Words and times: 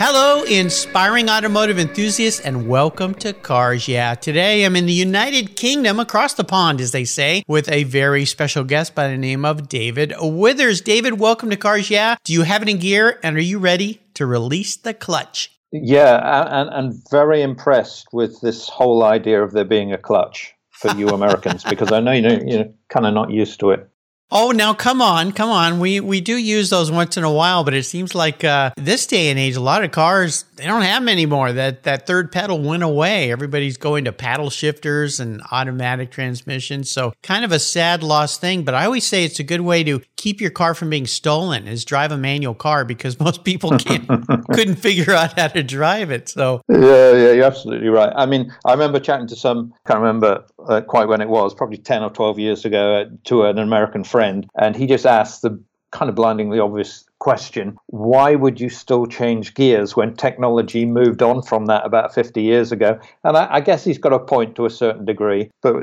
Hello, 0.00 0.44
inspiring 0.44 1.28
automotive 1.28 1.76
enthusiasts, 1.76 2.38
and 2.38 2.68
welcome 2.68 3.14
to 3.14 3.32
Cars 3.32 3.88
Yeah. 3.88 4.14
Today 4.14 4.62
I'm 4.62 4.76
in 4.76 4.86
the 4.86 4.92
United 4.92 5.56
Kingdom, 5.56 5.98
across 5.98 6.34
the 6.34 6.44
pond, 6.44 6.80
as 6.80 6.92
they 6.92 7.04
say, 7.04 7.42
with 7.48 7.68
a 7.68 7.82
very 7.82 8.24
special 8.24 8.62
guest 8.62 8.94
by 8.94 9.08
the 9.08 9.16
name 9.16 9.44
of 9.44 9.68
David 9.68 10.14
Withers. 10.20 10.80
David, 10.80 11.18
welcome 11.18 11.50
to 11.50 11.56
Cars 11.56 11.90
Yeah. 11.90 12.14
Do 12.22 12.32
you 12.32 12.42
have 12.42 12.62
it 12.62 12.68
in 12.68 12.78
gear, 12.78 13.18
and 13.24 13.36
are 13.36 13.40
you 13.40 13.58
ready 13.58 14.00
to 14.14 14.24
release 14.24 14.76
the 14.76 14.94
clutch? 14.94 15.50
Yeah, 15.72 16.46
and, 16.48 16.70
and 16.72 17.10
very 17.10 17.42
impressed 17.42 18.06
with 18.12 18.40
this 18.40 18.68
whole 18.68 19.02
idea 19.02 19.42
of 19.42 19.50
there 19.50 19.64
being 19.64 19.92
a 19.92 19.98
clutch 19.98 20.54
for 20.70 20.92
you 20.92 21.08
Americans 21.08 21.64
because 21.64 21.90
I 21.90 21.98
know 21.98 22.12
you 22.12 22.22
know, 22.22 22.38
you're 22.46 22.68
kind 22.88 23.04
of 23.04 23.14
not 23.14 23.32
used 23.32 23.58
to 23.60 23.72
it. 23.72 23.90
Oh, 24.30 24.50
now 24.50 24.74
come 24.74 25.00
on, 25.00 25.32
come 25.32 25.48
on. 25.48 25.80
We 25.80 26.00
we 26.00 26.20
do 26.20 26.36
use 26.36 26.68
those 26.68 26.90
once 26.90 27.16
in 27.16 27.24
a 27.24 27.32
while, 27.32 27.64
but 27.64 27.72
it 27.72 27.84
seems 27.84 28.14
like 28.14 28.44
uh, 28.44 28.72
this 28.76 29.06
day 29.06 29.30
and 29.30 29.38
age, 29.38 29.56
a 29.56 29.60
lot 29.60 29.84
of 29.84 29.90
cars 29.90 30.44
they 30.58 30.66
don't 30.66 30.82
have 30.82 31.02
them 31.02 31.08
anymore. 31.08 31.52
That 31.52 31.84
that 31.84 32.06
third 32.06 32.30
pedal 32.30 32.60
went 32.60 32.82
away. 32.82 33.32
Everybody's 33.32 33.76
going 33.78 34.04
to 34.04 34.12
paddle 34.12 34.50
shifters 34.50 35.20
and 35.20 35.40
automatic 35.50 36.10
transmissions. 36.10 36.90
So 36.90 37.14
kind 37.22 37.44
of 37.44 37.52
a 37.52 37.58
sad 37.58 38.02
lost 38.02 38.40
thing. 38.40 38.64
But 38.64 38.74
I 38.74 38.84
always 38.84 39.04
say 39.06 39.24
it's 39.24 39.38
a 39.38 39.44
good 39.44 39.62
way 39.62 39.82
to 39.84 40.02
keep 40.16 40.40
your 40.40 40.50
car 40.50 40.74
from 40.74 40.90
being 40.90 41.06
stolen 41.06 41.68
is 41.68 41.84
drive 41.84 42.12
a 42.12 42.18
manual 42.18 42.54
car 42.54 42.84
because 42.84 43.18
most 43.28 43.44
people 43.44 43.78
can't 43.78 44.06
couldn't 44.52 44.76
figure 44.76 45.12
out 45.12 45.38
how 45.38 45.48
to 45.48 45.62
drive 45.62 46.10
it. 46.10 46.28
So 46.28 46.60
yeah, 46.68 47.12
yeah, 47.12 47.32
you're 47.32 47.44
absolutely 47.44 47.88
right. 47.88 48.12
I 48.14 48.26
mean, 48.26 48.54
I 48.66 48.72
remember 48.72 49.00
chatting 49.00 49.28
to 49.28 49.36
some. 49.36 49.72
Can't 49.86 50.00
remember 50.00 50.44
uh, 50.66 50.80
quite 50.82 51.08
when 51.08 51.20
it 51.20 51.28
was. 51.28 51.54
Probably 51.54 51.78
ten 51.78 52.02
or 52.02 52.10
twelve 52.10 52.38
years 52.38 52.64
ago 52.64 53.02
uh, 53.02 53.04
to 53.24 53.44
an 53.44 53.58
American 53.58 54.04
friend 54.04 54.18
friend, 54.18 54.50
and 54.56 54.76
he 54.76 54.86
just 54.86 55.06
asked 55.06 55.42
the 55.42 55.62
kind 55.90 56.10
of 56.10 56.14
blindingly 56.14 56.58
obvious 56.58 57.06
question 57.18 57.76
why 57.86 58.34
would 58.34 58.60
you 58.60 58.68
still 58.68 59.06
change 59.06 59.54
gears 59.54 59.96
when 59.96 60.14
technology 60.14 60.84
moved 60.84 61.22
on 61.22 61.40
from 61.40 61.64
that 61.66 61.84
about 61.86 62.14
50 62.14 62.42
years 62.42 62.72
ago 62.72 63.00
and 63.24 63.36
i, 63.38 63.54
I 63.54 63.60
guess 63.60 63.84
he's 63.84 63.96
got 63.96 64.12
a 64.12 64.18
point 64.18 64.54
to 64.56 64.66
a 64.66 64.70
certain 64.70 65.06
degree 65.06 65.50
but 65.62 65.74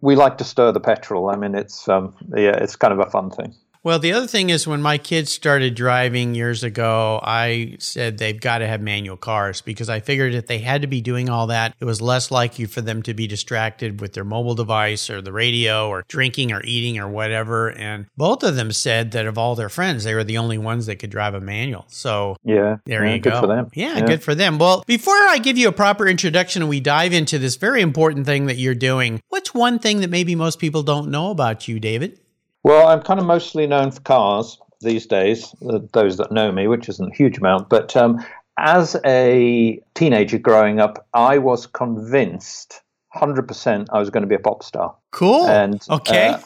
we 0.00 0.14
like 0.14 0.38
to 0.38 0.44
stir 0.44 0.70
the 0.70 0.80
petrol 0.80 1.28
i 1.28 1.36
mean 1.36 1.56
it's 1.56 1.88
um, 1.88 2.14
yeah 2.36 2.56
it's 2.62 2.76
kind 2.76 2.92
of 2.92 3.00
a 3.00 3.10
fun 3.10 3.30
thing 3.30 3.52
well, 3.84 3.98
the 3.98 4.12
other 4.12 4.26
thing 4.26 4.50
is 4.50 4.66
when 4.66 4.82
my 4.82 4.98
kids 4.98 5.32
started 5.32 5.74
driving 5.74 6.34
years 6.34 6.64
ago, 6.64 7.20
I 7.22 7.76
said 7.78 8.18
they've 8.18 8.40
got 8.40 8.58
to 8.58 8.66
have 8.66 8.80
manual 8.80 9.16
cars 9.16 9.60
because 9.60 9.88
I 9.88 10.00
figured 10.00 10.34
if 10.34 10.46
they 10.46 10.58
had 10.58 10.82
to 10.82 10.88
be 10.88 11.00
doing 11.00 11.28
all 11.28 11.46
that, 11.48 11.74
it 11.80 11.84
was 11.84 12.00
less 12.00 12.30
likely 12.30 12.66
for 12.66 12.80
them 12.80 13.02
to 13.02 13.14
be 13.14 13.26
distracted 13.26 14.00
with 14.00 14.12
their 14.14 14.24
mobile 14.24 14.54
device 14.54 15.08
or 15.10 15.22
the 15.22 15.32
radio 15.32 15.88
or 15.88 16.04
drinking 16.08 16.52
or 16.52 16.62
eating 16.64 16.98
or 16.98 17.08
whatever. 17.08 17.70
And 17.70 18.06
both 18.16 18.42
of 18.42 18.56
them 18.56 18.72
said 18.72 19.12
that 19.12 19.26
of 19.26 19.38
all 19.38 19.54
their 19.54 19.68
friends, 19.68 20.04
they 20.04 20.14
were 20.14 20.24
the 20.24 20.38
only 20.38 20.58
ones 20.58 20.86
that 20.86 20.96
could 20.96 21.10
drive 21.10 21.34
a 21.34 21.40
manual. 21.40 21.84
So 21.88 22.36
yeah, 22.44 22.76
there 22.84 23.04
yeah, 23.04 23.14
you 23.14 23.20
go. 23.20 23.40
for 23.40 23.46
them. 23.46 23.70
Yeah, 23.74 23.98
yeah, 23.98 24.06
good 24.06 24.22
for 24.22 24.34
them. 24.34 24.58
Well, 24.58 24.82
before 24.86 25.14
I 25.14 25.38
give 25.38 25.56
you 25.56 25.68
a 25.68 25.72
proper 25.72 26.06
introduction 26.06 26.62
and 26.62 26.68
we 26.68 26.80
dive 26.80 27.12
into 27.12 27.38
this 27.38 27.56
very 27.56 27.80
important 27.80 28.26
thing 28.26 28.46
that 28.46 28.56
you're 28.56 28.74
doing, 28.74 29.22
what's 29.28 29.54
one 29.54 29.78
thing 29.78 30.00
that 30.00 30.10
maybe 30.10 30.34
most 30.34 30.58
people 30.58 30.82
don't 30.82 31.10
know 31.10 31.30
about 31.30 31.68
you, 31.68 31.78
David? 31.78 32.18
Well, 32.64 32.88
I'm 32.88 33.02
kind 33.02 33.20
of 33.20 33.26
mostly 33.26 33.66
known 33.66 33.90
for 33.90 34.00
cars 34.00 34.58
these 34.80 35.06
days, 35.06 35.54
uh, 35.68 35.80
those 35.92 36.16
that 36.18 36.32
know 36.32 36.52
me, 36.52 36.66
which 36.66 36.88
isn't 36.88 37.12
a 37.12 37.14
huge 37.14 37.38
amount. 37.38 37.68
But 37.68 37.96
um, 37.96 38.24
as 38.58 38.96
a 39.04 39.80
teenager 39.94 40.38
growing 40.38 40.80
up, 40.80 41.06
I 41.14 41.38
was 41.38 41.66
convinced 41.66 42.82
100% 43.14 43.86
I 43.90 43.98
was 43.98 44.10
going 44.10 44.22
to 44.22 44.28
be 44.28 44.34
a 44.34 44.40
pop 44.40 44.62
star. 44.62 44.94
Cool. 45.12 45.46
And 45.46 45.84
okay. 45.90 46.28
uh, 46.28 46.40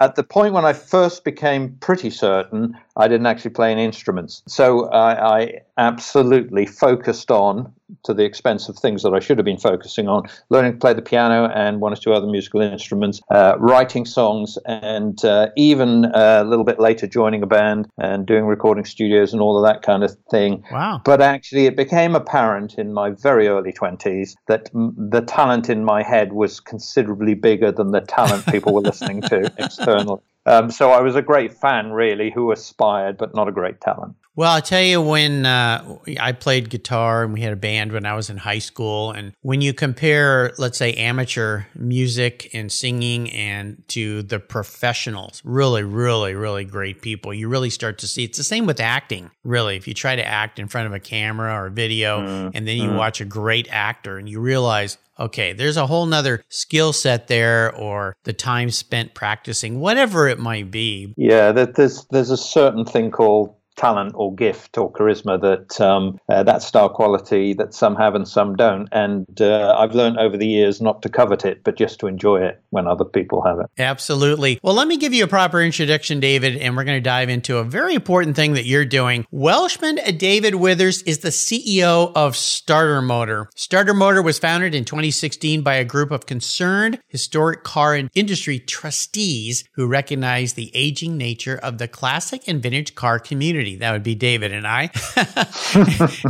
at 0.00 0.16
the 0.16 0.22
point 0.22 0.54
when 0.54 0.64
I 0.64 0.72
first 0.72 1.24
became 1.24 1.76
pretty 1.80 2.10
certain, 2.10 2.76
I 2.96 3.08
didn't 3.08 3.26
actually 3.26 3.50
play 3.50 3.72
any 3.72 3.84
instruments. 3.84 4.42
So 4.46 4.88
I, 4.90 5.38
I 5.40 5.52
absolutely 5.78 6.66
focused 6.66 7.30
on, 7.30 7.72
to 8.04 8.14
the 8.14 8.24
expense 8.24 8.68
of 8.68 8.76
things 8.76 9.02
that 9.02 9.12
I 9.12 9.20
should 9.20 9.38
have 9.38 9.44
been 9.44 9.58
focusing 9.58 10.08
on, 10.08 10.22
learning 10.48 10.72
to 10.72 10.78
play 10.78 10.94
the 10.94 11.02
piano 11.02 11.48
and 11.54 11.80
one 11.80 11.92
or 11.92 11.96
two 11.96 12.12
other 12.12 12.26
musical 12.26 12.60
instruments, 12.60 13.20
uh, 13.30 13.56
writing 13.58 14.04
songs, 14.04 14.58
and 14.66 15.24
uh, 15.24 15.48
even 15.56 16.06
uh, 16.06 16.42
a 16.42 16.44
little 16.44 16.64
bit 16.64 16.78
later 16.78 17.06
joining 17.06 17.42
a 17.42 17.46
band 17.46 17.88
and 17.98 18.26
doing 18.26 18.44
recording 18.44 18.84
studios 18.84 19.32
and 19.32 19.42
all 19.42 19.56
of 19.56 19.64
that 19.64 19.82
kind 19.82 20.04
of 20.04 20.16
thing. 20.30 20.64
Wow. 20.70 21.02
But 21.04 21.20
actually, 21.20 21.66
it 21.66 21.76
became 21.76 22.14
apparent 22.14 22.74
in 22.74 22.92
my 22.92 23.10
very 23.10 23.48
early 23.48 23.72
20s 23.72 24.34
that 24.48 24.70
m- 24.74 24.94
the 24.96 25.20
talent 25.20 25.68
in 25.68 25.84
my 25.84 26.02
head 26.02 26.32
was 26.32 26.60
considerably 26.60 27.34
bigger 27.34 27.72
than 27.72 27.90
the 27.90 28.00
talent 28.00 28.46
people 28.46 28.72
were 28.72 28.80
listening 28.80 29.22
to 29.22 29.50
externally. 29.58 30.20
Um, 30.46 30.70
so 30.70 30.90
I 30.90 31.00
was 31.00 31.16
a 31.16 31.22
great 31.22 31.54
fan, 31.54 31.92
really, 31.92 32.30
who 32.30 32.52
aspired, 32.52 33.16
but 33.16 33.34
not 33.34 33.48
a 33.48 33.52
great 33.52 33.80
talent. 33.80 34.16
Well, 34.36 34.50
I'll 34.50 34.62
tell 34.62 34.82
you 34.82 35.00
when 35.00 35.46
uh, 35.46 35.98
I 36.20 36.32
played 36.32 36.68
guitar 36.68 37.22
and 37.22 37.32
we 37.32 37.40
had 37.40 37.52
a 37.52 37.56
band 37.56 37.92
when 37.92 38.04
I 38.04 38.14
was 38.14 38.30
in 38.30 38.36
high 38.36 38.58
school. 38.58 39.12
And 39.12 39.32
when 39.42 39.60
you 39.60 39.72
compare, 39.72 40.52
let's 40.58 40.76
say, 40.76 40.92
amateur 40.94 41.66
music 41.76 42.50
and 42.52 42.70
singing 42.70 43.30
and 43.30 43.86
to 43.88 44.22
the 44.22 44.40
professionals, 44.40 45.40
really, 45.44 45.84
really, 45.84 46.34
really 46.34 46.64
great 46.64 47.00
people, 47.00 47.32
you 47.32 47.48
really 47.48 47.70
start 47.70 47.98
to 47.98 48.08
see 48.08 48.24
it's 48.24 48.36
the 48.36 48.44
same 48.44 48.66
with 48.66 48.80
acting, 48.80 49.30
really. 49.44 49.76
If 49.76 49.86
you 49.86 49.94
try 49.94 50.16
to 50.16 50.26
act 50.26 50.58
in 50.58 50.66
front 50.66 50.88
of 50.88 50.92
a 50.92 51.00
camera 51.00 51.54
or 51.54 51.70
video 51.70 52.20
mm, 52.20 52.50
and 52.54 52.66
then 52.66 52.76
you 52.76 52.88
mm. 52.88 52.96
watch 52.96 53.20
a 53.20 53.24
great 53.24 53.68
actor 53.70 54.18
and 54.18 54.28
you 54.28 54.40
realize, 54.40 54.98
okay, 55.18 55.52
there's 55.52 55.76
a 55.76 55.86
whole 55.86 56.06
nother 56.06 56.44
skill 56.48 56.92
set 56.92 57.28
there 57.28 57.74
or 57.74 58.16
the 58.24 58.32
time 58.32 58.70
spent 58.70 59.14
practicing, 59.14 59.80
whatever 59.80 60.28
it 60.28 60.38
might 60.38 60.70
be. 60.70 61.14
Yeah, 61.16 61.52
there's, 61.52 62.04
there's 62.10 62.30
a 62.30 62.36
certain 62.36 62.84
thing 62.84 63.10
called 63.10 63.54
talent 63.76 64.12
or 64.14 64.34
gift 64.34 64.78
or 64.78 64.92
charisma 64.92 65.40
that 65.40 65.80
um, 65.80 66.18
uh, 66.28 66.42
that 66.42 66.62
star 66.62 66.88
quality 66.88 67.54
that 67.54 67.74
some 67.74 67.96
have 67.96 68.14
and 68.14 68.26
some 68.26 68.56
don't. 68.56 68.88
And 68.92 69.40
uh, 69.40 69.74
i've 69.78 69.94
learned 69.94 70.18
over 70.18 70.36
the 70.36 70.46
years 70.46 70.80
not 70.80 71.02
to 71.02 71.08
covet 71.08 71.44
it 71.44 71.64
but 71.64 71.76
just 71.76 72.00
to 72.00 72.06
enjoy 72.06 72.42
it 72.42 72.62
when 72.70 72.86
other 72.86 73.04
people 73.04 73.42
have 73.42 73.58
it. 73.58 73.66
Absolutely. 73.78 74.60
Well 74.62 74.74
let 74.74 74.88
me 74.88 74.96
give 74.96 75.12
you 75.12 75.24
a 75.24 75.28
proper 75.28 75.60
introduction 75.60 76.20
david 76.20 76.56
and 76.56 76.76
we're 76.76 76.84
going 76.84 76.96
to 76.96 77.00
dive 77.00 77.28
into 77.28 77.58
a 77.58 77.64
very 77.64 77.94
important 77.94 78.36
thing 78.36 78.54
that 78.54 78.66
you're 78.66 78.84
doing. 78.84 79.26
Welshman 79.30 79.98
david 80.16 80.54
withers 80.54 81.02
is 81.02 81.18
the 81.18 81.28
ceo 81.28 82.12
of 82.14 82.36
starter 82.36 83.02
motor. 83.02 83.48
Starter 83.56 83.94
motor 83.94 84.22
was 84.22 84.38
founded 84.38 84.74
in 84.74 84.84
2016 84.84 85.62
by 85.62 85.74
a 85.74 85.84
group 85.84 86.10
of 86.10 86.26
concerned 86.26 87.00
historic 87.08 87.64
car 87.64 87.94
and 87.94 88.10
industry 88.14 88.58
trustees 88.58 89.64
who 89.74 89.86
recognize 89.86 90.52
the 90.52 90.70
aging 90.74 91.16
nature 91.16 91.56
of 91.56 91.78
the 91.78 91.88
classic 91.88 92.46
and 92.46 92.62
vintage 92.62 92.94
car 92.94 93.18
community 93.18 93.63
community. 93.64 93.80
That 93.80 93.92
would 93.92 94.02
be 94.02 94.14
David 94.14 94.52
and 94.52 94.66
I. 94.66 94.82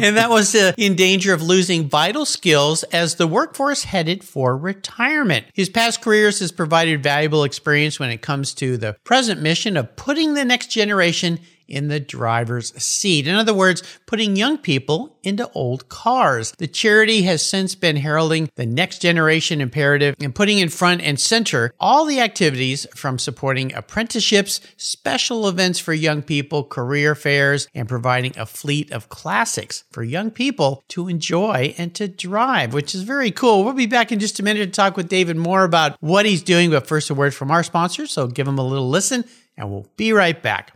and 0.01 0.17
that 0.17 0.29
was 0.31 0.55
uh, 0.55 0.73
in 0.77 0.95
danger 0.95 1.33
of 1.33 1.43
losing 1.43 1.89
vital 1.89 2.25
skills 2.25 2.83
as 2.85 3.17
the 3.17 3.27
workforce 3.27 3.85
headed 3.85 4.25
for 4.25 4.57
retirement. 4.57 5.47
His 5.53 5.69
past 5.69 6.03
careers 6.03 6.41
has 6.41 6.53
provided 6.53 7.03
valuable 7.03 7.45
experience 7.45 7.99
when 7.99 8.11
it 8.11 8.23
comes 8.23 8.55
to 8.55 8.77
the 8.77 8.97
present 9.05 9.43
mission 9.43 9.77
of 9.77 9.97
putting 9.97 10.35
the 10.35 10.45
next 10.45 10.69
generation 10.69 11.41
in 11.69 11.89
the 11.89 12.01
driver's 12.01 12.75
seat. 12.83 13.27
In 13.27 13.35
other 13.35 13.55
words, 13.55 13.83
putting 14.07 14.37
young 14.37 14.59
people 14.59 15.19
into 15.23 15.51
old 15.53 15.89
cars. 15.89 16.53
The 16.59 16.67
charity 16.67 17.23
has 17.23 17.43
since 17.43 17.75
been 17.75 17.97
heralding 17.97 18.51
the 18.57 18.67
next 18.67 19.01
generation 19.01 19.61
imperative 19.61 20.15
and 20.21 20.35
putting 20.35 20.59
in 20.59 20.69
front 20.69 21.01
and 21.01 21.19
center 21.19 21.73
all 21.81 22.05
the 22.05 22.21
activities 22.21 22.87
from 22.95 23.19
supporting 23.19 23.75
apprenticeships, 23.75 24.61
special 24.77 25.49
events 25.49 25.79
for 25.79 25.95
young 25.95 26.23
people, 26.23 26.65
career 26.65 27.15
fairs, 27.15 27.69
and 27.75 27.89
providing 27.89 28.37
a 28.39 28.47
fleet 28.47 28.93
of 28.93 29.09
classics 29.09 29.85
for 29.91 30.03
young 30.03 30.31
people 30.31 30.85
to 30.89 31.09
enjoy 31.09 31.75
and 31.79 31.95
to 31.95 32.07
drive, 32.07 32.75
which 32.75 32.95
is 32.95 33.03
very 33.03 33.31
cool. 33.31 33.65
We'll 33.65 33.73
be 33.73 33.87
back 33.87 34.13
in 34.13 34.19
just 34.19 34.39
a 34.41 34.43
minute 34.43 34.67
to 34.67 34.71
talk 34.71 34.97
with 34.97 35.09
David 35.09 35.37
more 35.37 35.65
about 35.65 35.97
what 36.01 36.27
he's 36.27 36.43
doing, 36.43 36.71
but 36.71 36.87
first 36.87 37.11
a 37.11 37.15
word 37.15 37.35
from 37.35 37.51
our 37.51 37.63
sponsor. 37.63 38.07
So 38.07 38.27
give 38.27 38.47
him 38.47 38.59
a 38.59 38.67
little 38.67 38.89
listen 38.89 39.25
and 39.57 39.71
we'll 39.71 39.87
be 39.97 40.13
right 40.13 40.41
back. 40.41 40.73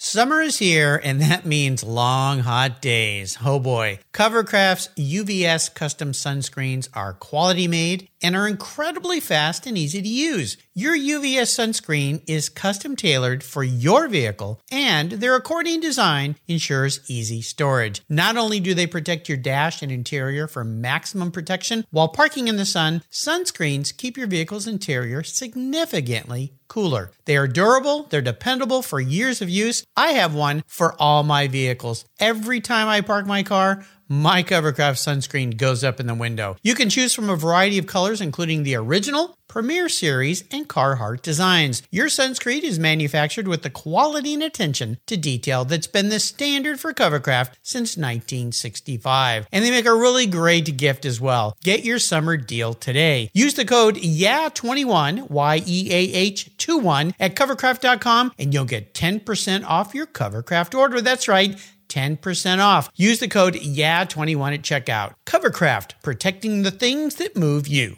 Summer 0.00 0.40
is 0.40 0.58
here, 0.58 1.00
and 1.02 1.20
that 1.20 1.44
means 1.44 1.82
long, 1.82 2.38
hot 2.38 2.80
days. 2.80 3.36
Oh 3.44 3.58
boy. 3.58 3.98
Covercraft's 4.12 4.90
UVS 4.96 5.74
custom 5.74 6.12
sunscreens 6.12 6.88
are 6.94 7.14
quality 7.14 7.66
made 7.66 8.08
and 8.22 8.34
are 8.36 8.48
incredibly 8.48 9.20
fast 9.20 9.66
and 9.66 9.76
easy 9.76 10.02
to 10.02 10.08
use. 10.08 10.56
Your 10.74 10.96
UVS 10.96 11.48
sunscreen 11.48 12.22
is 12.26 12.48
custom 12.48 12.96
tailored 12.96 13.42
for 13.42 13.64
your 13.64 14.08
vehicle, 14.08 14.60
and 14.70 15.12
their 15.12 15.36
accordion 15.36 15.80
design 15.80 16.36
ensures 16.46 17.00
easy 17.08 17.42
storage. 17.42 18.02
Not 18.08 18.36
only 18.36 18.60
do 18.60 18.74
they 18.74 18.86
protect 18.86 19.28
your 19.28 19.38
dash 19.38 19.82
and 19.82 19.90
interior 19.90 20.46
for 20.46 20.64
maximum 20.64 21.30
protection 21.30 21.84
while 21.90 22.08
parking 22.08 22.48
in 22.48 22.56
the 22.56 22.64
sun, 22.64 23.02
sunscreens 23.10 23.96
keep 23.96 24.16
your 24.16 24.26
vehicle's 24.26 24.66
interior 24.66 25.22
significantly 25.22 26.54
cooler. 26.68 27.10
They 27.24 27.36
are 27.36 27.48
durable, 27.48 28.04
they're 28.04 28.20
dependable 28.20 28.82
for 28.82 29.00
years 29.00 29.42
of 29.42 29.48
use. 29.48 29.84
I 29.96 30.12
have 30.12 30.34
one 30.34 30.62
for 30.66 30.94
all 31.00 31.22
my 31.22 31.48
vehicles. 31.48 32.04
Every 32.20 32.60
time 32.60 32.88
I 32.88 33.00
park 33.00 33.26
my 33.26 33.42
car, 33.42 33.84
my 34.08 34.42
Covercraft 34.42 34.96
sunscreen 34.96 35.56
goes 35.56 35.84
up 35.84 36.00
in 36.00 36.06
the 36.06 36.14
window. 36.14 36.56
You 36.62 36.74
can 36.74 36.88
choose 36.88 37.14
from 37.14 37.28
a 37.28 37.36
variety 37.36 37.78
of 37.78 37.86
colors, 37.86 38.20
including 38.20 38.62
the 38.62 38.74
original, 38.74 39.36
Premier 39.48 39.88
Series, 39.88 40.44
and 40.50 40.68
Carhartt 40.68 41.22
designs. 41.22 41.82
Your 41.90 42.08
sunscreen 42.08 42.62
is 42.62 42.78
manufactured 42.78 43.48
with 43.48 43.62
the 43.62 43.70
quality 43.70 44.34
and 44.34 44.42
attention 44.42 44.98
to 45.06 45.16
detail 45.16 45.64
that's 45.64 45.86
been 45.86 46.10
the 46.10 46.20
standard 46.20 46.78
for 46.80 46.92
Covercraft 46.92 47.54
since 47.62 47.96
1965. 47.96 49.46
And 49.50 49.64
they 49.64 49.70
make 49.70 49.86
a 49.86 49.94
really 49.94 50.26
great 50.26 50.76
gift 50.76 51.04
as 51.04 51.20
well. 51.20 51.56
Get 51.62 51.84
your 51.84 51.98
summer 51.98 52.36
deal 52.36 52.74
today. 52.74 53.30
Use 53.32 53.54
the 53.54 53.64
code 53.64 53.96
YEAH21, 53.96 55.30
Y 55.30 55.62
E 55.66 55.88
A 55.90 56.14
H 56.14 56.56
21, 56.58 57.14
at 57.18 57.34
covercraft.com 57.34 58.32
and 58.38 58.52
you'll 58.54 58.64
get 58.64 58.94
10% 58.94 59.64
off 59.64 59.94
your 59.94 60.06
Covercraft 60.06 60.76
order. 60.76 61.00
That's 61.00 61.28
right. 61.28 61.58
10% 61.88 62.58
off. 62.58 62.90
Use 62.94 63.18
the 63.18 63.28
code 63.28 63.54
YEAH21 63.54 64.54
at 64.54 64.62
checkout. 64.62 65.14
Covercraft, 65.26 65.92
protecting 66.02 66.62
the 66.62 66.70
things 66.70 67.16
that 67.16 67.36
move 67.36 67.66
you. 67.66 67.96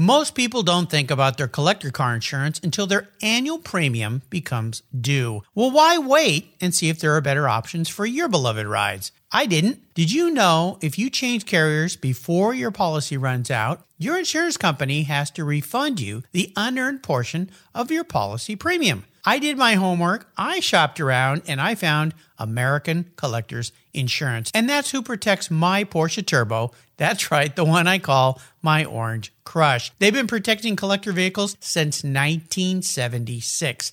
Most 0.00 0.34
people 0.34 0.62
don't 0.62 0.88
think 0.88 1.10
about 1.10 1.36
their 1.36 1.46
collector 1.46 1.90
car 1.90 2.14
insurance 2.14 2.58
until 2.62 2.86
their 2.86 3.10
annual 3.20 3.58
premium 3.58 4.22
becomes 4.30 4.82
due. 4.98 5.42
Well, 5.54 5.70
why 5.70 5.98
wait 5.98 6.54
and 6.58 6.74
see 6.74 6.88
if 6.88 6.98
there 6.98 7.14
are 7.16 7.20
better 7.20 7.46
options 7.46 7.90
for 7.90 8.06
your 8.06 8.26
beloved 8.26 8.66
rides? 8.66 9.12
I 9.30 9.44
didn't. 9.44 9.92
Did 9.94 10.10
you 10.10 10.30
know 10.30 10.78
if 10.80 10.98
you 10.98 11.10
change 11.10 11.44
carriers 11.44 11.96
before 11.96 12.54
your 12.54 12.70
policy 12.70 13.18
runs 13.18 13.50
out, 13.50 13.84
your 13.98 14.18
insurance 14.18 14.56
company 14.56 15.02
has 15.02 15.30
to 15.32 15.44
refund 15.44 16.00
you 16.00 16.22
the 16.32 16.50
unearned 16.56 17.02
portion 17.02 17.50
of 17.74 17.90
your 17.90 18.04
policy 18.04 18.56
premium? 18.56 19.04
I 19.24 19.38
did 19.38 19.58
my 19.58 19.74
homework, 19.74 20.30
I 20.36 20.60
shopped 20.60 21.00
around, 21.00 21.42
and 21.46 21.60
I 21.60 21.74
found 21.74 22.14
American 22.38 23.10
Collectors 23.16 23.72
Insurance. 23.92 24.50
And 24.54 24.68
that's 24.68 24.90
who 24.90 25.02
protects 25.02 25.50
my 25.50 25.84
Porsche 25.84 26.24
Turbo. 26.24 26.72
That's 26.96 27.30
right, 27.30 27.54
the 27.54 27.64
one 27.64 27.86
I 27.86 27.98
call 27.98 28.40
my 28.62 28.84
Orange 28.84 29.32
Crush. 29.44 29.90
They've 29.98 30.12
been 30.12 30.26
protecting 30.26 30.76
collector 30.76 31.12
vehicles 31.12 31.56
since 31.60 32.04
1976. 32.04 33.92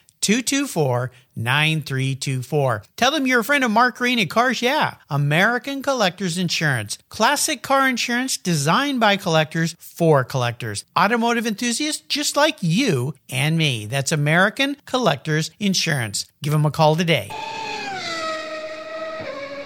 224 0.21 1.11
9324. 1.35 2.83
Tell 2.95 3.11
them 3.11 3.25
you're 3.25 3.39
a 3.39 3.43
friend 3.43 3.63
of 3.63 3.71
Mark 3.71 3.97
Green 3.97 4.19
at 4.19 4.29
Cars 4.29 4.61
Yeah, 4.61 4.95
American 5.09 5.81
Collectors 5.81 6.37
Insurance. 6.37 6.97
Classic 7.09 7.61
car 7.61 7.87
insurance 7.87 8.37
designed 8.37 8.99
by 8.99 9.17
collectors 9.17 9.75
for 9.79 10.23
collectors. 10.23 10.85
Automotive 10.97 11.47
enthusiasts 11.47 12.03
just 12.07 12.35
like 12.35 12.57
you 12.61 13.15
and 13.29 13.57
me. 13.57 13.85
That's 13.85 14.11
American 14.11 14.77
Collectors 14.85 15.51
Insurance. 15.59 16.25
Give 16.43 16.53
them 16.53 16.65
a 16.65 16.71
call 16.71 16.95
today. 16.95 17.29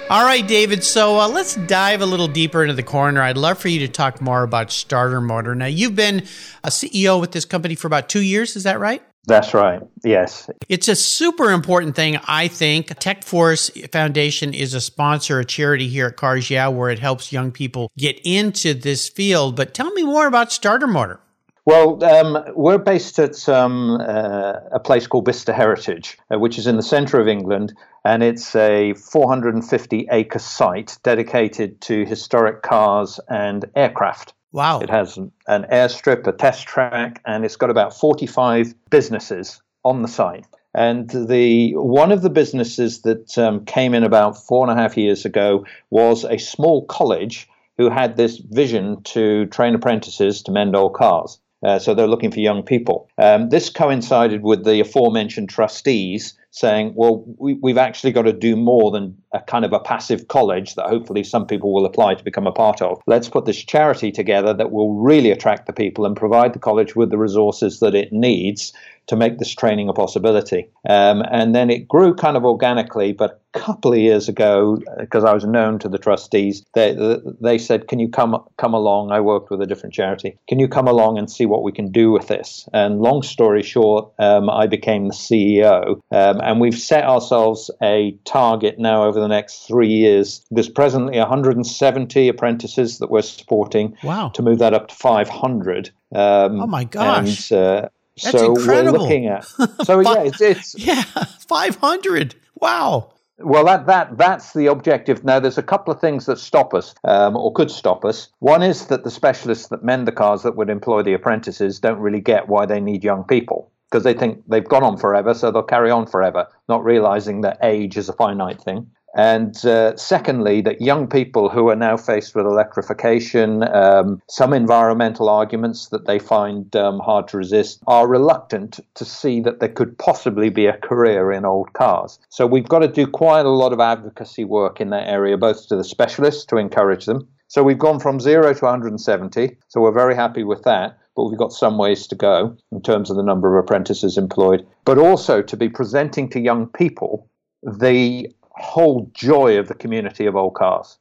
All 0.08 0.24
right, 0.24 0.48
David. 0.48 0.84
So 0.84 1.20
uh, 1.20 1.28
let's 1.28 1.56
dive 1.56 2.02
a 2.02 2.06
little 2.06 2.28
deeper 2.28 2.62
into 2.62 2.76
the 2.76 2.84
corner. 2.84 3.24
I'd 3.24 3.38
love 3.38 3.58
for 3.58 3.70
you 3.70 3.80
to 3.80 3.88
talk 3.88 4.22
more 4.22 4.44
about 4.44 4.72
Starter 4.72 5.20
Motor. 5.20 5.56
Now, 5.56 5.66
you've 5.66 5.96
been 5.96 6.28
a 6.64 6.70
CEO 6.70 7.20
with 7.20 7.32
this 7.32 7.44
company 7.44 7.74
for 7.74 7.88
about 7.88 8.08
two 8.08 8.22
years. 8.22 8.56
Is 8.56 8.64
that 8.64 8.80
right? 8.80 9.02
That's 9.28 9.54
right. 9.54 9.82
Yes. 10.04 10.50
It's 10.70 10.88
a 10.88 10.96
super 10.96 11.52
important 11.52 11.96
thing, 11.96 12.18
I 12.28 12.48
think. 12.48 12.98
Tech 13.00 13.24
Force 13.24 13.70
Foundation 13.92 14.54
is 14.54 14.74
a 14.74 14.82
sponsor, 14.82 15.40
a 15.40 15.46
charity 15.46 15.88
here 15.88 16.08
at 16.08 16.18
Cars 16.18 16.50
Yeah, 16.50 16.68
where 16.68 16.90
it 16.90 17.00
helps 17.00 17.32
young 17.32 17.52
people 17.52 17.92
get 17.98 18.20
into 18.24 18.74
this 18.74 19.10
field. 19.10 19.56
But 19.56 19.74
tell 19.74 19.92
me 19.92 20.04
more 20.04 20.28
about 20.28 20.52
Starter 20.52 20.88
Motor. 20.88 21.20
Well, 21.66 22.04
um, 22.04 22.44
we're 22.56 22.78
based 22.78 23.18
at 23.18 23.50
um, 23.50 24.00
uh, 24.00 24.54
a 24.72 24.80
place 24.80 25.08
called 25.08 25.26
Bicester 25.26 25.52
Heritage, 25.52 26.16
uh, 26.32 26.38
which 26.38 26.60
is 26.60 26.68
in 26.68 26.76
the 26.76 26.84
centre 26.84 27.20
of 27.20 27.28
England, 27.28 27.74
and 28.04 28.22
it's 28.22 28.56
a 28.56 28.94
450 28.94 30.08
acre 30.12 30.38
site 30.38 31.00
dedicated 31.02 31.82
to 31.82 32.06
historic 32.06 32.62
cars 32.62 33.20
and 33.30 33.66
aircraft. 33.76 34.36
Wow. 34.56 34.80
It 34.80 34.90
has 34.90 35.18
an 35.18 35.66
airstrip, 35.70 36.26
a 36.28 36.32
test 36.32 36.66
track, 36.66 37.22
and 37.26 37.44
it's 37.44 37.58
got 37.58 37.70
about 37.70 37.94
45 37.94 38.74
businesses 38.90 39.62
on 39.84 40.02
the 40.02 40.08
site. 40.08 40.46
And 40.74 41.10
the 41.10 41.74
one 41.76 42.14
of 42.14 42.22
the 42.22 42.30
businesses 42.30 43.02
that 43.02 43.38
um, 43.38 43.66
came 43.66 43.94
in 43.94 44.06
about 44.06 44.38
four 44.38 44.66
and 44.66 44.72
a 44.72 44.82
half 44.82 44.96
years 44.96 45.26
ago 45.26 45.66
was 45.90 46.24
a 46.24 46.38
small 46.38 46.86
college 46.86 47.50
who 47.78 47.90
had 47.90 48.16
this 48.16 48.38
vision 48.38 49.04
to 49.04 49.48
train 49.48 49.76
apprentices 49.76 50.42
to 50.44 50.54
mend 50.54 50.74
old 50.74 50.94
cars. 50.94 51.38
Uh, 51.62 51.78
so 51.78 51.94
they're 51.94 52.08
looking 52.08 52.32
for 52.32 52.40
young 52.40 52.64
people. 52.64 53.10
Um, 53.18 53.50
this 53.50 53.70
coincided 53.70 54.42
with 54.42 54.64
the 54.64 54.80
aforementioned 54.80 55.50
trustees 55.50 56.38
saying, 56.52 56.94
well, 56.96 57.26
we, 57.38 57.56
we've 57.56 57.78
actually 57.78 58.14
got 58.14 58.22
to 58.22 58.34
do 58.34 58.56
more 58.56 58.92
than 58.92 59.18
a 59.36 59.42
kind 59.42 59.66
of 59.66 59.74
a 59.74 59.80
passive 59.80 60.28
college 60.28 60.76
that 60.76 60.88
hopefully 60.88 61.24
some 61.24 61.46
people 61.46 61.74
will 61.74 61.86
apply 61.86 62.16
to 62.16 62.24
become 62.24 62.48
a 62.48 62.52
part 62.52 62.82
of. 62.82 63.02
Let's 63.06 63.30
put 63.30 63.46
this 63.46 63.64
charity 63.64 64.12
together 64.12 64.54
that 64.54 64.72
will 64.72 64.96
really 64.96 65.32
attract 65.32 65.68
the 65.68 65.74
people 65.74 66.06
and 66.06 66.16
provide 66.16 66.54
the 66.54 66.60
college 66.60 66.96
with 66.96 67.10
the 67.10 67.18
resources 67.18 67.80
that 67.80 67.96
it 67.96 68.12
needs 68.12 68.74
to 69.08 69.16
make 69.16 69.38
this 69.38 69.54
training 69.54 69.90
a 69.90 69.94
possibility. 69.94 70.70
Um, 70.88 71.24
and 71.30 71.54
then 71.56 71.70
it 71.70 71.88
grew 71.88 72.16
kind 72.16 72.38
of 72.38 72.46
organically, 72.46 73.14
but 73.14 73.42
a 73.54 73.60
couple 73.60 73.94
of 73.94 74.00
years 74.00 74.28
ago, 74.28 74.82
because 75.00 75.24
I 75.24 75.34
was 75.34 75.46
known 75.46 75.80
to 75.80 75.90
the 75.90 75.98
trustees, 75.98 76.66
they, 76.74 77.20
they 77.40 77.58
said, 77.58 77.88
Can 77.88 78.00
you 78.00 78.10
come, 78.10 78.44
come 78.58 78.74
along? 78.74 79.12
I 79.12 79.22
worked 79.22 79.50
with 79.50 79.62
a 79.62 79.66
different 79.66 79.94
charity. 79.94 80.38
Can 80.48 80.60
you 80.60 80.68
come 80.68 80.88
along 80.88 81.18
and 81.18 81.32
see 81.32 81.46
what 81.46 81.64
we 81.64 81.72
can 81.72 81.92
do 81.92 82.12
with 82.12 82.28
this? 82.28 82.68
And 82.74 83.00
long 83.00 83.22
story 83.22 83.64
short, 83.64 84.12
um, 84.20 84.50
I 84.50 84.68
became 84.68 85.08
the 85.08 85.14
CEO. 85.14 86.02
Um, 86.12 86.42
and 86.42 86.60
we've 86.60 86.78
set 86.78 87.06
ourselves 87.06 87.72
a 87.82 88.18
target 88.26 88.80
now 88.80 89.04
over 89.04 89.20
the 89.20 89.25
next 89.28 89.68
three 89.68 89.90
years. 89.90 90.46
There's 90.52 90.70
presently 90.70 91.18
170 91.18 92.28
apprentices 92.28 93.00
that 93.00 93.10
we're 93.10 93.22
supporting 93.22 93.96
wow. 94.04 94.30
to 94.30 94.42
move 94.42 94.60
that 94.60 94.74
up 94.74 94.88
to 94.90 94.96
500. 94.96 95.92
Um, 96.14 96.62
oh 96.62 96.68
my 96.68 96.84
gosh. 96.84 97.52
And, 97.52 97.60
uh, 97.60 97.90
that's 98.22 98.40
so 98.40 98.56
incredible. 98.56 98.94
we're 98.94 99.00
looking 99.00 99.28
at. 99.28 99.46
So 99.86 100.00
yeah, 100.00 100.24
it's, 100.24 100.42
it's 100.42 100.76
yeah, 100.78 101.04
five 101.48 101.76
hundred. 101.76 102.36
Wow. 102.56 103.12
Well, 103.40 103.66
that 103.66 103.88
that 103.88 104.18
that's 104.18 104.54
the 104.54 104.68
objective. 104.68 105.26
Now, 105.26 105.40
there's 105.40 105.58
a 105.58 105.64
couple 105.64 105.94
of 105.94 106.00
things 106.00 106.26
that 106.28 106.40
stop 106.40 106.74
us, 106.74 106.96
um, 107.04 107.36
or 107.36 107.52
could 107.52 107.70
stop 107.70 108.06
us. 108.06 108.30
One 108.40 108.64
is 108.64 108.88
that 108.88 109.04
the 109.04 109.12
specialists 109.12 109.68
that 109.68 109.84
mend 109.84 110.08
the 110.08 110.14
cars 110.14 110.44
that 110.44 110.56
would 110.56 110.70
employ 110.70 111.04
the 111.04 111.14
apprentices 111.14 111.80
don't 111.80 112.00
really 112.00 112.22
get 112.22 112.48
why 112.48 112.66
they 112.66 112.80
need 112.80 113.04
young 113.04 113.26
people 113.26 113.72
because 113.92 114.04
they 114.04 114.14
think 114.14 114.44
they've 114.48 114.68
gone 114.68 114.84
on 114.84 114.98
forever, 114.98 115.34
so 115.34 115.52
they'll 115.52 115.64
carry 115.64 115.92
on 115.92 116.08
forever, 116.08 116.48
not 116.68 116.84
realizing 116.84 117.42
that 117.42 117.58
age 117.62 117.98
is 117.98 118.10
a 118.10 118.14
finite 118.14 118.62
thing. 118.62 118.90
And 119.16 119.66
uh, 119.66 119.96
secondly, 119.96 120.60
that 120.62 120.82
young 120.82 121.08
people 121.08 121.50
who 121.50 121.70
are 121.70 121.76
now 121.76 121.96
faced 121.96 122.36
with 122.36 122.46
electrification, 122.46 123.64
um, 123.64 124.22
some 124.30 124.52
environmental 124.52 125.30
arguments 125.30 125.88
that 125.88 126.06
they 126.06 126.20
find 126.20 126.76
um, 126.76 127.00
hard 127.00 127.30
to 127.30 127.38
resist, 127.38 127.82
are 127.88 128.10
reluctant 128.10 128.82
to 128.96 129.06
see 129.06 129.40
that 129.40 129.62
there 129.62 129.70
could 129.70 129.98
possibly 129.98 130.50
be 130.50 130.66
a 130.66 130.78
career 130.78 131.32
in 131.32 131.46
old 131.46 131.72
cars. 131.74 132.20
So 132.30 132.46
we've 132.46 132.68
got 132.68 132.80
to 132.80 132.90
do 132.90 133.08
quite 133.08 133.46
a 133.46 133.50
lot 133.50 133.72
of 133.72 133.80
advocacy 133.80 134.44
work 134.44 134.82
in 134.82 134.90
that 134.90 135.08
area, 135.08 135.38
both 135.38 135.70
to 135.70 135.78
the 135.78 135.86
specialists 135.86 136.46
to 136.48 136.58
encourage 136.58 137.06
them. 137.06 137.26
So 137.48 137.64
we've 137.64 137.80
gone 137.80 138.02
from 138.02 138.20
zero 138.20 138.54
to 138.54 138.66
170. 138.66 139.56
So 139.70 139.80
we're 139.80 139.94
very 139.94 140.16
happy 140.16 140.44
with 140.44 140.64
that 140.64 141.00
but 141.16 141.30
we've 141.30 141.40
got 141.40 141.54
some 141.54 141.78
ways 141.78 142.08
to 142.08 142.16
go 142.16 142.58
in 142.74 142.82
terms 142.82 143.10
of 143.10 143.16
the 143.16 143.24
number 143.24 143.58
of 143.58 143.64
apprentices 143.64 144.18
employed, 144.18 144.68
but 144.84 144.98
also 144.98 145.42
to 145.42 145.56
be 145.56 145.70
presenting 145.70 146.30
to 146.30 146.42
young 146.42 146.68
people 146.68 147.30
the 147.66 148.30
whole 148.58 149.10
joy 149.14 149.58
of 149.58 149.68
the 149.68 149.76
community 149.76 150.26
of 150.26 150.36
old 150.36 150.56
cars. 150.56 150.98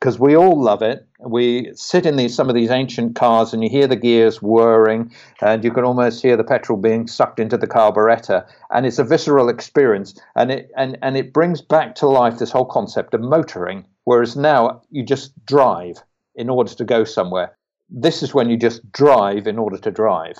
because 0.00 0.18
we 0.18 0.36
all 0.36 0.60
love 0.60 0.80
it. 0.80 1.06
We 1.20 1.72
sit 1.74 2.06
in 2.06 2.16
these 2.16 2.34
some 2.34 2.48
of 2.48 2.54
these 2.54 2.70
ancient 2.70 3.16
cars, 3.16 3.52
and 3.52 3.62
you 3.64 3.68
hear 3.70 3.88
the 3.88 3.96
gears 3.96 4.40
whirring, 4.40 5.12
and 5.40 5.64
you 5.64 5.72
can 5.72 5.84
almost 5.84 6.22
hear 6.22 6.36
the 6.36 6.44
petrol 6.44 6.78
being 6.78 7.08
sucked 7.08 7.40
into 7.40 7.56
the 7.58 7.66
carburetor, 7.66 8.46
and 8.70 8.86
it's 8.86 9.00
a 9.00 9.04
visceral 9.04 9.48
experience, 9.48 10.14
and 10.36 10.52
it 10.52 10.70
and 10.76 10.96
and 11.02 11.16
it 11.16 11.32
brings 11.32 11.60
back 11.60 11.94
to 11.96 12.06
life 12.06 12.38
this 12.38 12.52
whole 12.52 12.64
concept 12.64 13.14
of 13.14 13.20
motoring. 13.20 13.84
Whereas 14.04 14.36
now 14.36 14.82
you 14.90 15.02
just 15.04 15.32
drive 15.44 15.96
in 16.36 16.48
order 16.48 16.72
to 16.74 16.84
go 16.84 17.04
somewhere. 17.04 17.56
This 17.90 18.22
is 18.22 18.32
when 18.34 18.48
you 18.50 18.56
just 18.56 18.90
drive 18.92 19.46
in 19.46 19.58
order 19.58 19.78
to 19.78 19.90
drive. 19.90 20.36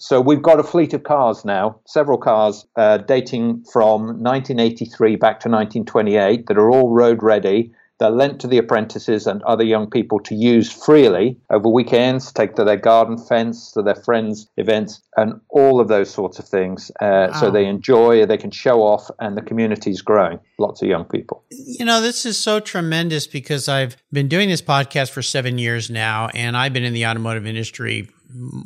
So 0.00 0.20
we've 0.20 0.42
got 0.42 0.58
a 0.58 0.62
fleet 0.64 0.94
of 0.94 1.02
cars 1.02 1.44
now, 1.44 1.78
several 1.86 2.18
cars 2.18 2.66
uh, 2.76 2.98
dating 2.98 3.64
from 3.72 4.22
1983 4.22 5.16
back 5.16 5.40
to 5.40 5.48
1928 5.48 6.46
that 6.46 6.58
are 6.58 6.70
all 6.70 6.90
road 6.90 7.22
ready 7.22 7.72
they're 8.00 8.10
lent 8.10 8.40
to 8.40 8.46
the 8.46 8.56
apprentices 8.56 9.26
and 9.26 9.42
other 9.42 9.62
young 9.62 9.88
people 9.88 10.18
to 10.20 10.34
use 10.34 10.72
freely 10.72 11.38
over 11.50 11.68
weekends, 11.68 12.32
take 12.32 12.56
to 12.56 12.64
their 12.64 12.78
garden 12.78 13.18
fence, 13.18 13.72
to 13.72 13.82
their 13.82 13.94
friends' 13.94 14.48
events, 14.56 15.02
and 15.18 15.38
all 15.50 15.80
of 15.80 15.88
those 15.88 16.08
sorts 16.08 16.38
of 16.38 16.48
things. 16.48 16.90
Uh, 16.98 17.28
wow. 17.30 17.32
So 17.32 17.50
they 17.50 17.66
enjoy, 17.66 18.24
they 18.24 18.38
can 18.38 18.50
show 18.50 18.82
off, 18.82 19.10
and 19.20 19.36
the 19.36 19.42
community's 19.42 20.00
growing. 20.00 20.40
Lots 20.58 20.80
of 20.80 20.88
young 20.88 21.04
people. 21.04 21.44
You 21.50 21.84
know, 21.84 22.00
this 22.00 22.24
is 22.24 22.38
so 22.38 22.58
tremendous 22.58 23.26
because 23.26 23.68
I've 23.68 23.98
been 24.10 24.28
doing 24.28 24.48
this 24.48 24.62
podcast 24.62 25.10
for 25.10 25.20
seven 25.20 25.58
years 25.58 25.90
now, 25.90 26.28
and 26.28 26.56
I've 26.56 26.72
been 26.72 26.84
in 26.84 26.94
the 26.94 27.04
automotive 27.04 27.46
industry 27.46 28.08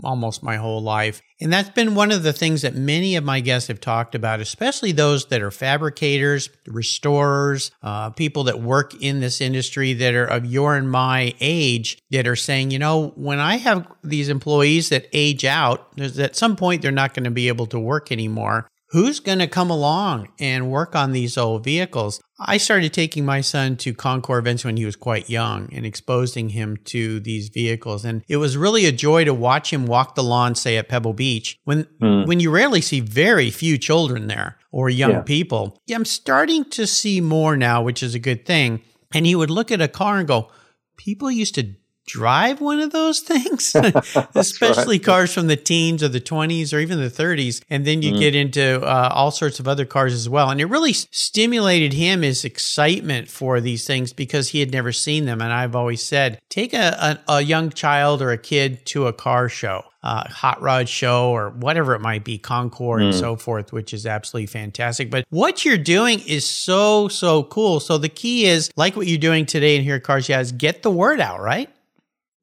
almost 0.03 0.43
my 0.43 0.57
whole 0.57 0.83
life. 0.83 1.23
And 1.41 1.53
that's 1.53 1.71
been 1.71 1.95
one 1.95 2.13
of 2.13 2.23
the 2.23 2.33
things 2.33 2.63
that 2.63 2.75
many 2.75 3.17
of 3.17 3.25
my 3.25 3.41
guests 3.41 3.69
have 3.69 3.81
talked 3.81 4.15
about, 4.15 4.41
especially 4.41 4.93
those 4.93 5.27
that 5.27 5.43
are 5.43 5.51
fabricators, 5.51 6.49
restorers, 6.67 7.71
uh, 7.83 8.11
people 8.11 8.45
that 8.45 8.61
work 8.61 8.95
in 9.03 9.21
this 9.21 9.41
industry 9.41 9.93
that 9.95 10.15
are 10.15 10.27
of 10.27 10.47
your 10.47 10.77
and 10.77 10.91
my 10.91 11.35
age 11.41 11.99
that 12.11 12.27
are 12.27 12.37
saying, 12.37 12.71
you 12.71 12.79
know, 12.79 13.13
when 13.17 13.41
I 13.41 13.57
have 13.57 13.87
these 14.03 14.29
employees 14.29 14.89
that 14.91 15.07
age 15.13 15.45
out, 15.45 15.95
there's 15.97 16.19
at 16.19 16.37
some 16.37 16.57
point 16.57 16.83
they're 16.83 16.93
not 16.93 17.15
going 17.15 17.25
to 17.25 17.31
be 17.31 17.49
able 17.49 17.67
to 17.67 17.81
work 17.81 18.13
anymore 18.13 18.69
who's 18.95 19.19
going 19.19 19.41
to 19.41 19.49
come 19.49 19.71
along 19.71 20.29
and 20.39 20.71
work 20.71 20.95
on 20.95 21.11
these 21.11 21.37
old 21.37 21.65
vehicles? 21.65 22.23
I 22.39 22.59
started 22.59 22.93
taking 22.93 23.25
my 23.25 23.41
son 23.41 23.77
to 23.79 23.93
Concours 23.93 24.39
events 24.39 24.65
when 24.65 24.77
he 24.77 24.85
was 24.85 24.95
quite 24.95 25.29
young 25.29 25.69
and 25.73 25.85
exposing 25.85 26.51
him 26.51 26.77
to 26.85 27.19
these 27.19 27.49
vehicles. 27.49 28.05
And 28.05 28.23
it 28.29 28.37
was 28.37 28.57
really 28.57 28.87
a 28.87 28.93
joy 28.93 29.25
to 29.25 29.35
watch 29.35 29.73
him 29.73 29.87
walk 29.87 30.15
the 30.15 30.23
lawn, 30.23 30.55
say 30.55 30.77
at 30.77 30.89
Pebble 30.89 31.13
Beach, 31.13 31.59
when 31.65 31.85
mm. 32.01 32.27
when 32.29 32.39
you 32.39 32.53
rarely 32.53 32.81
see 32.81 33.01
very 33.01 33.51
few 33.51 33.79
children 33.79 34.29
there 34.29 34.59
or 34.71 34.89
young 34.89 35.11
yeah. 35.11 35.23
people. 35.23 35.77
Yeah, 35.87 35.97
I'm 35.97 36.05
starting 36.05 36.65
to 36.71 36.87
see 36.87 37.21
more 37.21 37.57
now, 37.57 37.83
which 37.83 38.01
is 38.01 38.15
a 38.15 38.21
good 38.21 38.47
thing. 38.47 38.81
And 39.13 39.27
he 39.27 39.35
would 39.35 39.51
look 39.51 39.73
at 39.73 39.81
a 39.81 39.89
car 39.89 40.19
and 40.19 40.29
go, 40.29 40.51
people 40.97 41.33
used 41.33 41.57
to 41.57 41.75
drive 42.07 42.61
one 42.61 42.81
of 42.81 42.91
those 42.91 43.21
things, 43.21 43.75
especially 44.35 44.97
right. 44.97 45.05
cars 45.05 45.33
from 45.33 45.47
the 45.47 45.57
teens 45.57 46.03
or 46.03 46.09
the 46.09 46.21
20s 46.21 46.73
or 46.73 46.79
even 46.79 47.01
the 47.01 47.11
30s. 47.11 47.63
And 47.71 47.87
then 47.87 48.03
you 48.03 48.13
mm 48.13 48.15
get 48.15 48.37
into 48.37 48.81
uh, 48.81 49.11
all 49.13 49.33
sorts 49.33 49.59
of 49.59 49.67
other 49.67 49.85
cars 49.85 50.15
as 50.15 50.29
well. 50.29 50.49
And 50.49 50.61
it 50.61 50.67
really 50.67 50.93
stimulated 50.93 51.93
him 51.93 52.23
his 52.23 52.45
excitement 52.45 53.29
for 53.29 53.61
these 53.61 53.87
things 53.87 54.13
because 54.13 54.51
he 54.51 54.61
had 54.61 54.71
never 54.71 54.93
seen 54.93 55.25
them. 55.25 55.43
And 55.43 55.53
I've 55.53 55.75
always 55.75 56.03
said, 56.03 56.41
take 56.49 56.73
a, 56.73 57.19
a, 57.27 57.33
a 57.35 57.41
young 57.43 57.71
child 57.71 58.23
or 58.23 58.31
a 58.31 58.39
kid 58.39 58.87
to 58.87 59.09
a 59.09 59.13
car 59.13 59.49
show. 59.49 59.85
Uh, 60.03 60.29
hot 60.29 60.61
rod 60.61 60.87
show 60.87 61.31
or 61.31 61.49
whatever 61.51 61.95
it 61.95 62.01
might 62.01 62.25
be, 62.25 62.37
Concours 62.37 63.03
mm. 63.03 63.07
and 63.07 63.15
so 63.15 63.37
forth, 63.37 63.73
which 63.73 63.95
is 63.95 64.07
absolutely 64.07 64.47
fantastic. 64.47 65.11
But 65.11 65.25
what 65.31 65.65
you're 65.65 65.79
doing 65.79 66.21
is 66.21 66.47
so, 66.47 67.09
so 67.09 67.45
cool. 67.45 67.81
So 67.81 67.97
the 67.97 68.11
key 68.11 68.45
is, 68.45 68.71
like 68.77 68.97
what 68.97 69.07
you're 69.07 69.17
doing 69.17 69.47
today 69.47 69.77
in 69.77 69.83
here 69.83 69.97
at 69.97 70.03
Cars 70.03 70.29
Yeah, 70.29 70.41
is 70.41 70.53
get 70.53 70.83
the 70.83 70.91
word 70.91 71.21
out, 71.21 71.41
right? 71.41 71.71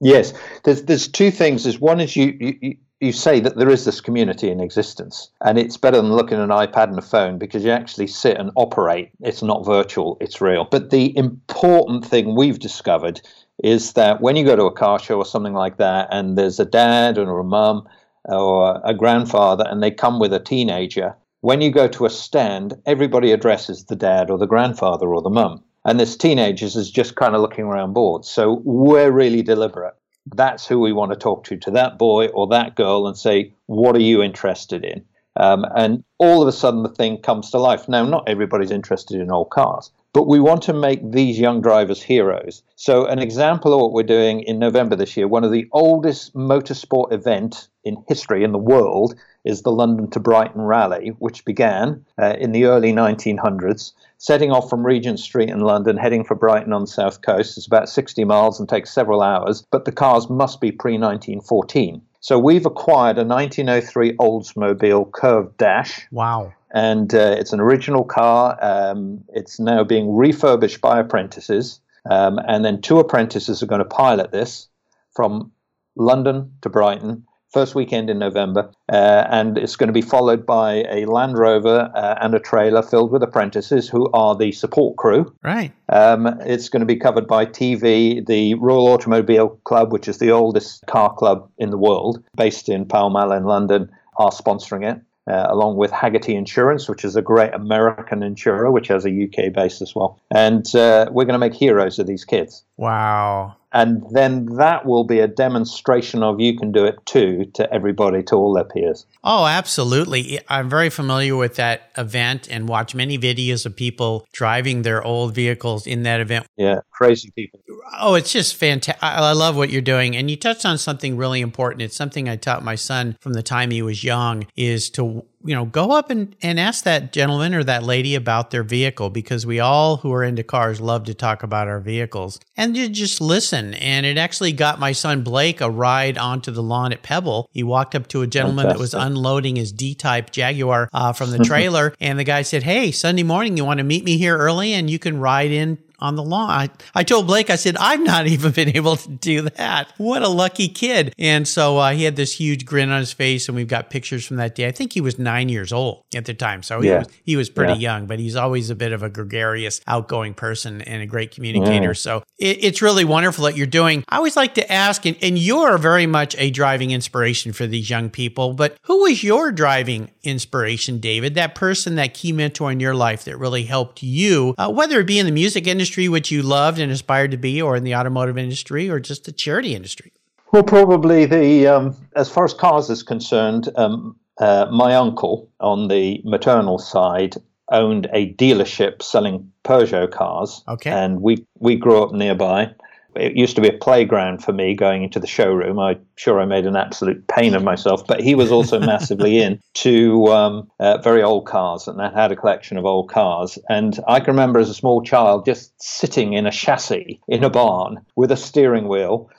Yes, 0.02 0.34
there's 0.64 0.84
there's 0.84 1.08
two 1.08 1.30
things. 1.30 1.64
There's 1.64 1.80
one 1.80 2.00
is 2.00 2.16
you, 2.16 2.36
you 2.40 2.76
you 3.00 3.12
say 3.12 3.40
that 3.40 3.58
there 3.58 3.70
is 3.70 3.86
this 3.86 4.02
community 4.02 4.50
in 4.50 4.60
existence, 4.60 5.30
and 5.42 5.60
it's 5.60 5.78
better 5.78 5.98
than 5.98 6.14
looking 6.14 6.40
at 6.40 6.44
an 6.44 6.50
iPad 6.50 6.90
and 6.90 6.98
a 6.98 7.04
phone 7.04 7.38
because 7.38 7.64
you 7.64 7.70
actually 7.72 8.08
sit 8.08 8.38
and 8.38 8.52
operate. 8.56 9.12
It's 9.22 9.44
not 9.44 9.64
virtual; 9.64 10.18
it's 10.20 10.42
real. 10.42 10.66
But 10.70 10.90
the 10.90 11.16
important 11.16 12.04
thing 12.04 12.36
we've 12.36 12.60
discovered 12.60 13.22
is 13.64 13.94
that 13.94 14.22
when 14.22 14.36
you 14.36 14.44
go 14.44 14.56
to 14.56 14.66
a 14.66 14.74
car 14.74 14.98
show 14.98 15.18
or 15.18 15.26
something 15.26 15.54
like 15.54 15.78
that, 15.78 16.08
and 16.12 16.36
there's 16.36 16.60
a 16.60 16.66
dad 16.66 17.20
or 17.20 17.40
a 17.40 17.44
mum 17.44 17.88
or 18.26 18.82
a 18.84 18.96
grandfather, 18.96 19.66
and 19.70 19.84
they 19.84 19.92
come 19.92 20.20
with 20.20 20.34
a 20.34 20.40
teenager, 20.40 21.16
when 21.42 21.62
you 21.62 21.70
go 21.72 21.88
to 21.88 22.06
a 22.06 22.10
stand, 22.10 22.74
everybody 22.88 23.32
addresses 23.32 23.86
the 23.86 23.96
dad 23.96 24.32
or 24.32 24.40
the 24.40 24.48
grandfather 24.48 25.14
or 25.14 25.22
the 25.22 25.30
mum. 25.30 25.64
And 25.86 26.00
this 26.00 26.16
teenagers 26.16 26.76
is 26.76 26.92
just 26.92 27.16
kind 27.16 27.36
of 27.36 27.42
looking 27.42 27.66
around 27.66 27.94
bored. 27.94 28.26
So 28.26 28.62
we're 28.64 29.12
really 29.12 29.42
deliberate. 29.42 29.96
That's 30.36 30.68
who 30.68 30.80
we 30.80 30.94
want 30.94 31.12
to 31.12 31.18
talk 31.18 31.44
to, 31.46 31.58
to 31.58 31.72
that 31.72 31.98
boy 31.98 32.28
or 32.28 32.48
that 32.48 32.76
girl, 32.76 33.08
and 33.08 33.18
say, 33.18 33.54
what 33.66 33.96
are 33.96 34.02
you 34.02 34.22
interested 34.22 34.86
in? 34.86 35.04
Um, 35.40 35.66
and 35.76 36.04
all 36.20 36.42
of 36.42 36.48
a 36.48 36.52
sudden, 36.52 36.84
the 36.84 36.90
thing 36.90 37.18
comes 37.18 37.50
to 37.52 37.58
life. 37.58 37.88
Now, 37.88 38.06
not 38.06 38.30
everybody's 38.30 38.72
interested 38.72 39.20
in 39.20 39.32
old 39.32 39.50
cars, 39.50 39.92
but 40.14 40.28
we 40.28 40.40
want 40.40 40.62
to 40.64 40.74
make 40.74 41.12
these 41.12 41.40
young 41.40 41.62
drivers 41.62 42.02
heroes. 42.02 42.64
So, 42.76 43.06
an 43.06 43.20
example 43.20 43.74
of 43.74 43.82
what 43.82 43.94
we're 43.94 44.04
doing 44.04 44.42
in 44.42 44.60
November 44.60 44.96
this 44.96 45.16
year, 45.16 45.28
one 45.28 45.44
of 45.44 45.52
the 45.52 45.68
oldest 45.72 46.34
motorsport 46.36 47.14
event 47.14 47.70
in 47.84 48.04
history 48.08 48.44
in 48.44 48.52
the 48.52 48.58
world 48.58 49.16
is 49.46 49.62
the 49.62 49.72
London 49.72 50.10
to 50.12 50.20
Brighton 50.20 50.62
Rally, 50.62 51.10
which 51.20 51.46
began 51.46 52.06
uh, 52.22 52.36
in 52.40 52.52
the 52.52 52.66
early 52.66 52.92
1900s 52.92 53.94
setting 54.22 54.52
off 54.52 54.70
from 54.70 54.86
Regent 54.86 55.20
Street 55.20 55.50
in 55.50 55.62
London, 55.62 55.98
heading 55.98 56.24
for 56.24 56.36
Brighton 56.36 56.74
on 56.74 56.82
the 56.82 56.88
south 56.88 57.24
coast. 57.24 57.58
It's 57.58 57.66
about 57.66 57.90
60 57.90 58.24
miles 58.24 58.60
and 58.60 58.70
takes 58.70 58.94
several 58.94 59.24
hours, 59.24 59.66
but 59.72 59.86
the 59.86 59.92
cars 59.92 60.30
must 60.30 60.62
be 60.62 60.72
pre 60.72 60.94
1914. 60.94 62.02
So 62.22 62.38
we've 62.38 62.68
acquired 62.68 63.18
a 63.18 63.24
1903 63.24 64.16
Oldsmobile 64.18 65.12
Curved 65.12 65.58
Dash. 65.58 66.08
Wow. 66.12 66.54
And 66.74 67.14
uh, 67.14 67.36
it's 67.38 67.52
an 67.52 67.60
original 67.60 68.06
car. 68.06 68.58
Um, 68.62 69.24
it's 69.30 69.60
now 69.60 69.84
being 69.84 70.16
refurbished 70.16 70.82
by 70.82 71.00
apprentices. 71.00 71.82
Um, 72.10 72.40
and 72.48 72.64
then 72.64 72.80
two 72.80 73.00
apprentices 73.00 73.62
are 73.62 73.66
going 73.66 73.80
to 73.80 73.86
pilot 73.86 74.32
this 74.32 74.70
from 75.16 75.52
London 75.96 76.54
to 76.62 76.70
Brighton 76.70 77.26
first 77.52 77.76
weekend 77.76 78.10
in 78.10 78.20
November, 78.20 78.72
uh, 78.92 79.26
and 79.30 79.58
it's 79.58 79.76
going 79.76 79.88
to 79.88 79.94
be 79.94 80.02
followed 80.02 80.46
by 80.46 80.86
a 80.90 81.06
Land 81.06 81.38
Rover 81.38 81.92
uh, 81.94 82.16
and 82.22 82.34
a 82.34 82.40
trailer 82.40 82.82
filled 82.82 83.12
with 83.12 83.24
apprentices 83.24 83.90
who 83.90 84.10
are 84.14 84.36
the 84.36 84.52
support 84.52 84.98
crew. 84.98 85.34
Right. 85.44 85.72
Um, 85.90 86.28
it's 86.42 86.70
going 86.70 86.82
to 86.82 86.86
be 86.86 86.96
covered 86.96 87.28
by 87.28 87.46
TV, 87.46 88.26
the 88.26 88.56
Royal 88.56 88.88
Automobile 88.88 89.60
Club, 89.64 89.92
which 89.92 90.08
is 90.08 90.20
the 90.20 90.32
oldest 90.32 90.86
car 90.88 91.14
club 91.14 91.50
in 91.58 91.70
the 91.70 91.78
world, 91.78 92.24
based 92.36 92.70
in 92.70 92.86
Pall 92.86 93.10
Mall 93.10 93.32
in 93.32 93.44
London, 93.44 93.92
are 94.18 94.32
sponsoring 94.32 94.90
it. 94.90 95.02
Uh, 95.28 95.46
along 95.50 95.78
with 95.78 95.92
Hagerty 95.92 96.34
Insurance, 96.34 96.90
which 96.90 97.06
is 97.06 97.16
a 97.16 97.22
great 97.22 97.54
American 97.54 98.24
insurer, 98.24 98.72
which 98.72 98.88
has 98.88 99.06
a 99.06 99.10
UK 99.10 99.54
base 99.54 99.80
as 99.80 99.94
well. 99.94 100.20
And 100.32 100.66
uh, 100.76 101.10
we're 101.12 101.26
going 101.26 101.34
to 101.34 101.40
make 101.40 101.54
heroes 101.54 102.00
of 102.00 102.08
these 102.08 102.26
kids. 102.26 102.64
Wow 102.78 103.56
and 103.74 104.04
then 104.12 104.46
that 104.58 104.86
will 104.86 105.04
be 105.04 105.20
a 105.20 105.28
demonstration 105.28 106.24
of 106.24 106.40
you 106.40 106.58
can 106.58 106.72
do 106.72 106.86
it 106.86 106.96
too 107.06 107.46
to 107.54 107.72
everybody 107.74 108.24
to 108.24 108.36
all 108.36 108.54
their 108.54 108.66
peers. 108.66 109.06
Oh 109.24 109.46
absolutely. 109.46 110.40
I'm 110.48 110.70
very 110.70 110.90
familiar 110.90 111.36
with 111.36 111.56
that 111.56 111.92
event 111.98 112.48
and 112.50 112.68
watch 112.68 112.94
many 112.94 113.18
videos 113.18 113.66
of 113.66 113.76
people 113.76 114.28
driving 114.34 114.82
their 114.82 115.04
old 115.04 115.34
vehicles 115.34 115.88
in 115.88 116.04
that 116.04 116.20
event. 116.20 116.48
Yeah 116.58 116.82
crazy 116.92 117.32
people. 117.32 117.60
Oh 118.00 118.16
it's 118.16 118.32
just 118.32 118.56
fantastic 118.56 119.02
i 119.04 119.32
love 119.32 119.56
what 119.56 119.70
you're 119.70 119.82
doing. 119.82 120.16
And 120.16 120.30
you 120.30 120.38
touched 120.38 120.66
on 120.66 120.78
something 120.78 121.18
really 121.18 121.42
important. 121.42 121.82
It's 121.82 121.96
something 121.96 122.28
i 122.28 122.36
taught 122.36 122.64
my 122.64 122.76
son 122.76 123.18
from 123.22 123.34
the 123.34 123.44
time 123.44 123.72
he 123.72 123.82
was 123.82 124.04
young 124.04 124.48
is 124.56 124.90
to 124.92 125.26
you 125.44 125.56
know, 125.56 125.66
go 125.66 125.92
up 125.92 126.10
and, 126.10 126.36
and 126.42 126.60
ask 126.60 126.84
that 126.84 127.12
gentleman 127.12 127.54
or 127.54 127.64
that 127.64 127.84
lady 127.84 128.16
about 128.16 128.52
their 128.52 128.64
vehicle 128.64 129.10
because 129.10 129.46
we 129.46 129.60
all 129.60 129.98
who 129.98 130.14
are 130.14 130.24
into 130.24 130.44
cars 130.44 130.80
love 130.80 131.06
to 131.06 131.14
talk 131.14 131.44
about 131.44 131.68
our 131.68 131.80
vehicles 131.80 132.40
and 132.58 132.76
you 132.78 132.90
just 132.90 133.22
listen. 133.22 133.74
And 133.76 134.06
it 134.06 134.18
actually 134.18 134.52
got 134.52 134.80
my 134.80 134.92
son 134.92 135.24
Blake 135.24 135.62
a 135.62 135.70
ride 135.70 136.18
onto 136.18 136.52
the 136.52 136.64
lawn 136.64 136.94
at 136.94 137.04
Pebble. 137.04 137.50
He 137.52 137.64
walked 137.64 137.96
up 137.96 138.08
to 138.08 138.22
a 138.22 138.28
gentleman 138.28 138.66
Fantastic. 138.66 138.78
that 138.78 138.98
was 139.00 139.06
unloading 139.08 139.56
his 139.56 139.72
D 139.72 139.96
type 139.96 140.32
Jaguar 140.32 140.90
uh, 140.94 141.14
from 141.14 141.32
the 141.32 141.40
trailer. 141.44 141.94
and 142.00 142.20
the 142.20 142.24
guy 142.24 142.42
said, 142.44 142.64
Hey, 142.64 142.92
Sunday 142.92 143.24
morning, 143.24 143.58
you 143.58 143.66
want 143.66 143.80
to 143.80 143.84
meet 143.84 144.04
me 144.04 144.18
here 144.18 144.38
early 144.38 144.74
and 144.74 144.90
you 144.90 145.00
can 145.00 145.20
ride 145.20 145.52
in 145.52 145.78
on 146.02 146.16
the 146.16 146.24
lawn. 146.24 146.50
I, 146.50 146.70
I 146.96 147.04
told 147.04 147.28
Blake, 147.28 147.50
I 147.50 147.56
said, 147.56 147.78
I've 147.78 148.02
not 148.02 148.28
even 148.32 148.52
been 148.52 148.76
able 148.76 148.96
to 148.98 149.10
do 149.10 149.42
that. 149.42 149.94
What 149.98 150.24
a 150.24 150.28
lucky 150.28 150.68
kid. 150.68 151.14
And 151.18 151.48
so 151.48 151.78
uh, 151.78 151.92
he 151.92 152.04
had 152.04 152.16
this 152.16 152.34
huge 152.34 152.66
grin 152.66 152.90
on 152.90 153.00
his 153.00 153.14
face, 153.14 153.48
and 153.48 153.56
we've 153.56 153.68
got 153.68 153.90
pictures 153.90 154.26
from 154.26 154.38
that 154.38 154.56
day. 154.56 154.68
I 154.68 154.72
think 154.72 154.94
he 154.94 155.02
was 155.02 155.20
nine 155.20 155.50
years 155.50 155.72
old 155.72 156.04
at 156.16 156.26
the 156.26 156.34
time. 156.34 156.64
So 156.64 156.82
yeah. 156.82 156.92
he, 156.92 156.98
was, 156.98 157.08
he 157.24 157.36
was 157.36 157.50
pretty 157.50 157.74
yeah. 157.74 157.94
young, 157.94 158.08
but 158.08 158.20
he's 158.20 158.36
always 158.36 158.70
a 158.70 158.76
bit 158.76 158.92
of 158.92 159.04
a 159.04 159.10
gregarious, 159.10 159.82
outgoing 159.88 160.34
person 160.34 160.82
and 160.82 161.02
a 161.02 161.06
great 161.06 161.32
communicator. 161.32 161.94
So 161.94 162.24
it, 162.38 162.64
it's 162.64 162.82
really 162.82 163.06
wonderful 163.06 163.46
that 163.46 163.56
you're 163.56 163.68
doing. 163.68 164.04
I 164.10 164.18
always 164.18 164.36
like 164.36 164.56
to 164.56 164.72
ask, 164.72 165.06
and, 165.06 165.18
and 165.22 165.38
you're 165.38 165.78
very 165.78 166.08
much 166.08 166.36
a 166.38 166.50
driving 166.50 166.92
inspiration 166.92 167.54
for 167.54 167.68
these 167.68 167.90
young 167.90 168.10
people, 168.10 168.54
but 168.54 168.78
who 168.84 169.04
was 169.04 169.24
your 169.24 169.52
driving 169.52 170.10
inspiration, 170.24 171.00
David? 171.00 171.36
That 171.36 171.56
person, 171.56 171.96
that 171.96 172.14
key 172.14 172.32
mentor 172.32 172.72
in 172.72 172.80
your 172.80 172.96
life 172.96 173.26
that 173.26 173.38
really 173.38 173.64
helped 173.64 174.04
you, 174.04 174.56
uh, 174.58 174.72
whether 174.72 175.00
it 175.00 175.08
be 175.08 175.20
in 175.20 175.26
the 175.26 175.32
music 175.32 175.68
industry 175.68 175.91
industry 175.92 176.08
which 176.08 176.32
you 176.32 176.42
loved 176.42 176.80
and 176.80 176.90
aspired 176.90 177.32
to 177.32 177.38
be, 177.38 177.62
or 177.62 177.76
in 177.76 177.84
the 177.84 177.94
automotive 177.94 178.38
industry, 178.38 178.90
or 178.90 179.00
just 179.00 179.26
the 179.26 179.32
charity 179.34 179.76
industry? 179.76 180.14
Well, 180.54 180.64
probably 180.64 181.26
the 181.26 181.68
um, 181.68 181.96
as 182.16 182.30
far 182.30 182.46
as 182.46 182.54
cars 182.54 182.90
is 182.90 183.04
concerned, 183.04 183.70
um, 183.76 184.16
uh, 184.40 184.68
my 184.72 184.96
uncle 184.96 185.50
on 185.60 185.90
the 185.90 186.22
maternal 186.24 186.80
side 186.80 187.36
owned 187.72 188.08
a 188.14 188.34
dealership 188.36 189.02
selling 189.02 189.52
Peugeot 189.66 190.12
cars. 190.12 190.64
Okay. 190.68 190.90
And 190.92 191.22
we, 191.22 191.46
we 191.60 191.76
grew 191.76 192.02
up 192.02 192.14
nearby. 192.14 192.74
It 193.16 193.36
used 193.36 193.56
to 193.56 193.62
be 193.62 193.68
a 193.68 193.78
playground 193.78 194.44
for 194.44 194.54
me 194.54 194.74
going 194.74 195.04
into 195.04 195.20
the 195.20 195.28
showroom. 195.28 195.80
I'm 195.80 196.06
sure 196.16 196.40
I 196.40 196.46
made 196.46 196.66
an 196.66 196.76
absolute 196.76 197.28
pain 197.28 197.54
of 197.56 197.64
myself, 197.64 198.06
but 198.08 198.22
he 198.22 198.36
was 198.36 198.52
also 198.52 198.80
massively 198.80 199.42
into 199.42 200.28
um, 200.28 200.70
uh, 200.80 200.98
very 201.00 201.22
old 201.22 201.46
cars 201.46 201.88
and 201.88 202.00
that 202.00 202.14
had 202.14 202.32
a 202.32 202.36
collection 202.36 202.78
of 202.78 202.86
old 202.86 203.10
cars. 203.10 203.58
And 203.70 204.00
I 204.08 204.20
can 204.20 204.34
remember 204.34 204.60
as 204.60 204.70
a 204.70 204.74
small 204.74 205.04
child 205.04 205.46
just 205.46 205.74
sitting 205.82 206.34
in 206.34 206.46
a 206.46 206.52
chassis 206.52 207.20
in 207.28 207.44
a 207.44 207.50
barn 207.50 208.06
with 208.16 208.32
a 208.32 208.38
steering 208.38 208.88
wheel 208.88 209.30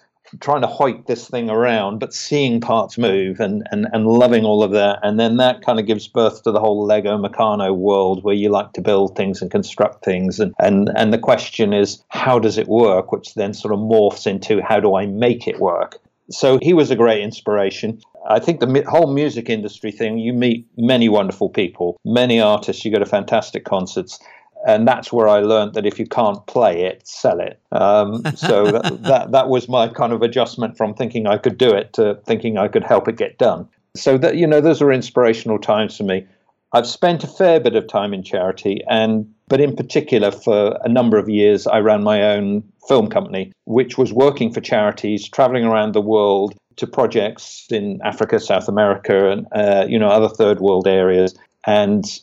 trying 0.40 0.62
to 0.62 0.66
hoik 0.66 1.06
this 1.06 1.28
thing 1.28 1.50
around, 1.50 1.98
but 1.98 2.14
seeing 2.14 2.60
parts 2.60 2.98
move 2.98 3.40
and, 3.40 3.66
and, 3.70 3.86
and 3.92 4.06
loving 4.06 4.44
all 4.44 4.62
of 4.62 4.72
that. 4.72 4.98
And 5.02 5.18
then 5.18 5.36
that 5.36 5.62
kind 5.62 5.78
of 5.78 5.86
gives 5.86 6.08
birth 6.08 6.42
to 6.44 6.52
the 6.52 6.60
whole 6.60 6.84
Lego 6.86 7.18
Meccano 7.18 7.74
world 7.74 8.24
where 8.24 8.34
you 8.34 8.48
like 8.48 8.72
to 8.72 8.80
build 8.80 9.16
things 9.16 9.42
and 9.42 9.50
construct 9.50 10.04
things. 10.04 10.40
And, 10.40 10.54
and, 10.58 10.90
and 10.96 11.12
the 11.12 11.18
question 11.18 11.72
is, 11.72 12.02
how 12.08 12.38
does 12.38 12.58
it 12.58 12.68
work? 12.68 13.12
Which 13.12 13.34
then 13.34 13.54
sort 13.54 13.74
of 13.74 13.80
morphs 13.80 14.26
into, 14.26 14.62
how 14.62 14.80
do 14.80 14.94
I 14.94 15.06
make 15.06 15.46
it 15.46 15.60
work? 15.60 16.00
So 16.30 16.58
he 16.62 16.72
was 16.72 16.90
a 16.90 16.96
great 16.96 17.22
inspiration. 17.22 18.00
I 18.28 18.38
think 18.38 18.60
the 18.60 18.84
whole 18.88 19.12
music 19.12 19.50
industry 19.50 19.90
thing, 19.90 20.18
you 20.18 20.32
meet 20.32 20.66
many 20.76 21.08
wonderful 21.08 21.50
people, 21.50 22.00
many 22.04 22.40
artists, 22.40 22.84
you 22.84 22.92
go 22.92 23.00
to 23.00 23.06
fantastic 23.06 23.64
concerts 23.64 24.18
and 24.66 24.86
that's 24.86 25.12
where 25.12 25.28
I 25.28 25.40
learned 25.40 25.74
that 25.74 25.86
if 25.86 25.98
you 25.98 26.06
can't 26.06 26.44
play 26.46 26.84
it, 26.84 27.06
sell 27.06 27.40
it. 27.40 27.60
Um, 27.72 28.22
so 28.36 28.70
that, 28.70 29.02
that, 29.02 29.32
that 29.32 29.48
was 29.48 29.68
my 29.68 29.88
kind 29.88 30.12
of 30.12 30.22
adjustment 30.22 30.76
from 30.76 30.94
thinking 30.94 31.26
I 31.26 31.38
could 31.38 31.58
do 31.58 31.72
it 31.74 31.92
to 31.94 32.20
thinking 32.26 32.58
I 32.58 32.68
could 32.68 32.84
help 32.84 33.08
it 33.08 33.16
get 33.16 33.38
done. 33.38 33.68
So 33.96 34.16
that 34.18 34.36
you 34.36 34.46
know, 34.46 34.60
those 34.60 34.80
are 34.80 34.92
inspirational 34.92 35.58
times 35.58 35.96
for 35.96 36.04
me. 36.04 36.26
I've 36.74 36.86
spent 36.86 37.22
a 37.22 37.26
fair 37.26 37.60
bit 37.60 37.76
of 37.76 37.86
time 37.86 38.14
in 38.14 38.22
charity, 38.22 38.82
and 38.88 39.30
but 39.48 39.60
in 39.60 39.76
particular 39.76 40.30
for 40.30 40.78
a 40.82 40.88
number 40.88 41.18
of 41.18 41.28
years, 41.28 41.66
I 41.66 41.80
ran 41.80 42.02
my 42.02 42.22
own 42.22 42.64
film 42.88 43.08
company, 43.08 43.52
which 43.66 43.98
was 43.98 44.12
working 44.12 44.50
for 44.52 44.62
charities, 44.62 45.28
traveling 45.28 45.64
around 45.64 45.92
the 45.92 46.00
world 46.00 46.54
to 46.76 46.86
projects 46.86 47.66
in 47.70 48.00
Africa, 48.02 48.40
South 48.40 48.68
America, 48.68 49.30
and 49.30 49.46
uh, 49.52 49.84
you 49.86 49.98
know 49.98 50.08
other 50.08 50.28
third 50.28 50.60
world 50.60 50.88
areas, 50.88 51.34
and 51.66 52.20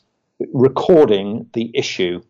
recording 0.53 1.47
the 1.53 1.69
issue 1.75 2.21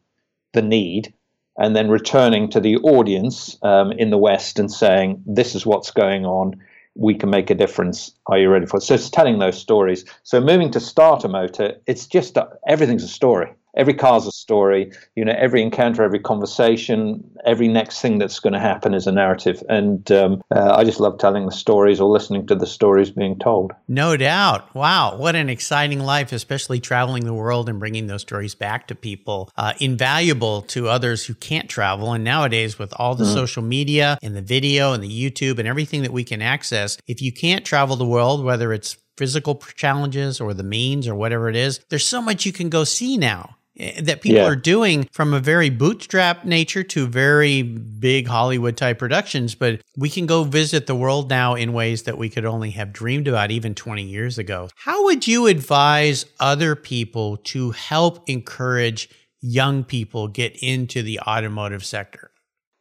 the 0.53 0.61
need 0.61 1.13
and 1.57 1.75
then 1.75 1.89
returning 1.89 2.49
to 2.49 2.59
the 2.59 2.77
audience 2.77 3.57
um, 3.63 3.91
in 3.93 4.09
the 4.09 4.17
West 4.17 4.59
and 4.59 4.71
saying, 4.71 5.21
this 5.25 5.55
is 5.55 5.65
what's 5.65 5.91
going 5.91 6.25
on. 6.25 6.55
We 6.95 7.15
can 7.15 7.29
make 7.29 7.49
a 7.49 7.55
difference. 7.55 8.11
Are 8.27 8.37
you 8.37 8.49
ready 8.49 8.65
for 8.65 8.77
it? 8.77 8.83
So 8.83 8.93
it's 8.95 9.09
telling 9.09 9.39
those 9.39 9.59
stories. 9.59 10.05
So 10.23 10.39
moving 10.41 10.71
to 10.71 10.79
starter 10.79 11.27
motor, 11.27 11.75
it's 11.85 12.07
just 12.07 12.37
everything's 12.67 13.03
a 13.03 13.09
story 13.09 13.53
every 13.75 13.93
car's 13.93 14.25
a 14.25 14.31
story. 14.31 14.91
You 15.15 15.25
know 15.25 15.33
every 15.37 15.61
encounter 15.61 16.03
every 16.03 16.19
conversation 16.19 17.23
every 17.45 17.67
next 17.67 18.01
thing 18.01 18.19
that's 18.19 18.39
going 18.39 18.53
to 18.53 18.59
happen 18.59 18.93
is 18.93 19.07
a 19.07 19.11
narrative. 19.11 19.63
And 19.69 20.11
um, 20.11 20.41
uh, 20.53 20.75
i 20.75 20.83
just 20.83 20.99
love 20.99 21.17
telling 21.17 21.45
the 21.45 21.51
stories 21.51 21.99
or 21.99 22.09
listening 22.09 22.47
to 22.47 22.55
the 22.55 22.65
stories 22.65 23.11
being 23.11 23.37
told. 23.39 23.71
No 23.87 24.17
doubt. 24.17 24.73
Wow. 24.75 25.17
What 25.17 25.35
an 25.35 25.49
exciting 25.49 25.99
life 25.99 26.31
especially 26.31 26.79
traveling 26.79 27.25
the 27.25 27.33
world 27.33 27.69
and 27.69 27.79
bringing 27.79 28.07
those 28.07 28.21
stories 28.21 28.55
back 28.55 28.87
to 28.87 28.95
people 28.95 29.51
uh, 29.57 29.73
invaluable 29.79 30.61
to 30.63 30.87
others 30.87 31.25
who 31.25 31.33
can't 31.33 31.69
travel. 31.69 32.13
And 32.13 32.23
nowadays 32.23 32.77
with 32.79 32.93
all 32.97 33.15
the 33.15 33.23
mm-hmm. 33.23 33.33
social 33.33 33.63
media 33.63 34.17
and 34.21 34.35
the 34.35 34.41
video 34.41 34.93
and 34.93 35.03
the 35.03 35.09
youtube 35.09 35.59
and 35.59 35.67
everything 35.67 36.01
that 36.03 36.11
we 36.11 36.23
can 36.23 36.41
access 36.41 36.97
if 37.07 37.21
you 37.21 37.31
can't 37.31 37.65
travel 37.65 37.95
the 37.95 38.05
world 38.05 38.43
whether 38.43 38.73
it's 38.73 38.97
physical 39.19 39.55
challenges 39.75 40.39
or 40.39 40.53
the 40.53 40.63
means 40.63 41.05
or 41.05 41.13
whatever 41.13 41.49
it 41.49 41.55
is, 41.57 41.81
there's 41.89 42.05
so 42.05 42.21
much 42.21 42.45
you 42.45 42.53
can 42.53 42.69
go 42.69 42.85
see 42.85 43.17
now. 43.17 43.57
Eh, 43.79 44.01
that 44.01 44.21
people 44.21 44.41
yeah. 44.41 44.47
are 44.47 44.55
doing 44.55 45.07
from 45.11 45.33
a 45.33 45.39
very 45.39 45.69
bootstrap 45.69 46.45
nature 46.45 46.83
to 46.83 47.07
very 47.07 47.63
big 47.63 48.27
Hollywood 48.27 48.75
type 48.77 48.99
productions. 48.99 49.55
But 49.55 49.81
we 49.97 50.09
can 50.09 50.25
go 50.25 50.43
visit 50.43 50.87
the 50.87 50.95
world 50.95 51.29
now 51.29 51.55
in 51.55 51.73
ways 51.73 52.03
that 52.03 52.17
we 52.17 52.29
could 52.29 52.45
only 52.45 52.71
have 52.71 52.91
dreamed 52.91 53.27
about 53.27 53.51
even 53.51 53.73
20 53.73 54.03
years 54.03 54.37
ago. 54.37 54.69
How 54.75 55.05
would 55.05 55.27
you 55.27 55.47
advise 55.47 56.25
other 56.39 56.75
people 56.75 57.37
to 57.37 57.71
help 57.71 58.27
encourage 58.29 59.09
young 59.41 59.83
people 59.83 60.27
get 60.27 60.57
into 60.61 61.01
the 61.01 61.19
automotive 61.21 61.85
sector? 61.85 62.31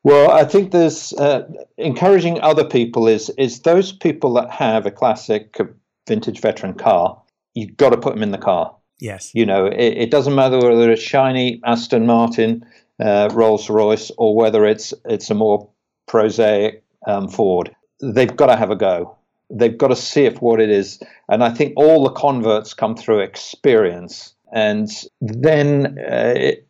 Well, 0.05 0.31
I 0.31 0.45
think 0.45 0.71
there's 0.73 1.13
uh, 1.15 1.49
encouraging 1.77 2.41
other 2.41 2.65
people 2.65 3.09
is 3.09 3.31
is 3.31 3.61
those 3.61 3.93
people 3.93 4.33
that 4.35 4.51
have 4.51 4.87
a 4.87 4.91
classic 4.91 5.59
vintage 6.07 6.41
veteran 6.41 6.75
car. 6.75 7.21
You've 7.55 7.77
got 7.77 7.91
to 7.91 7.97
put 7.99 8.15
them 8.15 8.23
in 8.23 8.31
the 8.31 8.39
car 8.39 8.78
Yes. 9.01 9.31
You 9.35 9.47
know, 9.47 9.67
it, 9.67 9.95
it 9.97 10.11
doesn't 10.11 10.35
matter 10.35 10.59
whether 10.59 10.91
it's 10.91 11.03
shiny 11.03 11.61
Aston 11.65 12.07
Martin, 12.07 12.67
uh, 13.01 13.29
Rolls 13.33 13.71
Royce, 13.71 14.11
or 14.19 14.35
whether 14.35 14.67
it's 14.67 14.93
it's 15.05 15.31
a 15.31 15.35
more 15.35 15.69
prosaic 16.07 16.83
um, 17.07 17.29
Ford. 17.29 17.75
They've 18.01 18.35
got 18.35 18.47
to 18.47 18.57
have 18.57 18.71
a 18.71 18.77
go. 18.77 19.17
They've 19.51 19.77
got 19.77 19.89
to 19.89 19.97
see 19.97 20.25
if 20.25 20.43
what 20.43 20.61
it 20.61 20.71
is. 20.71 21.01
And 21.29 21.43
I 21.43 21.51
think 21.51 21.73
all 21.77 22.05
the 22.05 22.11
converts 22.11 22.75
come 22.75 22.97
through 22.97 23.21
experience. 23.21 24.35
And 24.53 24.91
then 25.21 25.99
uh, 25.99 26.35
it, 26.37 26.67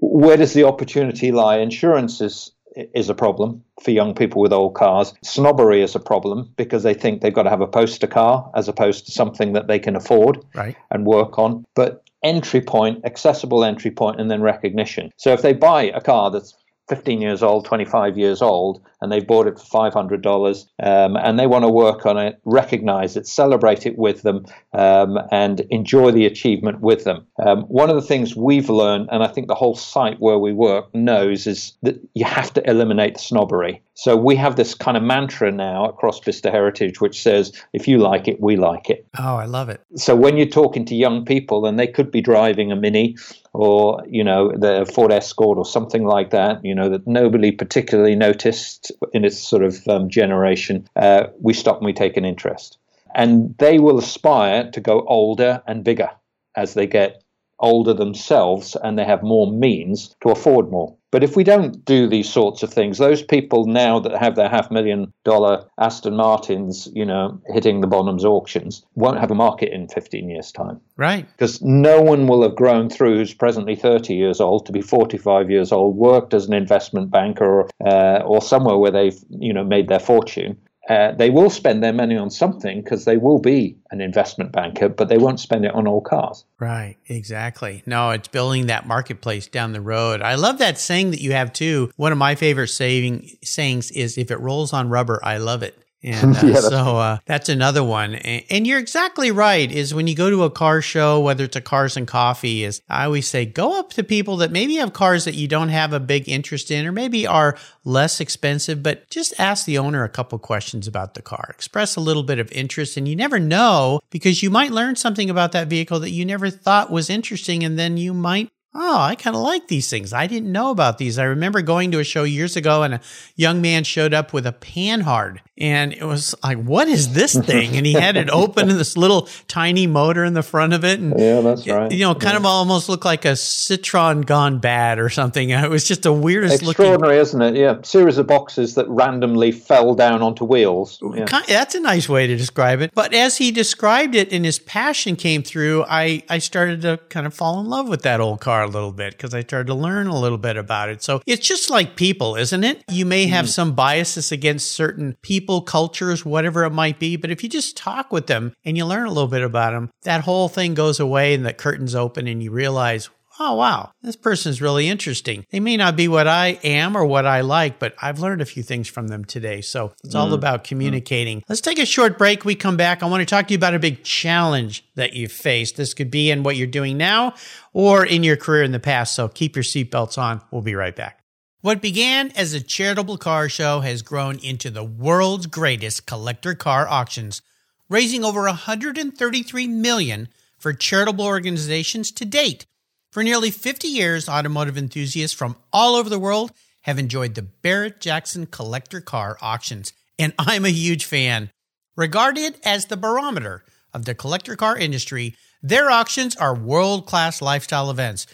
where 0.00 0.36
does 0.36 0.54
the 0.54 0.64
opportunity 0.64 1.32
lie? 1.32 1.58
Insurance 1.58 2.20
is 2.20 2.52
is 2.76 3.08
a 3.08 3.14
problem 3.14 3.62
for 3.82 3.90
young 3.90 4.14
people 4.14 4.40
with 4.40 4.52
old 4.52 4.74
cars. 4.74 5.14
Snobbery 5.22 5.82
is 5.82 5.94
a 5.94 6.00
problem 6.00 6.52
because 6.56 6.82
they 6.82 6.94
think 6.94 7.20
they've 7.20 7.34
got 7.34 7.42
to 7.44 7.50
have 7.50 7.60
a 7.60 7.66
poster 7.66 8.06
car 8.06 8.50
as 8.54 8.68
opposed 8.68 9.06
to 9.06 9.12
something 9.12 9.52
that 9.52 9.68
they 9.68 9.78
can 9.78 9.96
afford 9.96 10.44
right. 10.54 10.76
and 10.90 11.06
work 11.06 11.38
on. 11.38 11.64
But 11.74 12.02
entry 12.22 12.60
point, 12.60 13.04
accessible 13.04 13.64
entry 13.64 13.90
point, 13.90 14.20
and 14.20 14.30
then 14.30 14.42
recognition. 14.42 15.10
So 15.16 15.32
if 15.32 15.42
they 15.42 15.52
buy 15.52 15.84
a 15.84 16.00
car 16.00 16.30
that's 16.30 16.54
15 16.88 17.20
years 17.20 17.42
old, 17.42 17.64
25 17.64 18.18
years 18.18 18.42
old, 18.42 18.80
and 19.02 19.10
they've 19.10 19.26
bought 19.26 19.46
it 19.46 19.58
for 19.58 19.90
$500 19.90 20.66
um, 20.82 21.16
and 21.16 21.38
they 21.38 21.46
want 21.46 21.64
to 21.64 21.68
work 21.68 22.06
on 22.06 22.16
it, 22.16 22.40
recognize 22.44 23.16
it, 23.16 23.26
celebrate 23.26 23.84
it 23.84 23.98
with 23.98 24.22
them, 24.22 24.46
um, 24.72 25.18
and 25.30 25.60
enjoy 25.70 26.12
the 26.12 26.24
achievement 26.24 26.80
with 26.80 27.04
them. 27.04 27.26
Um, 27.44 27.62
one 27.62 27.90
of 27.90 27.96
the 27.96 28.02
things 28.02 28.36
we've 28.36 28.70
learned, 28.70 29.08
and 29.10 29.22
I 29.22 29.26
think 29.26 29.48
the 29.48 29.54
whole 29.54 29.74
site 29.74 30.20
where 30.20 30.38
we 30.38 30.52
work 30.52 30.94
knows, 30.94 31.46
is 31.46 31.76
that 31.82 32.00
you 32.14 32.24
have 32.24 32.52
to 32.54 32.70
eliminate 32.70 33.14
the 33.14 33.20
snobbery. 33.20 33.82
So 33.94 34.16
we 34.16 34.36
have 34.36 34.56
this 34.56 34.74
kind 34.74 34.96
of 34.96 35.02
mantra 35.02 35.50
now 35.50 35.84
across 35.84 36.20
Bicester 36.20 36.50
Heritage, 36.50 37.00
which 37.00 37.22
says, 37.22 37.52
if 37.72 37.86
you 37.86 37.98
like 37.98 38.28
it, 38.28 38.40
we 38.40 38.56
like 38.56 38.88
it. 38.88 39.06
Oh, 39.18 39.36
I 39.36 39.44
love 39.44 39.68
it. 39.68 39.80
So 39.96 40.14
when 40.14 40.36
you're 40.36 40.46
talking 40.46 40.84
to 40.86 40.94
young 40.94 41.24
people, 41.24 41.66
and 41.66 41.78
they 41.78 41.86
could 41.86 42.10
be 42.10 42.20
driving 42.20 42.70
a 42.72 42.76
Mini 42.76 43.16
or, 43.52 44.02
you 44.08 44.24
know, 44.24 44.52
the 44.52 44.90
Ford 44.94 45.12
Escort 45.12 45.58
or 45.58 45.64
something 45.64 46.04
like 46.04 46.30
that, 46.30 46.64
you 46.64 46.74
know, 46.74 46.88
that 46.88 47.06
nobody 47.06 47.50
particularly 47.50 48.14
noticed 48.14 48.91
in 49.12 49.24
its 49.24 49.38
sort 49.38 49.62
of 49.62 49.86
um, 49.88 50.08
generation, 50.08 50.88
uh, 50.96 51.28
we 51.40 51.52
stop 51.52 51.78
and 51.78 51.86
we 51.86 51.92
take 51.92 52.16
an 52.16 52.24
interest. 52.24 52.78
And 53.14 53.54
they 53.58 53.78
will 53.78 53.98
aspire 53.98 54.70
to 54.70 54.80
go 54.80 55.04
older 55.06 55.62
and 55.66 55.84
bigger 55.84 56.10
as 56.56 56.74
they 56.74 56.86
get 56.86 57.22
older 57.58 57.94
themselves 57.94 58.76
and 58.82 58.98
they 58.98 59.04
have 59.04 59.22
more 59.22 59.50
means 59.50 60.14
to 60.22 60.30
afford 60.30 60.70
more. 60.70 60.96
But 61.12 61.22
if 61.22 61.36
we 61.36 61.44
don't 61.44 61.84
do 61.84 62.08
these 62.08 62.28
sorts 62.28 62.62
of 62.62 62.72
things, 62.72 62.96
those 62.96 63.22
people 63.22 63.66
now 63.66 64.00
that 64.00 64.16
have 64.16 64.34
their 64.34 64.48
half 64.48 64.70
million 64.70 65.12
dollar 65.24 65.62
Aston 65.78 66.16
Martins, 66.16 66.88
you 66.94 67.04
know, 67.04 67.38
hitting 67.48 67.82
the 67.82 67.86
Bonhams 67.86 68.24
auctions, 68.24 68.84
won't 68.94 69.20
have 69.20 69.30
a 69.30 69.34
market 69.34 69.72
in 69.72 69.88
15 69.88 70.30
years' 70.30 70.50
time. 70.50 70.80
Right. 70.96 71.26
Because 71.32 71.60
no 71.60 72.00
one 72.00 72.26
will 72.26 72.42
have 72.42 72.56
grown 72.56 72.88
through 72.88 73.18
who's 73.18 73.34
presently 73.34 73.76
30 73.76 74.14
years 74.14 74.40
old 74.40 74.64
to 74.66 74.72
be 74.72 74.80
45 74.80 75.50
years 75.50 75.70
old, 75.70 75.96
worked 75.96 76.32
as 76.32 76.46
an 76.46 76.54
investment 76.54 77.10
banker 77.10 77.44
or, 77.44 77.70
uh, 77.86 78.22
or 78.24 78.40
somewhere 78.40 78.78
where 78.78 78.90
they've, 78.90 79.18
you 79.28 79.52
know, 79.52 79.64
made 79.64 79.88
their 79.88 80.00
fortune 80.00 80.56
uh, 80.88 81.12
they 81.12 81.30
will 81.30 81.50
spend 81.50 81.82
their 81.82 81.92
money 81.92 82.16
on 82.16 82.30
something 82.30 82.82
because 82.82 83.04
they 83.04 83.16
will 83.16 83.38
be 83.38 83.76
an 83.90 84.00
investment 84.00 84.50
banker, 84.50 84.88
but 84.88 85.08
they 85.08 85.18
won't 85.18 85.38
spend 85.38 85.64
it 85.64 85.74
on 85.74 85.86
old 85.86 86.04
cars. 86.04 86.44
Right, 86.58 86.96
exactly. 87.06 87.82
No, 87.86 88.10
it's 88.10 88.28
building 88.28 88.66
that 88.66 88.86
marketplace 88.86 89.46
down 89.46 89.72
the 89.72 89.80
road. 89.80 90.22
I 90.22 90.34
love 90.34 90.58
that 90.58 90.78
saying 90.78 91.12
that 91.12 91.20
you 91.20 91.32
have 91.32 91.52
too. 91.52 91.90
One 91.96 92.10
of 92.10 92.18
my 92.18 92.34
favorite 92.34 92.68
saying 92.68 93.30
sayings 93.42 93.90
is 93.92 94.18
"If 94.18 94.30
it 94.30 94.40
rolls 94.40 94.72
on 94.72 94.88
rubber, 94.88 95.20
I 95.22 95.38
love 95.38 95.62
it." 95.62 95.78
And 96.02 96.36
uh, 96.42 96.46
yeah, 96.46 96.60
so 96.60 96.96
uh, 96.96 97.18
that's 97.26 97.48
another 97.48 97.84
one. 97.84 98.14
And, 98.14 98.44
and, 98.50 98.66
you're 98.66 98.78
exactly 98.78 99.30
right. 99.30 99.70
Is 99.70 99.94
when 99.94 100.06
you 100.06 100.14
go 100.14 100.30
to 100.30 100.42
a 100.44 100.50
car 100.50 100.82
show, 100.82 101.20
whether 101.20 101.44
it's 101.44 101.56
a 101.56 101.60
cars 101.60 101.96
and 101.96 102.06
coffee, 102.06 102.64
is 102.64 102.82
I 102.88 103.04
always 103.04 103.28
say 103.28 103.46
go 103.46 103.78
up 103.78 103.90
to 103.90 104.02
people 104.02 104.38
that 104.38 104.50
maybe 104.50 104.76
have 104.76 104.92
cars 104.92 105.24
that 105.24 105.34
you 105.34 105.46
don't 105.46 105.68
have 105.68 105.92
a 105.92 106.00
big 106.00 106.28
interest 106.28 106.70
in, 106.70 106.86
or 106.86 106.92
maybe 106.92 107.26
are 107.26 107.56
less 107.84 108.20
expensive, 108.20 108.82
but 108.82 109.08
just 109.10 109.38
ask 109.38 109.64
the 109.64 109.78
owner 109.78 110.04
a 110.04 110.08
couple 110.08 110.38
questions 110.38 110.86
about 110.88 111.14
the 111.14 111.22
car. 111.22 111.46
Express 111.50 111.96
a 111.96 112.00
little 112.00 112.22
bit 112.22 112.38
of 112.38 112.50
interest, 112.52 112.96
and 112.96 113.06
you 113.06 113.14
never 113.14 113.38
know 113.38 114.00
because 114.10 114.42
you 114.42 114.50
might 114.50 114.72
learn 114.72 114.96
something 114.96 115.30
about 115.30 115.52
that 115.52 115.68
vehicle 115.68 116.00
that 116.00 116.10
you 116.10 116.24
never 116.24 116.50
thought 116.50 116.90
was 116.90 117.10
interesting, 117.10 117.62
and 117.62 117.78
then 117.78 117.96
you 117.96 118.12
might 118.12 118.50
oh, 118.74 118.98
I 118.98 119.14
kind 119.14 119.36
of 119.36 119.42
like 119.42 119.68
these 119.68 119.90
things. 119.90 120.12
I 120.12 120.26
didn't 120.26 120.50
know 120.50 120.70
about 120.70 120.98
these. 120.98 121.18
I 121.18 121.24
remember 121.24 121.60
going 121.62 121.90
to 121.92 121.98
a 121.98 122.04
show 122.04 122.24
years 122.24 122.56
ago 122.56 122.82
and 122.82 122.94
a 122.94 123.00
young 123.36 123.60
man 123.60 123.84
showed 123.84 124.14
up 124.14 124.32
with 124.32 124.46
a 124.46 124.52
Panhard 124.52 125.42
and 125.58 125.92
it 125.92 126.04
was 126.04 126.34
like, 126.42 126.62
what 126.62 126.88
is 126.88 127.12
this 127.12 127.34
thing? 127.34 127.76
And 127.76 127.84
he 127.84 127.92
had 127.92 128.16
it 128.16 128.30
open 128.32 128.70
and 128.70 128.80
this 128.80 128.96
little 128.96 129.28
tiny 129.46 129.86
motor 129.86 130.24
in 130.24 130.32
the 130.32 130.42
front 130.42 130.72
of 130.72 130.84
it. 130.84 130.98
And, 130.98 131.14
yeah, 131.18 131.40
that's 131.40 131.66
right. 131.68 131.92
You 131.92 132.00
know, 132.00 132.14
kind 132.14 132.32
yeah. 132.32 132.38
of 132.38 132.46
almost 132.46 132.88
looked 132.88 133.04
like 133.04 133.26
a 133.26 133.32
Citroen 133.32 134.24
gone 134.24 134.58
bad 134.58 134.98
or 134.98 135.08
something. 135.08 135.52
It 135.62 135.70
was 135.70 135.86
just 135.86 136.02
the 136.02 136.12
weirdest 136.12 136.62
Extraordinary, 136.62 137.18
looking. 137.18 137.20
isn't 137.20 137.42
it? 137.42 137.56
Yeah. 137.56 137.76
Series 137.82 138.18
of 138.18 138.26
boxes 138.26 138.74
that 138.74 138.88
randomly 138.88 139.52
fell 139.52 139.94
down 139.94 140.22
onto 140.22 140.44
wheels. 140.44 141.00
Yeah. 141.14 141.26
That's 141.46 141.74
a 141.76 141.80
nice 141.80 142.08
way 142.08 142.26
to 142.26 142.36
describe 142.36 142.80
it. 142.80 142.90
But 142.92 143.14
as 143.14 143.36
he 143.36 143.52
described 143.52 144.16
it 144.16 144.32
and 144.32 144.44
his 144.44 144.58
passion 144.58 145.14
came 145.14 145.42
through, 145.44 145.84
I, 145.84 146.24
I 146.28 146.38
started 146.38 146.82
to 146.82 146.98
kind 147.10 147.26
of 147.26 147.34
fall 147.34 147.60
in 147.60 147.66
love 147.66 147.88
with 147.88 148.02
that 148.02 148.20
old 148.20 148.40
car 148.40 148.61
a 148.62 148.72
little 148.72 148.92
bit 148.92 149.12
because 149.12 149.34
I 149.34 149.42
started 149.42 149.66
to 149.68 149.74
learn 149.74 150.06
a 150.06 150.18
little 150.18 150.38
bit 150.38 150.56
about 150.56 150.88
it. 150.88 151.02
So 151.02 151.22
it's 151.26 151.46
just 151.46 151.70
like 151.70 151.96
people, 151.96 152.36
isn't 152.36 152.64
it? 152.64 152.84
You 152.90 153.06
may 153.06 153.26
have 153.26 153.46
mm. 153.46 153.50
some 153.50 153.74
biases 153.74 154.32
against 154.32 154.72
certain 154.72 155.16
people, 155.22 155.62
cultures, 155.62 156.24
whatever 156.24 156.64
it 156.64 156.70
might 156.70 156.98
be. 156.98 157.16
But 157.16 157.30
if 157.30 157.42
you 157.42 157.48
just 157.48 157.76
talk 157.76 158.12
with 158.12 158.26
them 158.26 158.54
and 158.64 158.76
you 158.76 158.86
learn 158.86 159.06
a 159.06 159.12
little 159.12 159.28
bit 159.28 159.42
about 159.42 159.72
them, 159.72 159.90
that 160.02 160.22
whole 160.22 160.48
thing 160.48 160.74
goes 160.74 161.00
away 161.00 161.34
and 161.34 161.44
the 161.44 161.52
curtains 161.52 161.94
open 161.94 162.26
and 162.26 162.42
you 162.42 162.50
realize, 162.50 163.10
oh, 163.38 163.54
wow, 163.54 163.92
this 164.02 164.16
person's 164.16 164.60
really 164.60 164.88
interesting. 164.88 165.46
They 165.50 165.60
may 165.60 165.76
not 165.76 165.96
be 165.96 166.08
what 166.08 166.26
I 166.26 166.58
am 166.62 166.96
or 166.96 167.04
what 167.04 167.26
I 167.26 167.40
like, 167.40 167.78
but 167.78 167.94
I've 168.00 168.18
learned 168.18 168.40
a 168.40 168.46
few 168.46 168.62
things 168.62 168.88
from 168.88 169.08
them 169.08 169.24
today. 169.24 169.60
So 169.60 169.92
it's 170.04 170.14
all 170.14 170.30
mm. 170.30 170.34
about 170.34 170.64
communicating. 170.64 171.40
Mm. 171.40 171.44
Let's 171.48 171.60
take 171.60 171.78
a 171.78 171.86
short 171.86 172.18
break. 172.18 172.44
We 172.44 172.54
come 172.54 172.76
back. 172.76 173.02
I 173.02 173.06
want 173.06 173.20
to 173.20 173.26
talk 173.26 173.48
to 173.48 173.52
you 173.52 173.58
about 173.58 173.74
a 173.74 173.78
big 173.78 174.02
challenge 174.04 174.84
that 174.94 175.14
you've 175.14 175.32
faced. 175.32 175.76
This 175.76 175.94
could 175.94 176.10
be 176.10 176.30
in 176.30 176.42
what 176.42 176.56
you're 176.56 176.66
doing 176.66 176.96
now 176.96 177.34
or 177.72 178.04
in 178.04 178.22
your 178.22 178.36
career 178.36 178.62
in 178.62 178.72
the 178.72 178.80
past. 178.80 179.14
So 179.14 179.28
keep 179.28 179.56
your 179.56 179.64
seatbelts 179.64 180.18
on. 180.18 180.40
We'll 180.50 180.62
be 180.62 180.74
right 180.74 180.94
back. 180.94 181.20
What 181.62 181.80
began 181.80 182.32
as 182.32 182.54
a 182.54 182.60
charitable 182.60 183.18
car 183.18 183.48
show 183.48 183.80
has 183.80 184.02
grown 184.02 184.38
into 184.40 184.68
the 184.68 184.82
world's 184.82 185.46
greatest 185.46 186.06
collector 186.06 186.54
car 186.56 186.88
auctions, 186.88 187.40
raising 187.88 188.24
over 188.24 188.42
133 188.42 189.68
million 189.68 190.28
for 190.58 190.72
charitable 190.72 191.24
organizations 191.24 192.10
to 192.12 192.24
date. 192.24 192.66
For 193.12 193.22
nearly 193.22 193.50
50 193.50 193.88
years, 193.88 194.26
automotive 194.26 194.78
enthusiasts 194.78 195.36
from 195.36 195.56
all 195.70 195.96
over 195.96 196.08
the 196.08 196.18
world 196.18 196.50
have 196.82 196.98
enjoyed 196.98 197.34
the 197.34 197.42
Barrett 197.42 198.00
Jackson 198.00 198.46
collector 198.46 199.02
car 199.02 199.36
auctions, 199.42 199.92
and 200.18 200.32
I'm 200.38 200.64
a 200.64 200.70
huge 200.70 201.04
fan. 201.04 201.50
Regarded 201.94 202.58
as 202.64 202.86
the 202.86 202.96
barometer 202.96 203.64
of 203.92 204.06
the 204.06 204.14
collector 204.14 204.56
car 204.56 204.78
industry, 204.78 205.36
their 205.62 205.90
auctions 205.90 206.34
are 206.36 206.54
world 206.54 207.04
class 207.04 207.42
lifestyle 207.42 207.90
events 207.90 208.26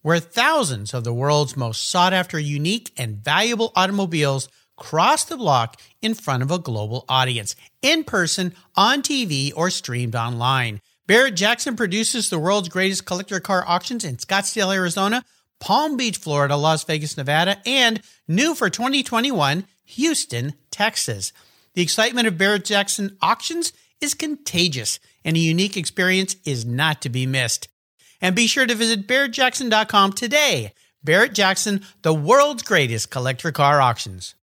where 0.00 0.18
thousands 0.18 0.94
of 0.94 1.04
the 1.04 1.12
world's 1.12 1.54
most 1.54 1.90
sought 1.90 2.14
after, 2.14 2.38
unique, 2.38 2.90
and 2.96 3.22
valuable 3.22 3.70
automobiles 3.76 4.48
cross 4.78 5.26
the 5.26 5.36
block 5.36 5.78
in 6.00 6.14
front 6.14 6.42
of 6.42 6.50
a 6.50 6.58
global 6.58 7.04
audience, 7.06 7.54
in 7.82 8.02
person, 8.02 8.54
on 8.76 9.02
TV, 9.02 9.52
or 9.54 9.68
streamed 9.68 10.16
online. 10.16 10.80
Barrett 11.06 11.34
Jackson 11.34 11.76
produces 11.76 12.30
the 12.30 12.38
world's 12.38 12.68
greatest 12.68 13.04
collector 13.04 13.40
car 13.40 13.64
auctions 13.66 14.04
in 14.04 14.16
Scottsdale, 14.16 14.74
Arizona, 14.74 15.24
Palm 15.58 15.96
Beach, 15.96 16.16
Florida, 16.16 16.56
Las 16.56 16.84
Vegas, 16.84 17.16
Nevada, 17.16 17.58
and 17.66 18.00
new 18.28 18.54
for 18.54 18.70
2021, 18.70 19.66
Houston, 19.84 20.54
Texas. 20.70 21.32
The 21.74 21.82
excitement 21.82 22.28
of 22.28 22.38
Barrett 22.38 22.64
Jackson 22.64 23.16
auctions 23.20 23.72
is 24.00 24.14
contagious, 24.14 25.00
and 25.24 25.36
a 25.36 25.40
unique 25.40 25.76
experience 25.76 26.36
is 26.44 26.64
not 26.64 27.02
to 27.02 27.08
be 27.08 27.26
missed. 27.26 27.68
And 28.20 28.36
be 28.36 28.46
sure 28.46 28.66
to 28.66 28.74
visit 28.74 29.08
barrettjackson.com 29.08 30.12
today. 30.12 30.72
Barrett 31.02 31.34
Jackson, 31.34 31.82
the 32.02 32.14
world's 32.14 32.62
greatest 32.62 33.10
collector 33.10 33.50
car 33.50 33.80
auctions. 33.80 34.36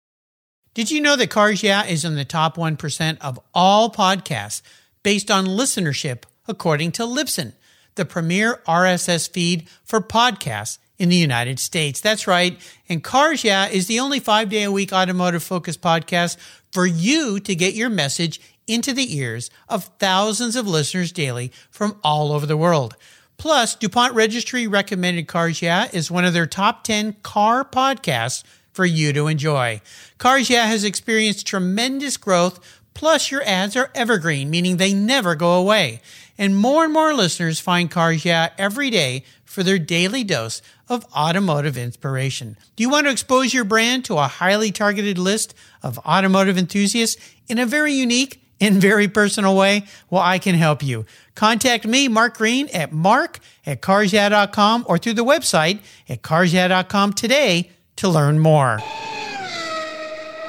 Did 0.74 0.89
you 0.91 1.02
know 1.02 1.15
that 1.15 1.30
Cars 1.30 1.62
Yeah 1.63 1.86
is 1.86 2.06
in 2.06 2.15
the 2.15 2.26
top 2.26 2.58
1% 2.58 3.17
of 3.22 3.39
all 3.54 3.91
podcasts 3.91 4.62
based 5.04 5.30
on 5.32 5.46
listenership 5.46 6.24
according 6.47 6.91
to 6.93 7.03
Libsyn, 7.03 7.53
the 7.95 8.05
premier 8.05 8.62
RSS 8.67 9.29
feed 9.29 9.67
for 9.83 10.01
podcasts 10.01 10.77
in 10.97 11.10
the 11.10 11.15
United 11.15 11.60
States. 11.60 12.01
That's 12.01 12.27
right. 12.27 12.60
And 12.89 13.03
Cars 13.03 13.43
Yeah 13.43 13.67
is 13.67 13.88
the 13.88 13.99
only 13.99 14.19
five 14.19 14.49
day 14.49 14.63
a 14.63 14.71
week 14.71 14.91
automotive 14.91 15.43
focused 15.43 15.81
podcast 15.81 16.38
for 16.71 16.86
you 16.86 17.39
to 17.39 17.55
get 17.55 17.73
your 17.73 17.89
message 17.89 18.41
into 18.67 18.93
the 18.93 19.15
ears 19.17 19.49
of 19.69 19.86
thousands 19.99 20.55
of 20.55 20.67
listeners 20.67 21.12
daily 21.12 21.51
from 21.69 21.97
all 22.03 22.31
over 22.31 22.45
the 22.45 22.57
world. 22.57 22.95
Plus, 23.38 23.75
DuPont 23.75 24.13
Registry 24.13 24.67
recommended 24.67 25.27
Cars 25.27 25.62
Yeah 25.62 25.88
is 25.93 26.10
one 26.10 26.25
of 26.25 26.33
their 26.33 26.47
top 26.47 26.83
10 26.83 27.17
car 27.23 27.63
podcasts 27.63 28.43
for 28.73 28.86
you 28.86 29.13
to 29.13 29.27
enjoy. 29.27 29.81
Cars 30.17 30.49
Yeah 30.49 30.65
has 30.65 30.83
experienced 30.83 31.47
tremendous 31.47 32.17
growth, 32.17 32.60
plus 32.93 33.31
your 33.31 33.43
ads 33.43 33.75
are 33.75 33.91
evergreen, 33.93 34.49
meaning 34.49 34.77
they 34.77 34.93
never 34.93 35.36
go 35.36 35.53
away. 35.53 36.01
And 36.38 36.56
more 36.56 36.84
and 36.84 36.93
more 36.93 37.13
listeners 37.13 37.60
find 37.60 37.89
Cars 37.89 38.23
Yeah 38.23 38.50
every 38.58 38.89
day 38.89 39.23
for 39.43 39.63
their 39.63 39.80
daily 39.80 40.23
dose 40.23 40.62
of 40.88 41.06
automotive 41.15 41.78
inspiration. 41.78 42.58
Do 42.76 42.84
you 42.84 42.89
want 42.89 43.08
to 43.08 43.12
expose 43.12 43.54
your 43.54 43.63
brand 43.63 44.06
to 44.06 44.17
a 44.17 44.28
highly 44.28 44.71
targeted 44.71 45.17
list 45.17 45.56
of 45.82 45.97
automotive 46.00 46.58
enthusiasts 46.58 47.21
in 47.47 47.58
a 47.58 47.65
very 47.65 47.93
unique 47.93 48.41
and 48.62 48.76
very 48.82 49.08
personal 49.08 49.56
way? 49.56 49.86
Well, 50.10 50.21
I 50.21 50.38
can 50.39 50.56
help 50.56 50.84
you. 50.84 51.06
Contact 51.36 51.86
me, 51.86 52.08
Mark 52.08 52.38
Green, 52.38 52.67
at 52.69 52.91
mark 52.91 53.39
at 53.65 53.82
carsyeah.com 53.82 54.86
or 54.88 54.97
through 54.97 55.13
the 55.13 55.26
website 55.26 55.80
at 56.08 56.21
carsyeah.com 56.21 57.13
today 57.13 57.71
to 57.97 58.08
learn 58.08 58.39
more. 58.39 58.80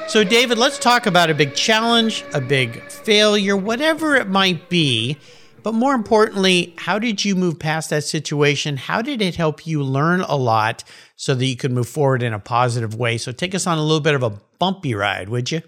So, 0.07 0.23
David, 0.23 0.57
let's 0.57 0.79
talk 0.79 1.05
about 1.05 1.29
a 1.29 1.35
big 1.35 1.53
challenge, 1.53 2.25
a 2.33 2.41
big 2.41 2.81
failure, 2.89 3.55
whatever 3.55 4.15
it 4.15 4.27
might 4.27 4.67
be. 4.67 5.17
But 5.63 5.73
more 5.73 5.93
importantly, 5.93 6.73
how 6.77 6.99
did 6.99 7.25
you 7.25 7.35
move 7.35 7.59
past 7.59 7.89
that 7.89 8.03
situation? 8.03 8.77
How 8.77 9.01
did 9.01 9.21
it 9.21 9.35
help 9.35 9.67
you 9.67 9.83
learn 9.83 10.21
a 10.21 10.35
lot 10.35 10.83
so 11.15 11.35
that 11.35 11.45
you 11.45 11.55
could 11.55 11.71
move 11.71 11.87
forward 11.87 12.23
in 12.23 12.33
a 12.33 12.39
positive 12.39 12.95
way? 12.95 13.17
So, 13.17 13.31
take 13.31 13.53
us 13.53 13.67
on 13.67 13.77
a 13.77 13.81
little 13.81 13.99
bit 13.99 14.15
of 14.15 14.23
a 14.23 14.31
bumpy 14.59 14.95
ride, 14.95 15.29
would 15.29 15.51
you? 15.51 15.61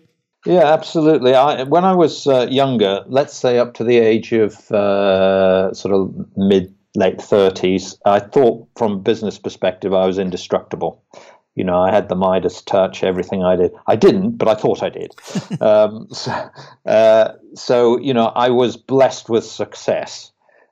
Yeah, 0.46 0.74
absolutely. 0.74 1.36
I, 1.36 1.64
when 1.64 1.86
I 1.86 1.94
was 1.94 2.26
uh, 2.26 2.48
younger, 2.50 3.04
let's 3.08 3.36
say 3.36 3.60
up 3.60 3.76
to 3.76 3.84
the 3.84 3.98
age 3.98 4.32
of 4.32 4.72
uh, 4.72 5.74
sort 5.74 5.94
of 5.94 6.14
mid 6.36 6.74
late 6.96 7.18
30s, 7.18 7.98
I 8.06 8.20
thought 8.20 8.68
from 8.76 8.94
a 8.94 8.98
business 8.98 9.38
perspective 9.38 9.94
I 9.94 10.06
was 10.06 10.18
indestructible 10.18 11.04
you 11.56 11.64
know, 11.64 11.82
I 11.82 11.92
had 11.92 12.10
the 12.10 12.16
Midas 12.16 12.62
touch, 12.62 13.04
everything 13.04 13.44
I 13.44 13.56
did. 13.56 13.72
I 13.88 13.96
didn't, 13.96 14.32
but 14.38 14.48
I 14.48 14.56
thought 14.56 14.82
I 14.82 14.90
did. 14.90 15.14
um, 15.62 16.08
so, 16.12 16.50
uh, 16.86 17.34
so, 17.56 18.00
you 18.00 18.14
know, 18.14 18.28
I 18.28 18.50
was 18.50 18.78
blessed 18.78 19.30
with 19.30 19.44
success, 19.44 20.32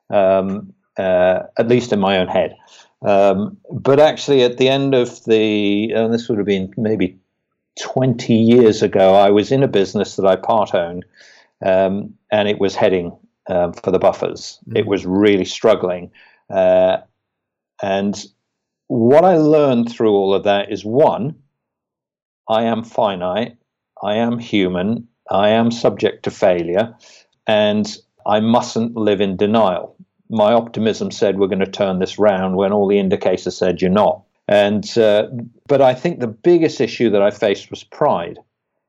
um, 0.09 0.73
uh, 0.97 1.43
at 1.57 1.67
least 1.67 1.91
in 1.91 1.99
my 1.99 2.17
own 2.17 2.27
head. 2.27 2.55
Um, 3.01 3.57
but 3.71 3.99
actually, 3.99 4.43
at 4.43 4.57
the 4.57 4.69
end 4.69 4.93
of 4.93 5.23
the, 5.25 5.91
and 5.91 6.13
this 6.13 6.29
would 6.29 6.37
have 6.37 6.47
been 6.47 6.73
maybe 6.77 7.17
20 7.81 8.33
years 8.33 8.81
ago, 8.81 9.15
I 9.15 9.29
was 9.31 9.51
in 9.51 9.63
a 9.63 9.67
business 9.67 10.15
that 10.15 10.25
I 10.25 10.35
part 10.35 10.73
owned, 10.73 11.05
um, 11.65 12.13
and 12.31 12.47
it 12.47 12.59
was 12.59 12.75
heading 12.75 13.17
um, 13.49 13.73
for 13.73 13.91
the 13.91 13.99
buffers. 13.99 14.59
Mm-hmm. 14.61 14.77
It 14.77 14.85
was 14.85 15.05
really 15.05 15.45
struggling. 15.45 16.11
Uh, 16.49 16.97
and 17.81 18.25
what 18.89 19.23
I 19.23 19.37
learned 19.37 19.89
through 19.89 20.11
all 20.13 20.33
of 20.33 20.43
that 20.43 20.71
is 20.71 20.83
one, 20.83 21.35
I 22.49 22.63
am 22.63 22.83
finite, 22.83 23.55
I 24.01 24.15
am 24.15 24.39
human, 24.39 25.07
I 25.29 25.49
am 25.49 25.69
subject 25.69 26.23
to 26.23 26.31
failure, 26.31 26.95
and 27.45 27.87
I 28.25 28.39
mustn't 28.39 28.95
live 28.95 29.21
in 29.21 29.37
denial. 29.37 29.95
My 30.29 30.53
optimism 30.53 31.11
said 31.11 31.37
we're 31.37 31.47
going 31.47 31.59
to 31.59 31.67
turn 31.67 31.99
this 31.99 32.17
round 32.17 32.55
when 32.55 32.73
all 32.73 32.87
the 32.87 32.97
indicators 32.97 33.55
said 33.55 33.79
you're 33.79 33.91
not. 33.91 34.23
And 34.47 34.97
uh, 34.97 35.27
but 35.67 35.81
I 35.81 35.93
think 35.93 36.19
the 36.19 36.27
biggest 36.27 36.81
issue 36.81 37.11
that 37.11 37.21
I 37.21 37.29
faced 37.29 37.69
was 37.69 37.83
pride. 37.83 38.39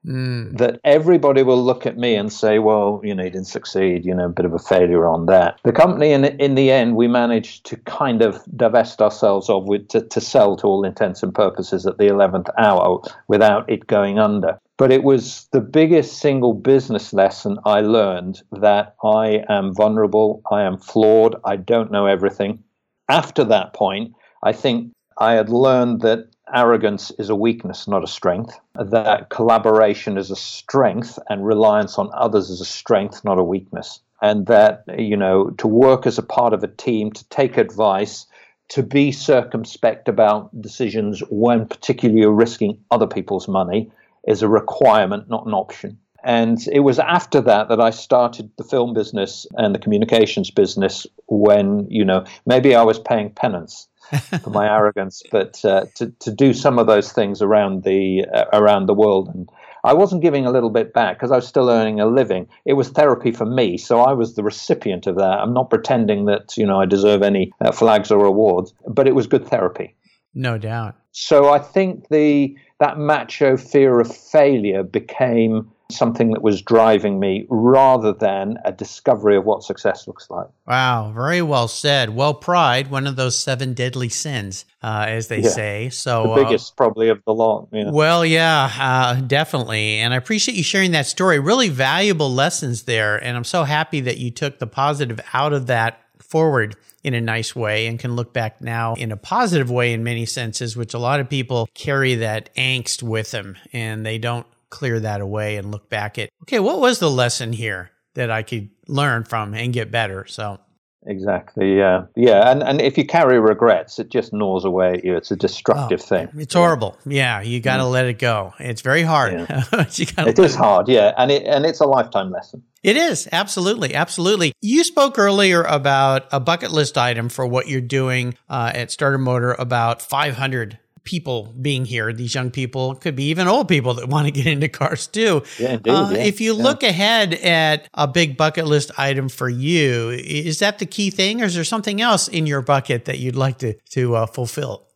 Mm. 0.06 0.56
That 0.56 0.80
everybody 0.82 1.42
will 1.42 1.62
look 1.62 1.84
at 1.84 1.98
me 1.98 2.14
and 2.14 2.32
say, 2.32 2.58
well, 2.58 3.00
you 3.04 3.14
know, 3.14 3.22
you 3.22 3.30
didn't 3.30 3.48
succeed, 3.48 4.06
you 4.06 4.14
know, 4.14 4.26
a 4.26 4.30
bit 4.30 4.46
of 4.46 4.54
a 4.54 4.58
failure 4.58 5.06
on 5.06 5.26
that. 5.26 5.60
The 5.62 5.72
company, 5.72 6.12
in, 6.12 6.24
in 6.24 6.54
the 6.54 6.70
end, 6.70 6.96
we 6.96 7.06
managed 7.06 7.66
to 7.66 7.76
kind 7.76 8.22
of 8.22 8.42
divest 8.56 9.02
ourselves 9.02 9.50
of, 9.50 9.68
to, 9.88 10.00
to 10.00 10.20
sell 10.20 10.56
to 10.56 10.66
all 10.66 10.84
intents 10.84 11.22
and 11.22 11.34
purposes 11.34 11.86
at 11.86 11.98
the 11.98 12.04
11th 12.04 12.48
hour 12.56 13.02
without 13.28 13.68
it 13.68 13.86
going 13.88 14.18
under. 14.18 14.58
But 14.78 14.90
it 14.90 15.04
was 15.04 15.46
the 15.52 15.60
biggest 15.60 16.18
single 16.18 16.54
business 16.54 17.12
lesson 17.12 17.58
I 17.66 17.82
learned 17.82 18.42
that 18.52 18.94
I 19.04 19.44
am 19.50 19.74
vulnerable, 19.74 20.40
I 20.50 20.62
am 20.62 20.78
flawed, 20.78 21.36
I 21.44 21.56
don't 21.56 21.92
know 21.92 22.06
everything. 22.06 22.62
After 23.10 23.44
that 23.44 23.74
point, 23.74 24.14
I 24.42 24.52
think 24.52 24.92
I 25.18 25.34
had 25.34 25.50
learned 25.50 26.00
that 26.00 26.29
arrogance 26.54 27.10
is 27.12 27.28
a 27.28 27.34
weakness, 27.34 27.88
not 27.88 28.04
a 28.04 28.08
strength. 28.08 28.58
That 28.74 29.30
collaboration 29.30 30.18
is 30.18 30.30
a 30.30 30.36
strength 30.36 31.18
and 31.28 31.46
reliance 31.46 31.98
on 31.98 32.10
others 32.12 32.50
is 32.50 32.60
a 32.60 32.64
strength, 32.64 33.24
not 33.24 33.38
a 33.38 33.44
weakness. 33.44 34.00
And 34.22 34.46
that, 34.46 34.84
you 34.98 35.16
know, 35.16 35.50
to 35.58 35.66
work 35.66 36.06
as 36.06 36.18
a 36.18 36.22
part 36.22 36.52
of 36.52 36.62
a 36.62 36.68
team, 36.68 37.12
to 37.12 37.28
take 37.28 37.56
advice, 37.56 38.26
to 38.68 38.82
be 38.82 39.12
circumspect 39.12 40.08
about 40.08 40.60
decisions 40.60 41.22
when 41.30 41.66
particularly 41.66 42.20
you're 42.20 42.32
risking 42.32 42.78
other 42.90 43.06
people's 43.06 43.48
money 43.48 43.90
is 44.26 44.42
a 44.42 44.48
requirement, 44.48 45.28
not 45.28 45.46
an 45.46 45.54
option. 45.54 45.98
And 46.24 46.58
it 46.72 46.80
was 46.80 46.98
after 46.98 47.40
that 47.42 47.68
that 47.68 47.80
I 47.80 47.90
started 47.90 48.50
the 48.56 48.64
film 48.64 48.94
business 48.94 49.46
and 49.56 49.74
the 49.74 49.78
communications 49.78 50.50
business 50.50 51.06
when, 51.26 51.86
you 51.90 52.04
know, 52.04 52.24
maybe 52.46 52.74
I 52.74 52.82
was 52.82 52.98
paying 52.98 53.30
penance 53.30 53.88
for 54.42 54.50
my 54.50 54.66
arrogance, 54.66 55.22
but 55.30 55.64
uh, 55.64 55.86
to, 55.94 56.10
to 56.20 56.30
do 56.30 56.52
some 56.52 56.78
of 56.78 56.86
those 56.86 57.12
things 57.12 57.40
around 57.40 57.84
the, 57.84 58.26
uh, 58.34 58.44
around 58.52 58.86
the 58.86 58.94
world. 58.94 59.28
And 59.28 59.48
I 59.84 59.94
wasn't 59.94 60.22
giving 60.22 60.46
a 60.46 60.50
little 60.50 60.70
bit 60.70 60.92
back 60.92 61.16
because 61.16 61.30
I 61.30 61.36
was 61.36 61.46
still 61.46 61.70
earning 61.70 62.00
a 62.00 62.06
living. 62.06 62.48
It 62.64 62.74
was 62.74 62.90
therapy 62.90 63.32
for 63.32 63.46
me, 63.46 63.78
so 63.78 64.00
I 64.00 64.12
was 64.12 64.34
the 64.34 64.42
recipient 64.42 65.06
of 65.06 65.16
that. 65.16 65.38
I'm 65.40 65.54
not 65.54 65.70
pretending 65.70 66.26
that, 66.26 66.56
you 66.56 66.66
know, 66.66 66.80
I 66.80 66.86
deserve 66.86 67.22
any 67.22 67.52
uh, 67.60 67.72
flags 67.72 68.10
or 68.10 68.24
awards, 68.24 68.74
but 68.86 69.08
it 69.08 69.14
was 69.14 69.26
good 69.26 69.46
therapy. 69.46 69.94
No 70.34 70.58
doubt. 70.58 70.96
So 71.12 71.52
I 71.52 71.58
think 71.58 72.08
the 72.08 72.56
that 72.78 72.98
macho 72.98 73.56
fear 73.56 74.00
of 74.00 74.14
failure 74.14 74.82
became 74.82 75.70
something 75.90 76.30
that 76.30 76.42
was 76.42 76.62
driving 76.62 77.20
me 77.20 77.46
rather 77.48 78.12
than 78.12 78.58
a 78.64 78.72
discovery 78.72 79.36
of 79.36 79.44
what 79.44 79.62
success 79.62 80.06
looks 80.06 80.30
like. 80.30 80.46
Wow, 80.66 81.12
very 81.14 81.42
well 81.42 81.68
said. 81.68 82.10
Well, 82.10 82.34
pride, 82.34 82.90
one 82.90 83.06
of 83.06 83.16
those 83.16 83.38
seven 83.38 83.74
deadly 83.74 84.08
sins, 84.08 84.64
uh, 84.82 85.06
as 85.08 85.28
they 85.28 85.40
yeah. 85.40 85.48
say. 85.50 85.88
So 85.90 86.34
the 86.34 86.44
biggest, 86.44 86.72
uh, 86.72 86.76
probably, 86.76 87.08
of 87.08 87.22
the 87.24 87.34
lot. 87.34 87.68
Yeah. 87.72 87.90
Well, 87.90 88.24
yeah, 88.24 88.70
uh, 88.78 89.14
definitely. 89.20 89.98
And 89.98 90.14
I 90.14 90.16
appreciate 90.16 90.56
you 90.56 90.62
sharing 90.62 90.92
that 90.92 91.06
story. 91.06 91.38
Really 91.38 91.68
valuable 91.68 92.32
lessons 92.32 92.84
there. 92.84 93.16
And 93.16 93.36
I'm 93.36 93.44
so 93.44 93.64
happy 93.64 94.00
that 94.00 94.18
you 94.18 94.30
took 94.30 94.58
the 94.58 94.66
positive 94.66 95.20
out 95.32 95.52
of 95.52 95.66
that 95.66 96.00
forward 96.18 96.76
in 97.02 97.14
a 97.14 97.20
nice 97.20 97.56
way 97.56 97.86
and 97.86 97.98
can 97.98 98.14
look 98.14 98.32
back 98.32 98.60
now 98.60 98.94
in 98.94 99.10
a 99.10 99.16
positive 99.16 99.70
way 99.70 99.92
in 99.92 100.04
many 100.04 100.26
senses, 100.26 100.76
which 100.76 100.94
a 100.94 100.98
lot 100.98 101.20
of 101.20 101.28
people 101.28 101.68
carry 101.74 102.14
that 102.16 102.54
angst 102.56 103.02
with 103.02 103.30
them 103.30 103.56
and 103.72 104.04
they 104.04 104.18
don't 104.18 104.46
clear 104.70 105.00
that 105.00 105.20
away 105.20 105.56
and 105.56 105.70
look 105.70 105.88
back 105.88 106.18
at, 106.18 106.30
okay, 106.42 106.60
what 106.60 106.80
was 106.80 106.98
the 106.98 107.10
lesson 107.10 107.52
here 107.52 107.90
that 108.14 108.30
I 108.30 108.42
could 108.42 108.70
learn 108.86 109.24
from 109.24 109.54
and 109.54 109.72
get 109.72 109.90
better? 109.90 110.26
So 110.26 110.58
Exactly. 111.06 111.78
Yeah. 111.78 112.04
Yeah. 112.14 112.50
And 112.50 112.62
and 112.62 112.80
if 112.80 112.98
you 112.98 113.06
carry 113.06 113.40
regrets, 113.40 113.98
it 113.98 114.10
just 114.10 114.32
gnaws 114.32 114.64
away 114.66 114.94
at 114.94 115.04
you. 115.04 115.16
It's 115.16 115.30
a 115.30 115.36
destructive 115.36 116.00
oh, 116.02 116.06
thing. 116.06 116.28
It's 116.36 116.52
horrible. 116.52 116.98
Yeah. 117.06 117.40
You 117.40 117.60
got 117.60 117.78
to 117.78 117.84
mm. 117.84 117.90
let 117.90 118.04
it 118.04 118.18
go. 118.18 118.52
It's 118.58 118.82
very 118.82 119.02
hard. 119.02 119.32
Yeah. 119.32 119.64
it 119.72 120.38
is 120.38 120.54
hard. 120.54 120.88
Yeah. 120.88 121.12
And 121.16 121.30
it 121.30 121.46
and 121.46 121.64
it's 121.64 121.80
a 121.80 121.86
lifetime 121.86 122.30
lesson. 122.30 122.62
It 122.82 122.96
is 122.96 123.28
absolutely, 123.32 123.94
absolutely. 123.94 124.52
You 124.60 124.84
spoke 124.84 125.18
earlier 125.18 125.62
about 125.62 126.26
a 126.32 126.40
bucket 126.40 126.70
list 126.70 126.96
item 126.96 127.28
for 127.28 127.46
what 127.46 127.68
you're 127.68 127.82
doing 127.82 128.34
uh, 128.48 128.72
at 128.74 128.90
Starter 128.90 129.18
Motor 129.18 129.52
about 129.58 130.00
500 130.00 130.78
people 131.04 131.54
being 131.60 131.84
here, 131.84 132.12
these 132.12 132.34
young 132.34 132.50
people, 132.50 132.94
could 132.94 133.16
be 133.16 133.24
even 133.24 133.48
old 133.48 133.68
people 133.68 133.94
that 133.94 134.08
want 134.14 134.26
to 134.26 134.30
get 134.30 134.46
into 134.46 134.68
cars 134.68 135.06
too. 135.06 135.42
Yeah, 135.58 135.72
indeed, 135.72 135.90
uh, 135.90 136.10
yeah, 136.12 136.18
if 136.18 136.40
you 136.40 136.56
yeah. 136.56 136.62
look 136.62 136.82
ahead 136.82 137.34
at 137.34 137.88
a 137.94 138.06
big 138.06 138.36
bucket 138.36 138.66
list 138.66 138.90
item 138.98 139.28
for 139.28 139.48
you, 139.48 140.10
is 140.10 140.58
that 140.60 140.78
the 140.78 140.86
key 140.86 141.10
thing, 141.10 141.42
or 141.42 141.46
is 141.46 141.54
there 141.54 141.64
something 141.64 142.00
else 142.00 142.28
in 142.28 142.46
your 142.46 142.62
bucket 142.62 143.04
that 143.06 143.18
you'd 143.18 143.36
like 143.36 143.58
to 143.58 143.74
to 143.90 144.16
uh, 144.16 144.26
fulfill? 144.26 144.86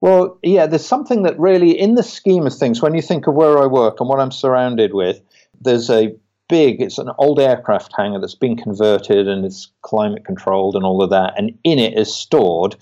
Well, 0.00 0.38
yeah, 0.42 0.66
there's 0.66 0.86
something 0.86 1.24
that 1.24 1.38
really, 1.38 1.78
in 1.78 1.94
the 1.94 2.02
scheme 2.02 2.46
of 2.46 2.54
things, 2.54 2.80
when 2.80 2.94
you 2.94 3.02
think 3.02 3.26
of 3.26 3.34
where 3.34 3.58
I 3.58 3.66
work 3.66 3.98
and 3.98 4.08
what 4.08 4.20
I'm 4.20 4.30
surrounded 4.30 4.94
with, 4.94 5.20
there's 5.60 5.90
a 5.90 6.14
big, 6.48 6.80
it's 6.80 6.98
an 6.98 7.10
old 7.18 7.40
aircraft 7.40 7.92
hangar 7.96 8.20
that's 8.20 8.34
been 8.34 8.56
converted 8.56 9.28
and 9.28 9.44
it's 9.44 9.70
climate 9.82 10.24
controlled 10.24 10.76
and 10.76 10.84
all 10.84 11.02
of 11.02 11.10
that. 11.10 11.34
And 11.36 11.58
in 11.64 11.78
it 11.78 11.98
is 11.98 12.14
stored 12.14 12.76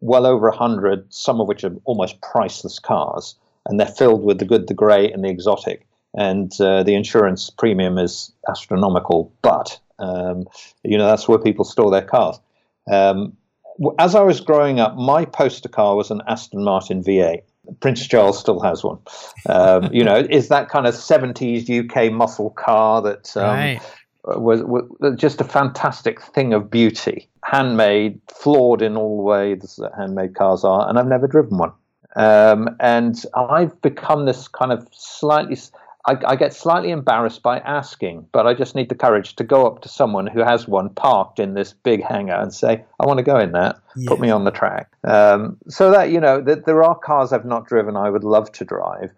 well 0.00 0.26
over 0.26 0.48
100, 0.48 1.12
some 1.12 1.40
of 1.40 1.48
which 1.48 1.64
are 1.64 1.74
almost 1.84 2.20
priceless 2.20 2.78
cars, 2.78 3.34
and 3.66 3.78
they're 3.78 3.86
filled 3.86 4.22
with 4.22 4.38
the 4.38 4.44
good, 4.44 4.68
the 4.68 4.74
great, 4.74 5.12
and 5.12 5.24
the 5.24 5.28
exotic. 5.28 5.86
And 6.14 6.52
uh, 6.60 6.82
the 6.82 6.94
insurance 6.94 7.50
premium 7.50 7.98
is 7.98 8.32
astronomical, 8.48 9.32
but 9.42 9.78
um, 9.98 10.48
you 10.82 10.96
know 10.96 11.06
that's 11.06 11.28
where 11.28 11.38
people 11.38 11.64
store 11.64 11.90
their 11.90 12.02
cars. 12.02 12.40
Um, 12.90 13.36
as 13.98 14.14
I 14.14 14.22
was 14.22 14.40
growing 14.40 14.80
up, 14.80 14.96
my 14.96 15.24
poster 15.24 15.68
car 15.68 15.94
was 15.94 16.10
an 16.10 16.22
Aston 16.26 16.64
Martin 16.64 17.02
V8. 17.02 17.42
Prince 17.80 18.06
Charles 18.06 18.40
still 18.40 18.60
has 18.60 18.82
one. 18.82 18.98
Um, 19.46 19.92
you 19.92 20.02
know, 20.02 20.16
is 20.16 20.48
that 20.48 20.70
kind 20.70 20.86
of 20.86 20.94
70s 20.94 21.68
UK 21.68 22.10
muscle 22.10 22.50
car 22.50 23.02
that 23.02 23.36
um, 23.36 23.44
right 23.44 23.80
was, 24.36 24.62
was 24.62 25.16
just 25.16 25.40
a 25.40 25.44
fantastic 25.44 26.20
thing 26.20 26.52
of 26.52 26.70
beauty, 26.70 27.28
handmade, 27.44 28.20
flawed 28.32 28.82
in 28.82 28.96
all 28.96 29.16
the 29.18 29.22
ways 29.22 29.76
that 29.76 29.92
handmade 29.96 30.34
cars 30.34 30.64
are, 30.64 30.88
and 30.88 30.98
I've 30.98 31.06
never 31.06 31.26
driven 31.26 31.58
one. 31.58 31.72
Um, 32.16 32.76
and 32.80 33.22
I've 33.36 33.80
become 33.80 34.24
this 34.24 34.48
kind 34.48 34.72
of 34.72 34.88
slightly, 34.92 35.56
I, 36.06 36.16
I, 36.26 36.36
get 36.36 36.52
slightly 36.52 36.90
embarrassed 36.90 37.42
by 37.42 37.58
asking, 37.60 38.26
but 38.32 38.46
I 38.46 38.54
just 38.54 38.74
need 38.74 38.88
the 38.88 38.94
courage 38.94 39.36
to 39.36 39.44
go 39.44 39.66
up 39.66 39.82
to 39.82 39.88
someone 39.88 40.26
who 40.26 40.40
has 40.40 40.66
one 40.66 40.88
parked 40.90 41.38
in 41.38 41.54
this 41.54 41.74
big 41.74 42.02
hangar 42.02 42.34
and 42.34 42.52
say, 42.52 42.82
I 42.98 43.06
want 43.06 43.18
to 43.18 43.22
go 43.22 43.38
in 43.38 43.52
that, 43.52 43.78
yeah. 43.94 44.08
put 44.08 44.20
me 44.20 44.30
on 44.30 44.44
the 44.44 44.50
track. 44.50 44.90
Um, 45.04 45.58
so 45.68 45.90
that, 45.92 46.10
you 46.10 46.18
know, 46.18 46.40
that 46.40 46.66
there 46.66 46.82
are 46.82 46.98
cars 46.98 47.32
I've 47.32 47.44
not 47.44 47.66
driven 47.66 47.96
I 47.96 48.10
would 48.10 48.24
love 48.24 48.50
to 48.52 48.64
drive. 48.64 49.12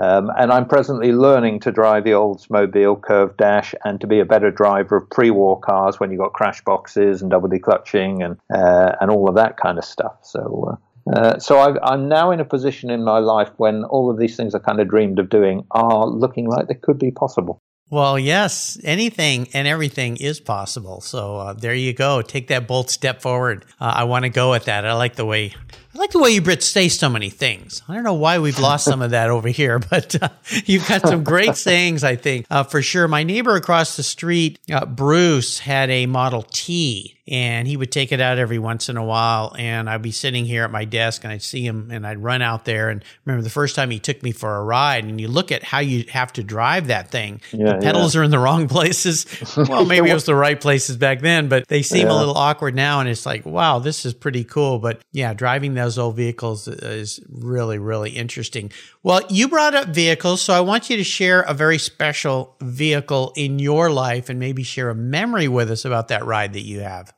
Um, 0.00 0.30
and 0.36 0.50
I'm 0.50 0.66
presently 0.66 1.12
learning 1.12 1.60
to 1.60 1.72
drive 1.72 2.04
the 2.04 2.10
Oldsmobile 2.10 3.02
Curved 3.02 3.36
Dash 3.36 3.74
and 3.84 4.00
to 4.00 4.06
be 4.06 4.20
a 4.20 4.24
better 4.24 4.50
driver 4.50 4.96
of 4.96 5.10
pre-war 5.10 5.60
cars 5.60 6.00
when 6.00 6.10
you've 6.10 6.20
got 6.20 6.32
crash 6.32 6.62
boxes 6.64 7.22
and 7.22 7.30
double 7.30 7.48
declutching 7.48 8.24
and 8.24 8.36
uh, 8.54 8.96
and 9.00 9.10
all 9.10 9.28
of 9.28 9.34
that 9.36 9.56
kind 9.56 9.78
of 9.78 9.84
stuff. 9.84 10.16
So. 10.22 10.70
Uh, 10.72 10.76
uh, 11.12 11.38
so 11.38 11.58
i 11.58 11.92
am 11.92 12.08
now 12.08 12.30
in 12.30 12.40
a 12.40 12.46
position 12.46 12.88
in 12.88 13.04
my 13.04 13.18
life 13.18 13.50
when 13.58 13.84
all 13.84 14.10
of 14.10 14.18
these 14.18 14.38
things 14.38 14.54
I 14.54 14.58
kind 14.58 14.80
of 14.80 14.88
dreamed 14.88 15.18
of 15.18 15.28
doing 15.28 15.66
are 15.70 16.06
looking 16.06 16.48
like 16.48 16.66
they 16.66 16.76
could 16.76 16.98
be 16.98 17.10
possible. 17.10 17.60
Well, 17.90 18.18
yes, 18.18 18.78
anything 18.82 19.48
and 19.52 19.68
everything 19.68 20.16
is 20.16 20.40
possible. 20.40 21.02
So 21.02 21.36
uh, 21.36 21.52
there 21.52 21.74
you 21.74 21.92
go. 21.92 22.22
Take 22.22 22.48
that 22.48 22.66
bold 22.66 22.88
step 22.88 23.20
forward. 23.20 23.66
Uh, 23.78 23.92
I 23.96 24.04
want 24.04 24.24
to 24.24 24.30
go 24.30 24.54
at 24.54 24.64
that. 24.64 24.86
I 24.86 24.94
like 24.94 25.16
the 25.16 25.26
way 25.26 25.52
I 25.94 25.98
like 25.98 26.10
the 26.10 26.18
way 26.18 26.30
you 26.30 26.42
Brits 26.42 26.64
say 26.64 26.88
so 26.88 27.08
many 27.08 27.30
things. 27.30 27.82
I 27.88 27.94
don't 27.94 28.02
know 28.02 28.14
why 28.14 28.40
we've 28.40 28.58
lost 28.58 28.84
some 28.84 29.00
of 29.00 29.12
that 29.12 29.30
over 29.30 29.48
here, 29.48 29.78
but 29.90 30.20
uh, 30.20 30.28
you've 30.64 30.88
got 30.88 31.02
some 31.02 31.22
great 31.22 31.54
sayings, 31.54 32.02
I 32.02 32.16
think, 32.16 32.46
uh, 32.50 32.64
for 32.64 32.82
sure. 32.82 33.06
My 33.06 33.22
neighbor 33.22 33.54
across 33.54 33.96
the 33.96 34.02
street, 34.02 34.58
uh, 34.72 34.86
Bruce, 34.86 35.60
had 35.60 35.90
a 35.90 36.06
Model 36.06 36.42
T 36.42 37.14
and 37.26 37.66
he 37.66 37.76
would 37.76 37.90
take 37.90 38.12
it 38.12 38.20
out 38.20 38.38
every 38.38 38.58
once 38.58 38.88
in 38.88 38.96
a 38.96 39.04
while. 39.04 39.54
And 39.58 39.88
I'd 39.88 40.02
be 40.02 40.10
sitting 40.10 40.44
here 40.44 40.64
at 40.64 40.70
my 40.70 40.84
desk 40.84 41.24
and 41.24 41.32
I'd 41.32 41.42
see 41.42 41.66
him 41.66 41.90
and 41.90 42.06
I'd 42.06 42.18
run 42.18 42.42
out 42.42 42.64
there. 42.64 42.90
And 42.90 43.02
remember 43.24 43.42
the 43.42 43.50
first 43.50 43.74
time 43.74 43.90
he 43.90 43.98
took 43.98 44.22
me 44.22 44.32
for 44.32 44.56
a 44.56 44.62
ride 44.62 45.04
and 45.04 45.20
you 45.20 45.28
look 45.28 45.50
at 45.50 45.62
how 45.62 45.78
you 45.78 46.04
have 46.10 46.32
to 46.34 46.42
drive 46.42 46.88
that 46.88 47.10
thing. 47.10 47.40
Yeah, 47.52 47.74
the 47.74 47.78
pedals 47.78 48.14
yeah. 48.14 48.20
are 48.20 48.24
in 48.24 48.30
the 48.30 48.38
wrong 48.38 48.68
places. 48.68 49.26
Well, 49.64 49.84
maybe 49.84 50.10
it 50.10 50.14
was 50.14 50.24
the 50.24 50.34
right 50.34 50.60
places 50.60 50.96
back 50.96 51.20
then, 51.20 51.48
but 51.48 51.68
they 51.68 51.82
seem 51.82 52.06
yeah. 52.06 52.12
a 52.12 52.16
little 52.16 52.36
awkward 52.36 52.74
now. 52.74 53.00
And 53.00 53.08
it's 53.08 53.24
like, 53.24 53.46
wow, 53.46 53.78
this 53.78 54.04
is 54.04 54.12
pretty 54.12 54.44
cool. 54.44 54.78
But 54.78 55.00
yeah, 55.12 55.32
driving 55.32 55.74
those 55.84 55.98
old 55.98 56.16
vehicles 56.16 56.66
is 56.66 57.20
really, 57.28 57.78
really 57.78 58.10
interesting. 58.10 58.72
Well, 59.02 59.20
you 59.28 59.48
brought 59.48 59.74
up 59.74 59.88
vehicles. 59.88 60.40
So 60.42 60.54
I 60.54 60.60
want 60.60 60.88
you 60.88 60.96
to 60.96 61.04
share 61.04 61.42
a 61.42 61.52
very 61.52 61.78
special 61.78 62.56
vehicle 62.60 63.32
in 63.36 63.58
your 63.58 63.90
life 63.90 64.28
and 64.28 64.40
maybe 64.40 64.62
share 64.62 64.88
a 64.88 64.94
memory 64.94 65.46
with 65.46 65.70
us 65.70 65.84
about 65.84 66.08
that 66.08 66.24
ride 66.24 66.54
that 66.54 66.64
you 66.64 66.80
have. 66.80 67.12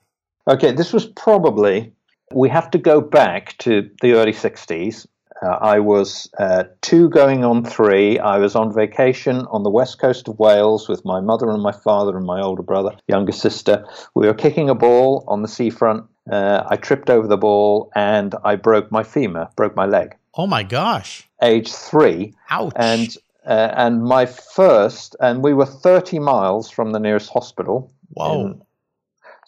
Okay, 0.48 0.72
this 0.72 0.92
was 0.92 1.06
probably, 1.06 1.92
we 2.34 2.48
have 2.48 2.70
to 2.72 2.78
go 2.78 3.00
back 3.00 3.56
to 3.58 3.88
the 4.02 4.12
early 4.12 4.32
60s. 4.32 5.06
Uh, 5.42 5.48
I 5.60 5.80
was 5.80 6.30
uh, 6.38 6.64
two 6.80 7.08
going 7.10 7.44
on 7.44 7.64
three. 7.64 8.18
I 8.18 8.38
was 8.38 8.56
on 8.56 8.74
vacation 8.74 9.46
on 9.50 9.62
the 9.62 9.70
west 9.70 9.98
coast 9.98 10.28
of 10.28 10.38
Wales 10.38 10.88
with 10.88 11.04
my 11.04 11.20
mother 11.20 11.50
and 11.50 11.62
my 11.62 11.72
father 11.72 12.16
and 12.16 12.24
my 12.24 12.40
older 12.40 12.62
brother, 12.62 12.96
younger 13.06 13.32
sister. 13.32 13.86
We 14.14 14.26
were 14.26 14.34
kicking 14.34 14.70
a 14.70 14.74
ball 14.74 15.24
on 15.28 15.42
the 15.42 15.48
seafront. 15.48 16.06
Uh, 16.30 16.64
I 16.66 16.76
tripped 16.76 17.10
over 17.10 17.26
the 17.26 17.36
ball 17.36 17.90
and 17.94 18.34
I 18.44 18.56
broke 18.56 18.90
my 18.90 19.02
femur, 19.02 19.48
broke 19.56 19.76
my 19.76 19.86
leg. 19.86 20.16
Oh 20.34 20.46
my 20.46 20.62
gosh. 20.62 21.28
Age 21.42 21.72
three. 21.72 22.34
Ouch. 22.50 22.72
And 22.76 23.16
uh, 23.46 23.72
and 23.76 24.02
my 24.02 24.26
first, 24.26 25.14
and 25.20 25.42
we 25.42 25.54
were 25.54 25.66
30 25.66 26.18
miles 26.18 26.68
from 26.68 26.90
the 26.90 26.98
nearest 26.98 27.30
hospital. 27.30 27.92
Whoa. 28.10 28.46
In, 28.46 28.62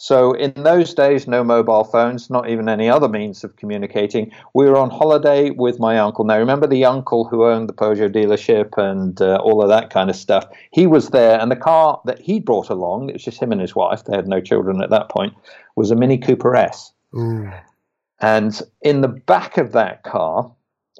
so 0.01 0.33
in 0.33 0.53
those 0.55 0.95
days, 0.95 1.27
no 1.27 1.43
mobile 1.43 1.83
phones, 1.83 2.31
not 2.31 2.49
even 2.49 2.69
any 2.69 2.89
other 2.89 3.09
means 3.09 3.43
of 3.43 3.57
communicating. 3.57 4.33
We 4.55 4.67
were 4.67 4.77
on 4.77 4.91
holiday 4.91 5.51
with 5.51 5.81
my 5.81 5.99
uncle. 5.99 6.25
Now 6.25 6.39
remember 6.39 6.69
the 6.69 6.85
uncle 6.85 7.25
who 7.25 7.45
owned 7.45 7.69
the 7.69 7.73
Peugeot 7.73 8.13
dealership 8.13 8.79
and 8.79 9.21
uh, 9.21 9.39
all 9.43 9.61
of 9.61 9.69
that 9.69 9.91
kind 9.91 10.09
of 10.09 10.15
stuff. 10.15 10.47
He 10.71 10.87
was 10.87 11.11
there, 11.11 11.41
and 11.41 11.51
the 11.51 11.57
car 11.57 12.01
that 12.05 12.21
he 12.21 12.39
brought 12.39 12.71
along, 12.71 13.09
it 13.09 13.15
was 13.15 13.25
just 13.25 13.43
him 13.43 13.51
and 13.51 13.61
his 13.61 13.75
wife. 13.75 14.05
They 14.05 14.15
had 14.15 14.29
no 14.29 14.41
children 14.41 14.81
at 14.83 14.91
that 14.91 15.09
point. 15.09 15.35
Was 15.75 15.91
a 15.91 15.97
Mini 15.97 16.17
Cooper 16.17 16.55
S. 16.55 16.93
Ooh. 17.17 17.51
And 18.21 18.61
in 18.83 19.01
the 19.01 19.09
back 19.09 19.59
of 19.59 19.73
that 19.73 20.05
car, 20.05 20.51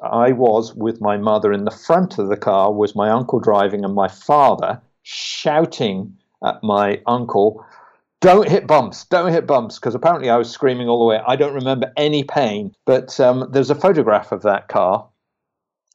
I 0.03 0.33
was 0.33 0.75
with 0.75 1.01
my 1.01 1.17
mother. 1.17 1.53
In 1.53 1.65
the 1.65 1.71
front 1.71 2.19
of 2.19 2.29
the 2.29 2.37
car 2.37 2.73
was 2.73 2.97
my 2.97 3.11
uncle 3.11 3.39
driving 3.39 3.85
and 3.85 3.95
my 3.95 4.09
father 4.09 4.81
shouting 5.03 6.17
at 6.45 6.63
my 6.63 7.01
uncle 7.07 7.65
don't 8.21 8.49
hit 8.49 8.67
bumps, 8.67 9.05
don't 9.05 9.33
hit 9.33 9.47
bumps, 9.47 9.79
because 9.79 9.95
apparently 9.95 10.31
I 10.31 10.37
was 10.37 10.51
screaming 10.51 10.89
all 10.89 10.99
the 10.99 11.05
way. 11.05 11.21
I 11.27 11.37
don't 11.37 11.55
remember 11.55 11.93
any 11.97 12.25
pain, 12.25 12.75
but 12.85 13.19
um, 13.21 13.49
there's 13.53 13.71
a 13.71 13.75
photograph 13.75 14.33
of 14.33 14.43
that 14.43 14.69
car, 14.69 15.09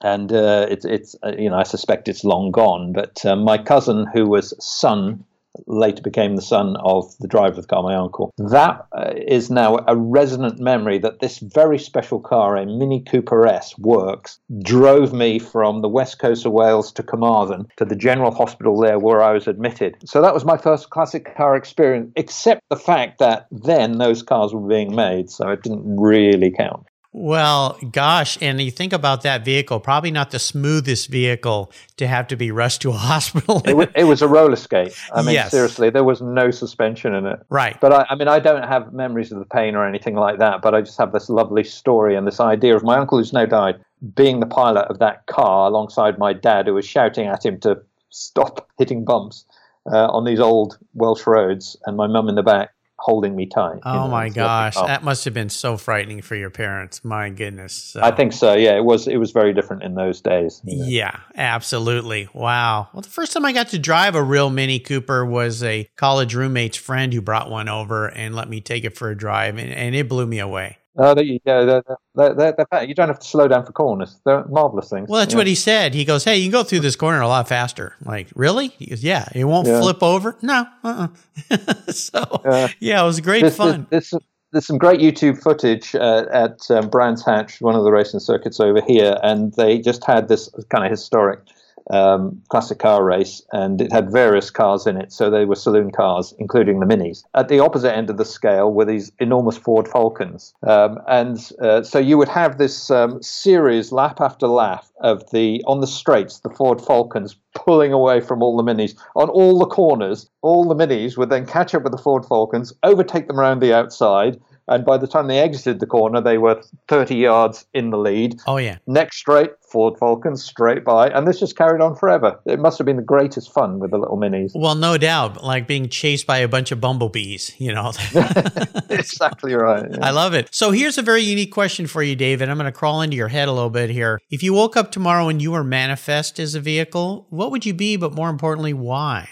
and 0.02 0.32
uh, 0.32 0.68
it's 0.70 0.86
it's 0.86 1.16
uh, 1.24 1.34
you 1.38 1.50
know 1.50 1.58
I 1.58 1.64
suspect 1.64 2.08
it's 2.08 2.24
long 2.24 2.52
gone. 2.52 2.94
But 2.94 3.26
uh, 3.26 3.36
my 3.36 3.58
cousin, 3.58 4.08
who 4.14 4.28
was 4.28 4.54
son 4.60 5.26
later 5.68 6.02
became 6.02 6.36
the 6.36 6.42
son 6.42 6.76
of 6.84 7.16
the 7.20 7.28
driver 7.28 7.58
of 7.58 7.62
the 7.62 7.68
car, 7.68 7.84
my 7.84 7.96
uncle. 7.96 8.34
That 8.38 8.86
uh, 8.92 9.14
is 9.16 9.50
now 9.50 9.80
a 9.88 9.96
resonant 9.96 10.60
memory 10.60 10.98
that 11.00 11.20
this 11.20 11.40
very 11.40 11.80
special 11.80 12.20
car, 12.20 12.56
a 12.56 12.66
Mini 12.66 13.04
Cooper 13.04 13.48
S 13.48 13.78
Works, 13.78 14.40
drove 14.62 15.14
me 15.14 15.40
from 15.40 15.82
the 15.82 15.90
west 15.90 16.20
coast 16.20 16.46
of 16.46 16.52
Wales 16.52 16.92
to 16.94 17.04
Carmarthen 17.04 17.68
to 17.78 17.86
the 17.86 17.96
general 17.96 18.32
hospital 18.32 18.80
there 18.80 19.00
where 19.00 19.22
I 19.22 19.34
was 19.34 19.48
admitted. 19.48 19.98
So 20.06 20.22
that 20.22 20.34
was 20.34 20.46
my 20.46 20.58
first 20.58 20.90
classic 20.90 21.36
car 21.36 21.56
experience, 21.56 22.12
except 22.16 22.62
the 22.70 22.76
fact 22.76 23.20
that 23.20 23.48
then 23.52 23.98
those 23.98 24.24
cars 24.24 24.54
were 24.54 24.68
being 24.68 24.96
made, 24.96 25.30
so 25.30 25.50
it 25.50 25.64
didn't 25.64 26.00
really 26.00 26.52
count. 26.52 26.88
Well, 27.16 27.78
gosh, 27.92 28.40
and 28.42 28.60
you 28.60 28.72
think 28.72 28.92
about 28.92 29.22
that 29.22 29.46
vehicle, 29.46 29.80
probably 29.80 30.10
not 30.10 30.32
the 30.32 30.40
smoothest 30.40 31.10
vehicle 31.10 31.72
to 31.98 32.08
have 32.08 32.28
to 32.30 32.36
be 32.36 32.50
rushed 32.50 32.82
to 32.82 32.90
a 32.90 32.94
hospital. 32.98 33.62
it, 33.66 33.78
was, 33.78 33.88
it, 33.96 34.06
was, 34.06 34.24
a 34.24 34.28
roller 34.28 34.56
skate. 34.56 35.00
I 35.14 35.22
mean, 35.22 35.36
yes. 35.36 35.52
seriously, 35.52 35.92
there 35.92 36.04
was 36.04 36.22
no 36.24 36.50
suspension 36.50 37.14
in 37.14 37.28
it. 37.28 37.40
Right. 37.50 37.80
But 37.80 37.94
I, 37.94 38.06
I, 38.10 38.16
mean, 38.16 38.28
I 38.28 38.40
don't 38.40 38.68
have 38.68 38.94
memories 38.94 39.32
of 39.32 39.38
the 39.38 39.46
pain 39.46 39.76
or 39.76 39.88
anything 39.88 40.16
like 40.16 40.40
that, 40.40 40.64
but 40.64 40.74
I 40.74 40.82
just 40.82 40.98
have 40.98 41.12
this 41.12 41.30
lovely 41.30 41.64
story 41.64 42.16
and 42.16 42.26
this 42.26 42.40
idea 42.40 42.76
of 42.76 42.84
my 42.84 42.98
uncle 42.98 43.20
who's 43.20 43.32
now 43.32 43.46
died 43.46 43.80
being 44.16 44.40
the 44.40 44.48
pilot 44.48 44.86
of 44.90 44.98
that 44.98 45.28
car 45.28 45.68
alongside 45.68 46.18
my 46.18 46.34
dad 46.34 46.66
who 46.66 46.74
was 46.74 46.86
shouting 46.86 47.28
at 47.28 47.46
him 47.46 47.60
to 47.60 47.80
stop 48.10 48.68
hitting 48.80 49.06
bumps 49.06 49.46
uh, 49.92 50.08
on 50.08 50.26
these 50.26 50.40
old 50.40 50.78
Welsh 50.96 51.28
roads 51.28 51.78
and 51.86 51.96
my 51.96 52.08
mum 52.08 52.28
in 52.28 52.36
the 52.36 52.44
back 52.44 52.73
holding 53.04 53.36
me 53.36 53.46
tight. 53.46 53.80
Oh 53.84 53.94
know, 53.94 54.08
my 54.08 54.30
gosh, 54.30 54.76
that 54.76 55.04
must 55.04 55.26
have 55.26 55.34
been 55.34 55.50
so 55.50 55.76
frightening 55.76 56.22
for 56.22 56.36
your 56.36 56.50
parents. 56.50 57.04
My 57.04 57.30
goodness. 57.30 57.74
So. 57.74 58.02
I 58.02 58.12
think 58.12 58.32
so. 58.32 58.54
Yeah, 58.54 58.78
it 58.78 58.86
was. 58.86 59.08
It 59.08 59.18
was 59.18 59.32
very 59.32 59.54
different 59.54 59.84
in 59.84 59.96
those 59.96 60.22
days. 60.22 60.62
You 60.64 60.80
know? 60.80 60.86
Yeah, 60.86 61.20
absolutely. 61.36 62.30
Wow. 62.34 62.88
Well, 62.94 63.02
the 63.02 63.10
first 63.10 63.34
time 63.34 63.44
I 63.44 63.52
got 63.52 63.70
to 63.70 63.80
drive 63.80 64.16
a 64.16 64.24
real 64.24 64.50
Mini 64.50 64.80
Cooper 64.80 65.26
was 65.26 65.62
a 65.64 65.90
college 65.98 66.34
roommate's 66.34 66.78
friend 66.78 67.14
who 67.14 67.22
brought 67.22 67.50
one 67.50 67.68
over 67.68 68.08
and 68.08 68.36
let 68.36 68.48
me 68.50 68.62
take 68.62 68.86
it 68.86 68.98
for 68.98 69.10
a 69.10 69.18
drive, 69.18 69.58
and, 69.58 69.70
and 69.70 69.94
it 69.96 70.08
blew 70.08 70.26
me 70.26 70.40
away. 70.40 70.78
Oh, 70.96 71.20
you. 71.20 71.40
They're, 71.44 71.82
they're, 72.16 72.34
they're, 72.36 72.84
you 72.84 72.94
don't 72.94 73.08
have 73.08 73.20
to 73.20 73.28
slow 73.28 73.48
down 73.48 73.66
for 73.66 73.72
corners. 73.72 74.20
They're 74.26 74.46
marvelous 74.46 74.90
things. 74.90 75.10
Well, 75.10 75.20
that's 75.20 75.34
yeah. 75.34 75.38
what 75.40 75.48
he 75.48 75.56
said. 75.56 75.96
He 75.96 76.06
goes, 76.06 76.24
"Hey, 76.24 76.38
you 76.38 76.46
can 76.46 76.52
go 76.52 76.64
through 76.64 76.82
this 76.82 76.96
corner 76.96 77.22
a 77.22 77.28
lot 77.28 77.48
faster." 77.48 77.96
like, 78.06 78.28
really? 78.36 78.68
He 78.68 78.88
goes, 78.88 79.04
"Yeah, 79.04 79.28
it 79.34 79.46
won't 79.46 79.68
yeah. 79.68 79.82
flip 79.82 80.04
over." 80.04 80.38
No, 80.42 80.66
uh, 80.84 81.08
uh 81.50 81.58
so 81.92 82.20
uh, 82.20 82.68
yeah, 82.80 83.02
it 83.02 83.06
was 83.06 83.20
great 83.22 83.42
this, 83.42 83.58
fun. 83.58 83.88
This, 83.90 84.12
this, 84.12 84.22
there's 84.52 84.68
some 84.68 84.78
great 84.78 85.00
YouTube 85.00 85.42
footage 85.42 85.96
uh, 85.96 86.26
at 86.32 86.70
um, 86.70 86.90
Brands 86.90 87.26
Hatch, 87.26 87.60
one 87.60 87.74
of 87.74 87.84
the 87.84 87.92
racing 87.92 88.20
circuits 88.20 88.60
over 88.60 88.82
here, 88.82 89.18
and 89.24 89.52
they 89.54 89.80
just 89.80 90.06
had 90.06 90.28
this 90.28 90.48
kind 90.70 90.86
of 90.86 90.92
historic 90.92 91.40
um, 91.90 92.42
classic 92.50 92.80
car 92.80 93.04
race, 93.04 93.42
and 93.52 93.82
it 93.82 93.92
had 93.92 94.12
various 94.12 94.50
cars 94.50 94.88
in 94.88 94.98
it. 94.98 95.12
So 95.12 95.30
they 95.30 95.46
were 95.46 95.56
saloon 95.56 95.92
cars, 95.92 96.34
including 96.40 96.80
the 96.80 96.86
minis. 96.86 97.24
At 97.36 97.48
the 97.48 97.60
opposite 97.60 97.96
end 97.96 98.10
of 98.10 98.18
the 98.18 98.26
scale 98.26 98.72
were 98.72 98.86
these 98.86 99.12
enormous 99.20 99.58
Ford 99.58 99.88
Falcons, 99.88 100.54
um, 100.64 101.00
and 101.08 101.38
uh, 101.62 101.84
so 101.84 102.00
you 102.00 102.18
would 102.18 102.30
have 102.30 102.58
this 102.58 102.90
um, 102.92 103.22
series, 103.22 103.92
lap 103.92 104.22
after 104.22 104.48
lap, 104.48 104.86
of 105.02 105.30
the 105.32 105.64
on 105.68 105.82
the 105.82 105.88
straights, 105.88 106.40
the 106.40 106.50
Ford 106.50 106.82
Falcons 106.82 107.36
pulling 107.54 107.94
away 107.94 108.20
from 108.20 108.42
all 108.42 108.58
the 108.58 108.64
minis 108.64 108.96
on 109.16 109.30
all 109.30 109.60
the 109.60 109.66
corners. 109.66 110.30
All 110.42 110.68
the 110.68 110.76
minis 110.76 111.18
would 111.18 111.30
then 111.30 111.46
catch 111.46 111.76
up 111.76 111.84
with 111.84 111.92
the 111.92 111.98
Ford 111.98 112.26
Falcons, 112.26 112.74
overtake 112.84 113.28
them 113.28 113.40
around 113.40 113.62
the 113.62 113.74
outside 113.74 114.40
and 114.68 114.86
by 114.86 114.98
the 114.98 115.08
time 115.08 115.28
they 115.28 115.40
exited 115.40 115.80
the 115.80 115.86
corner, 115.86 116.22
they 116.22 116.38
were 116.38 116.62
30 116.88 117.16
yards 117.16 117.66
in 117.74 117.90
the 117.90 117.98
lead. 117.98 118.40
Oh, 118.48 118.58
yeah. 118.58 118.78
Next 118.88 119.18
straight, 119.18 119.52
Ford 119.62 119.98
Falcons 120.00 120.44
straight 120.44 120.84
by. 120.84 121.10
And 121.10 121.28
this 121.28 121.40
just 121.40 121.58
carried 121.58 121.82
on 121.82 121.96
forever. 121.96 122.40
It 122.46 122.60
must 122.60 122.78
have 122.78 122.86
been 122.86 122.96
the 122.96 123.04
greatest 123.04 123.54
fun 123.54 123.80
with 123.80 123.92
the 123.92 123.98
little 123.98 124.18
minis. 124.18 124.52
Well, 124.56 124.76
no 124.76 124.98
doubt. 124.98 125.44
Like 125.44 125.68
being 125.68 125.90
chased 125.90 126.26
by 126.26 126.38
a 126.40 126.48
bunch 126.48 126.72
of 126.72 126.80
bumblebees, 126.80 127.54
you 127.60 127.74
know. 127.74 127.92
exactly 128.90 129.54
right. 129.54 129.86
Yeah. 129.90 130.06
I 130.06 130.12
love 130.12 130.34
it. 130.34 130.50
So 130.54 130.72
here's 130.72 130.98
a 130.98 131.02
very 131.02 131.22
unique 131.22 131.52
question 131.52 131.88
for 131.88 132.02
you, 132.02 132.16
David. 132.16 132.50
I'm 132.50 132.58
going 132.58 132.66
to 132.66 132.78
crawl 132.78 133.02
into 133.02 133.18
your 133.18 133.28
head 133.28 133.48
a 133.48 133.52
little 133.52 133.70
bit 133.70 133.90
here. 133.90 134.20
If 134.30 134.44
you 134.44 134.54
woke 134.54 134.78
up 134.78 134.92
tomorrow 134.92 135.28
and 135.28 135.42
you 135.42 135.52
were 135.52 135.64
manifest 135.64 136.40
as 136.40 136.56
a 136.56 136.60
vehicle, 136.60 137.28
what 137.30 137.52
would 137.52 137.66
you 137.66 137.74
be? 137.74 137.98
But 137.98 138.14
more 138.14 138.30
importantly, 138.30 138.74
why? 138.74 139.30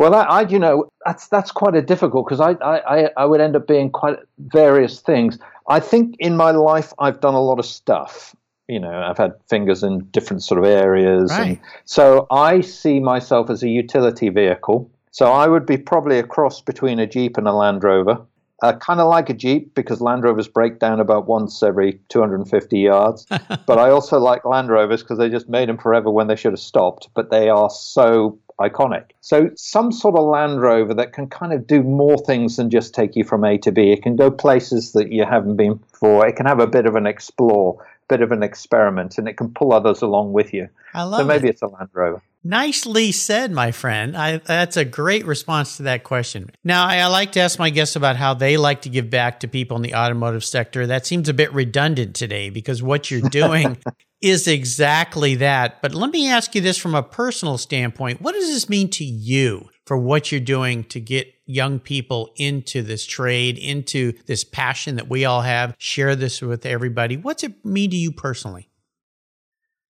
Well, 0.00 0.14
I, 0.14 0.22
I, 0.22 0.40
you 0.48 0.58
know, 0.58 0.88
that's 1.04 1.28
that's 1.28 1.52
quite 1.52 1.74
a 1.74 1.82
difficult 1.82 2.26
because 2.26 2.40
I, 2.40 2.52
I, 2.64 3.10
I 3.18 3.26
would 3.26 3.42
end 3.42 3.54
up 3.54 3.66
being 3.66 3.90
quite 3.90 4.16
various 4.38 4.98
things. 5.00 5.38
I 5.68 5.78
think 5.78 6.16
in 6.18 6.38
my 6.38 6.52
life 6.52 6.94
I've 6.98 7.20
done 7.20 7.34
a 7.34 7.42
lot 7.42 7.58
of 7.58 7.66
stuff. 7.66 8.34
You 8.66 8.80
know, 8.80 8.90
I've 8.90 9.18
had 9.18 9.34
fingers 9.50 9.82
in 9.82 10.06
different 10.06 10.42
sort 10.42 10.58
of 10.58 10.64
areas, 10.64 11.30
right. 11.30 11.48
and 11.48 11.60
so 11.84 12.26
I 12.30 12.62
see 12.62 12.98
myself 12.98 13.50
as 13.50 13.62
a 13.62 13.68
utility 13.68 14.30
vehicle. 14.30 14.90
So 15.10 15.30
I 15.32 15.48
would 15.48 15.66
be 15.66 15.76
probably 15.76 16.18
a 16.18 16.22
cross 16.22 16.62
between 16.62 16.98
a 16.98 17.06
Jeep 17.06 17.36
and 17.36 17.46
a 17.46 17.52
Land 17.52 17.84
Rover. 17.84 18.22
Uh, 18.62 18.68
I 18.68 18.72
kind 18.72 19.00
of 19.00 19.08
like 19.08 19.28
a 19.28 19.34
Jeep 19.34 19.74
because 19.74 20.00
Land 20.00 20.24
Rovers 20.24 20.48
break 20.48 20.78
down 20.78 21.00
about 21.00 21.26
once 21.26 21.62
every 21.62 22.00
250 22.08 22.78
yards. 22.78 23.26
but 23.66 23.78
I 23.78 23.90
also 23.90 24.18
like 24.18 24.46
Land 24.46 24.70
Rovers 24.70 25.02
because 25.02 25.18
they 25.18 25.28
just 25.28 25.50
made 25.50 25.68
them 25.68 25.76
forever 25.76 26.10
when 26.10 26.28
they 26.28 26.36
should 26.36 26.52
have 26.52 26.60
stopped. 26.60 27.10
But 27.12 27.30
they 27.30 27.50
are 27.50 27.68
so 27.68 28.38
iconic. 28.60 29.10
So 29.20 29.50
some 29.56 29.90
sort 29.90 30.16
of 30.16 30.24
Land 30.24 30.60
Rover 30.60 30.94
that 30.94 31.12
can 31.12 31.28
kind 31.28 31.52
of 31.52 31.66
do 31.66 31.82
more 31.82 32.18
things 32.18 32.56
than 32.56 32.70
just 32.70 32.94
take 32.94 33.16
you 33.16 33.24
from 33.24 33.44
A 33.44 33.58
to 33.58 33.72
B. 33.72 33.90
It 33.90 34.02
can 34.02 34.16
go 34.16 34.30
places 34.30 34.92
that 34.92 35.10
you 35.10 35.24
haven't 35.24 35.56
been 35.56 35.74
before. 35.74 36.26
It 36.26 36.36
can 36.36 36.46
have 36.46 36.60
a 36.60 36.66
bit 36.66 36.86
of 36.86 36.94
an 36.94 37.06
explore, 37.06 37.84
bit 38.08 38.20
of 38.20 38.32
an 38.32 38.42
experiment, 38.42 39.18
and 39.18 39.26
it 39.28 39.36
can 39.36 39.52
pull 39.52 39.72
others 39.72 40.02
along 40.02 40.32
with 40.32 40.52
you. 40.52 40.68
I 40.94 41.04
love 41.04 41.20
so 41.20 41.24
maybe 41.24 41.48
it. 41.48 41.52
it's 41.52 41.62
a 41.62 41.68
Land 41.68 41.88
Rover. 41.92 42.22
Nicely 42.42 43.12
said, 43.12 43.52
my 43.52 43.70
friend. 43.70 44.16
I, 44.16 44.38
that's 44.38 44.78
a 44.78 44.84
great 44.84 45.26
response 45.26 45.76
to 45.76 45.82
that 45.84 46.04
question. 46.04 46.50
Now, 46.64 46.86
I, 46.86 46.96
I, 46.96 47.06
like 47.06 47.32
to 47.32 47.40
ask 47.40 47.58
my 47.58 47.68
guests 47.68 47.96
about 47.96 48.16
how 48.16 48.32
they 48.32 48.56
like 48.56 48.82
to 48.82 48.88
give 48.88 49.10
back 49.10 49.40
to 49.40 49.48
people 49.48 49.76
in 49.76 49.82
the 49.82 49.94
automotive 49.94 50.42
sector. 50.42 50.86
That 50.86 51.04
seems 51.04 51.28
a 51.28 51.34
bit 51.34 51.52
redundant 51.52 52.14
today 52.14 52.48
because 52.48 52.82
what 52.82 53.10
you're 53.10 53.28
doing 53.28 53.76
is 54.20 54.46
exactly 54.46 55.34
that. 55.36 55.80
But 55.80 55.94
let 55.94 56.10
me 56.10 56.28
ask 56.28 56.54
you 56.54 56.60
this 56.60 56.76
from 56.76 56.94
a 56.94 57.02
personal 57.02 57.58
standpoint. 57.58 58.20
What 58.20 58.32
does 58.32 58.48
this 58.48 58.68
mean 58.68 58.90
to 58.90 59.04
you 59.04 59.68
for 59.86 59.96
what 59.96 60.30
you're 60.30 60.40
doing 60.40 60.84
to 60.84 61.00
get 61.00 61.32
young 61.46 61.80
people 61.80 62.30
into 62.36 62.82
this 62.82 63.06
trade, 63.06 63.58
into 63.58 64.12
this 64.26 64.44
passion 64.44 64.96
that 64.96 65.08
we 65.08 65.24
all 65.24 65.42
have? 65.42 65.74
Share 65.78 66.14
this 66.16 66.42
with 66.42 66.66
everybody. 66.66 67.16
What's 67.16 67.42
it 67.42 67.64
mean 67.64 67.90
to 67.90 67.96
you 67.96 68.12
personally? 68.12 68.68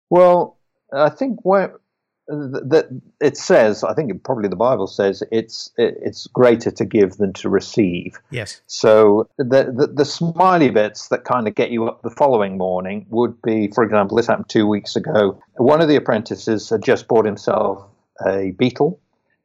Well, 0.10 0.58
I 0.94 1.10
think 1.10 1.40
what 1.44 1.80
that 2.28 2.88
it 3.22 3.38
says 3.38 3.84
i 3.84 3.94
think 3.94 4.24
probably 4.24 4.50
the 4.50 4.56
bible 4.56 4.88
says 4.88 5.24
it's 5.32 5.72
it's 5.78 6.28
greater 6.28 6.72
to 6.72 6.86
give 6.86 7.18
than 7.18 7.34
to 7.34 7.50
receive. 7.50 8.20
Yes. 8.32 8.62
So 8.68 9.30
the, 9.38 9.72
the, 9.76 9.88
the 9.94 10.06
smiley 10.06 10.70
bits 10.70 11.10
that 11.10 11.24
kind 11.24 11.48
of 11.48 11.56
get 11.56 11.72
you 11.72 11.88
up 11.88 12.02
the 12.02 12.10
following 12.10 12.58
morning 12.58 13.06
would 13.10 13.42
be 13.42 13.70
for 13.74 13.84
example 13.84 14.18
this 14.18 14.28
happened 14.28 14.50
two 14.50 14.68
weeks 14.68 14.96
ago. 14.96 15.42
One 15.58 15.82
of 15.82 15.88
the 15.88 15.96
apprentices 15.96 16.70
had 16.70 16.84
just 16.84 17.08
bought 17.08 17.26
himself 17.26 17.84
a 18.26 18.52
beetle 18.52 19.00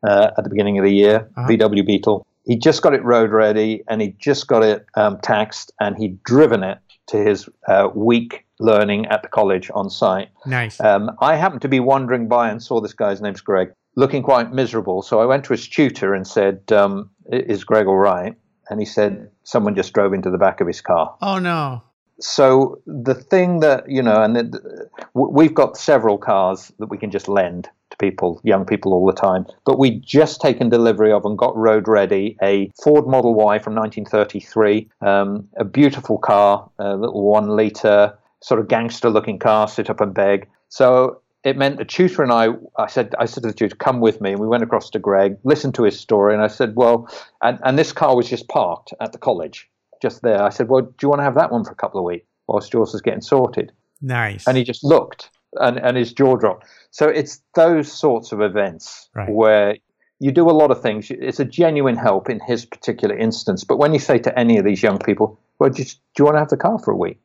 uh, 0.06 0.30
at 0.36 0.44
the 0.44 0.50
beginning 0.50 0.78
of 0.78 0.84
the 0.84 0.92
year 0.92 1.28
uh-huh. 1.36 1.48
vw 1.48 1.86
beetle. 1.86 2.26
He 2.44 2.56
just 2.56 2.82
got 2.82 2.94
it 2.94 3.04
road 3.04 3.30
ready 3.30 3.82
and 3.88 4.00
he 4.00 4.14
just 4.18 4.46
got 4.46 4.64
it 4.64 4.86
um, 4.94 5.18
taxed 5.22 5.72
and 5.80 5.96
he'd 5.96 6.22
driven 6.22 6.62
it 6.62 6.78
to 7.08 7.18
his 7.18 7.48
uh, 7.68 7.88
week 7.94 8.46
learning 8.60 9.06
at 9.06 9.22
the 9.22 9.28
college 9.28 9.70
on 9.74 9.90
site. 9.90 10.28
Nice. 10.46 10.80
Um, 10.80 11.10
I 11.20 11.36
happened 11.36 11.62
to 11.62 11.68
be 11.68 11.80
wandering 11.80 12.28
by 12.28 12.50
and 12.50 12.62
saw 12.62 12.80
this 12.80 12.92
guy's 12.92 13.20
name's 13.20 13.40
Greg, 13.40 13.72
looking 13.96 14.22
quite 14.22 14.52
miserable. 14.52 15.02
So 15.02 15.20
I 15.20 15.26
went 15.26 15.44
to 15.44 15.52
his 15.52 15.66
tutor 15.66 16.14
and 16.14 16.26
said, 16.26 16.70
um, 16.72 17.10
"Is 17.30 17.64
Greg 17.64 17.86
all 17.86 17.98
right?" 17.98 18.34
And 18.68 18.78
he 18.78 18.86
said, 18.86 19.30
"Someone 19.42 19.74
just 19.74 19.92
drove 19.92 20.12
into 20.12 20.30
the 20.30 20.38
back 20.38 20.60
of 20.60 20.66
his 20.66 20.80
car." 20.80 21.16
Oh 21.20 21.38
no. 21.38 21.82
So 22.20 22.82
the 22.86 23.14
thing 23.14 23.60
that 23.60 23.90
you 23.90 24.02
know, 24.02 24.22
and 24.22 24.36
the, 24.36 24.88
we've 25.14 25.54
got 25.54 25.76
several 25.76 26.18
cars 26.18 26.70
that 26.78 26.86
we 26.86 26.98
can 26.98 27.10
just 27.10 27.28
lend 27.28 27.68
to 27.90 27.96
people, 27.96 28.40
young 28.44 28.64
people 28.64 28.92
all 28.92 29.06
the 29.06 29.12
time. 29.12 29.46
But 29.64 29.78
we 29.78 29.98
just 30.00 30.40
taken 30.40 30.68
delivery 30.68 31.12
of 31.12 31.24
and 31.24 31.36
got 31.36 31.56
road 31.56 31.88
ready 31.88 32.36
a 32.42 32.70
Ford 32.82 33.06
Model 33.06 33.34
Y 33.34 33.58
from 33.58 33.74
1933, 33.74 34.90
um, 35.00 35.48
a 35.56 35.64
beautiful 35.64 36.18
car, 36.18 36.70
a 36.78 36.94
little 36.94 37.22
one 37.22 37.56
liter 37.56 38.16
sort 38.42 38.60
of 38.60 38.68
gangster 38.68 39.10
looking 39.10 39.38
car, 39.38 39.68
sit 39.68 39.90
up 39.90 40.00
and 40.00 40.14
beg. 40.14 40.48
So 40.68 41.20
it 41.44 41.56
meant 41.56 41.78
the 41.78 41.84
tutor 41.84 42.22
and 42.22 42.32
I, 42.32 42.48
I 42.76 42.86
said, 42.86 43.14
I 43.18 43.24
said 43.24 43.42
to 43.42 43.48
the 43.48 43.54
tutor, 43.54 43.76
come 43.76 44.00
with 44.00 44.20
me. 44.20 44.32
And 44.32 44.40
we 44.40 44.46
went 44.46 44.62
across 44.62 44.90
to 44.90 44.98
Greg, 44.98 45.36
listened 45.44 45.74
to 45.76 45.84
his 45.84 45.98
story. 45.98 46.34
And 46.34 46.42
I 46.42 46.48
said, 46.48 46.74
well, 46.76 47.08
and, 47.42 47.58
and 47.64 47.78
this 47.78 47.92
car 47.92 48.16
was 48.16 48.28
just 48.28 48.48
parked 48.48 48.92
at 49.00 49.12
the 49.12 49.18
college, 49.18 49.68
just 50.02 50.22
there. 50.22 50.42
I 50.42 50.50
said, 50.50 50.68
well, 50.68 50.82
do 50.82 50.94
you 51.02 51.08
want 51.08 51.20
to 51.20 51.24
have 51.24 51.34
that 51.36 51.50
one 51.50 51.64
for 51.64 51.72
a 51.72 51.76
couple 51.76 52.00
of 52.00 52.04
weeks 52.04 52.26
whilst 52.46 52.72
yours 52.72 52.94
is 52.94 53.00
getting 53.00 53.22
sorted? 53.22 53.72
Nice. 54.02 54.46
And 54.46 54.56
he 54.56 54.64
just 54.64 54.84
looked 54.84 55.30
and, 55.54 55.78
and 55.78 55.96
his 55.96 56.12
jaw 56.12 56.36
dropped. 56.36 56.66
So 56.90 57.08
it's 57.08 57.42
those 57.54 57.90
sorts 57.90 58.32
of 58.32 58.40
events 58.40 59.08
right. 59.14 59.30
where 59.30 59.76
you 60.18 60.32
do 60.32 60.48
a 60.48 60.52
lot 60.52 60.70
of 60.70 60.82
things. 60.82 61.10
It's 61.10 61.40
a 61.40 61.44
genuine 61.44 61.96
help 61.96 62.28
in 62.28 62.40
his 62.40 62.66
particular 62.66 63.16
instance. 63.16 63.64
But 63.64 63.78
when 63.78 63.94
you 63.94 63.98
say 63.98 64.18
to 64.18 64.38
any 64.38 64.58
of 64.58 64.64
these 64.64 64.82
young 64.82 64.98
people, 64.98 65.40
well, 65.58 65.70
just, 65.70 66.00
do 66.14 66.20
you 66.20 66.24
want 66.26 66.36
to 66.36 66.40
have 66.40 66.50
the 66.50 66.56
car 66.58 66.78
for 66.78 66.92
a 66.92 66.96
week? 66.96 67.18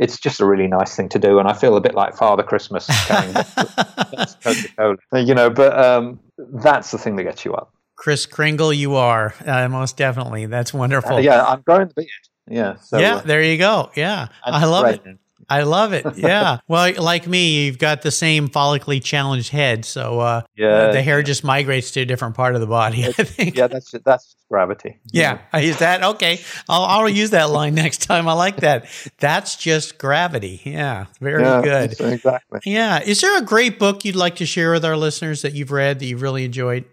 It's 0.00 0.18
just 0.18 0.40
a 0.40 0.46
really 0.46 0.66
nice 0.66 0.96
thing 0.96 1.08
to 1.10 1.18
do. 1.18 1.38
And 1.38 1.46
I 1.46 1.52
feel 1.52 1.76
a 1.76 1.80
bit 1.80 1.94
like 1.94 2.16
Father 2.16 2.42
Christmas 2.42 2.86
carrying 3.06 3.34
Coca-Cola. 4.42 4.96
You 5.14 5.34
know, 5.34 5.50
but 5.50 5.78
um, 5.78 6.18
that's 6.38 6.90
the 6.90 6.98
thing 6.98 7.16
that 7.16 7.24
gets 7.24 7.44
you 7.44 7.54
up. 7.54 7.72
Kris 7.96 8.24
Kringle, 8.24 8.72
you 8.72 8.94
are 8.94 9.34
uh, 9.44 9.68
most 9.68 9.98
definitely. 9.98 10.46
That's 10.46 10.72
wonderful. 10.72 11.16
Uh, 11.16 11.18
yeah, 11.18 11.44
I'm 11.44 11.60
growing 11.60 11.88
the 11.88 11.94
beard. 11.94 12.08
Yeah. 12.48 12.76
So, 12.76 12.98
yeah, 12.98 13.16
uh, 13.16 13.20
there 13.20 13.42
you 13.42 13.58
go. 13.58 13.90
Yeah, 13.94 14.28
I 14.42 14.64
love 14.64 14.86
it. 14.86 15.18
I 15.50 15.62
love 15.62 15.92
it. 15.92 16.06
Yeah. 16.20 16.58
well, 16.68 16.92
like 17.02 17.26
me, 17.26 17.64
you've 17.64 17.78
got 17.78 18.02
the 18.02 18.10
same 18.10 18.48
follically 18.48 19.02
challenged 19.02 19.50
head, 19.50 19.84
so 19.84 20.20
uh, 20.20 20.42
yeah, 20.54 20.92
the 20.92 21.02
hair 21.02 21.22
just 21.22 21.42
migrates 21.42 21.92
to 21.92 22.00
a 22.00 22.04
different 22.04 22.34
part 22.34 22.54
of 22.54 22.60
the 22.60 22.66
body. 22.66 23.06
I 23.06 23.12
think. 23.12 23.56
Yeah, 23.56 23.68
that's 23.68 23.90
that's 24.04 24.36
gravity. 24.50 25.00
Yeah, 25.10 25.38
I 25.52 25.60
use 25.60 25.78
that. 25.78 26.02
Okay, 26.02 26.40
I'll 26.68 26.82
I'll 26.82 27.08
use 27.08 27.30
that 27.30 27.50
line 27.50 27.74
next 27.84 28.02
time. 28.02 28.28
I 28.28 28.34
like 28.34 28.56
that. 28.56 28.86
That's 29.18 29.56
just 29.56 29.98
gravity. 29.98 30.60
Yeah, 30.64 31.06
very 31.20 31.42
yeah, 31.42 31.62
good. 31.62 32.00
Exactly. 32.00 32.60
Yeah. 32.64 33.00
Is 33.02 33.20
there 33.20 33.38
a 33.38 33.42
great 33.42 33.78
book 33.78 34.04
you'd 34.04 34.16
like 34.16 34.36
to 34.36 34.46
share 34.46 34.72
with 34.72 34.84
our 34.84 34.96
listeners 34.96 35.42
that 35.42 35.54
you've 35.54 35.70
read 35.72 36.00
that 36.00 36.06
you've 36.06 36.22
really 36.22 36.44
enjoyed? 36.44 36.84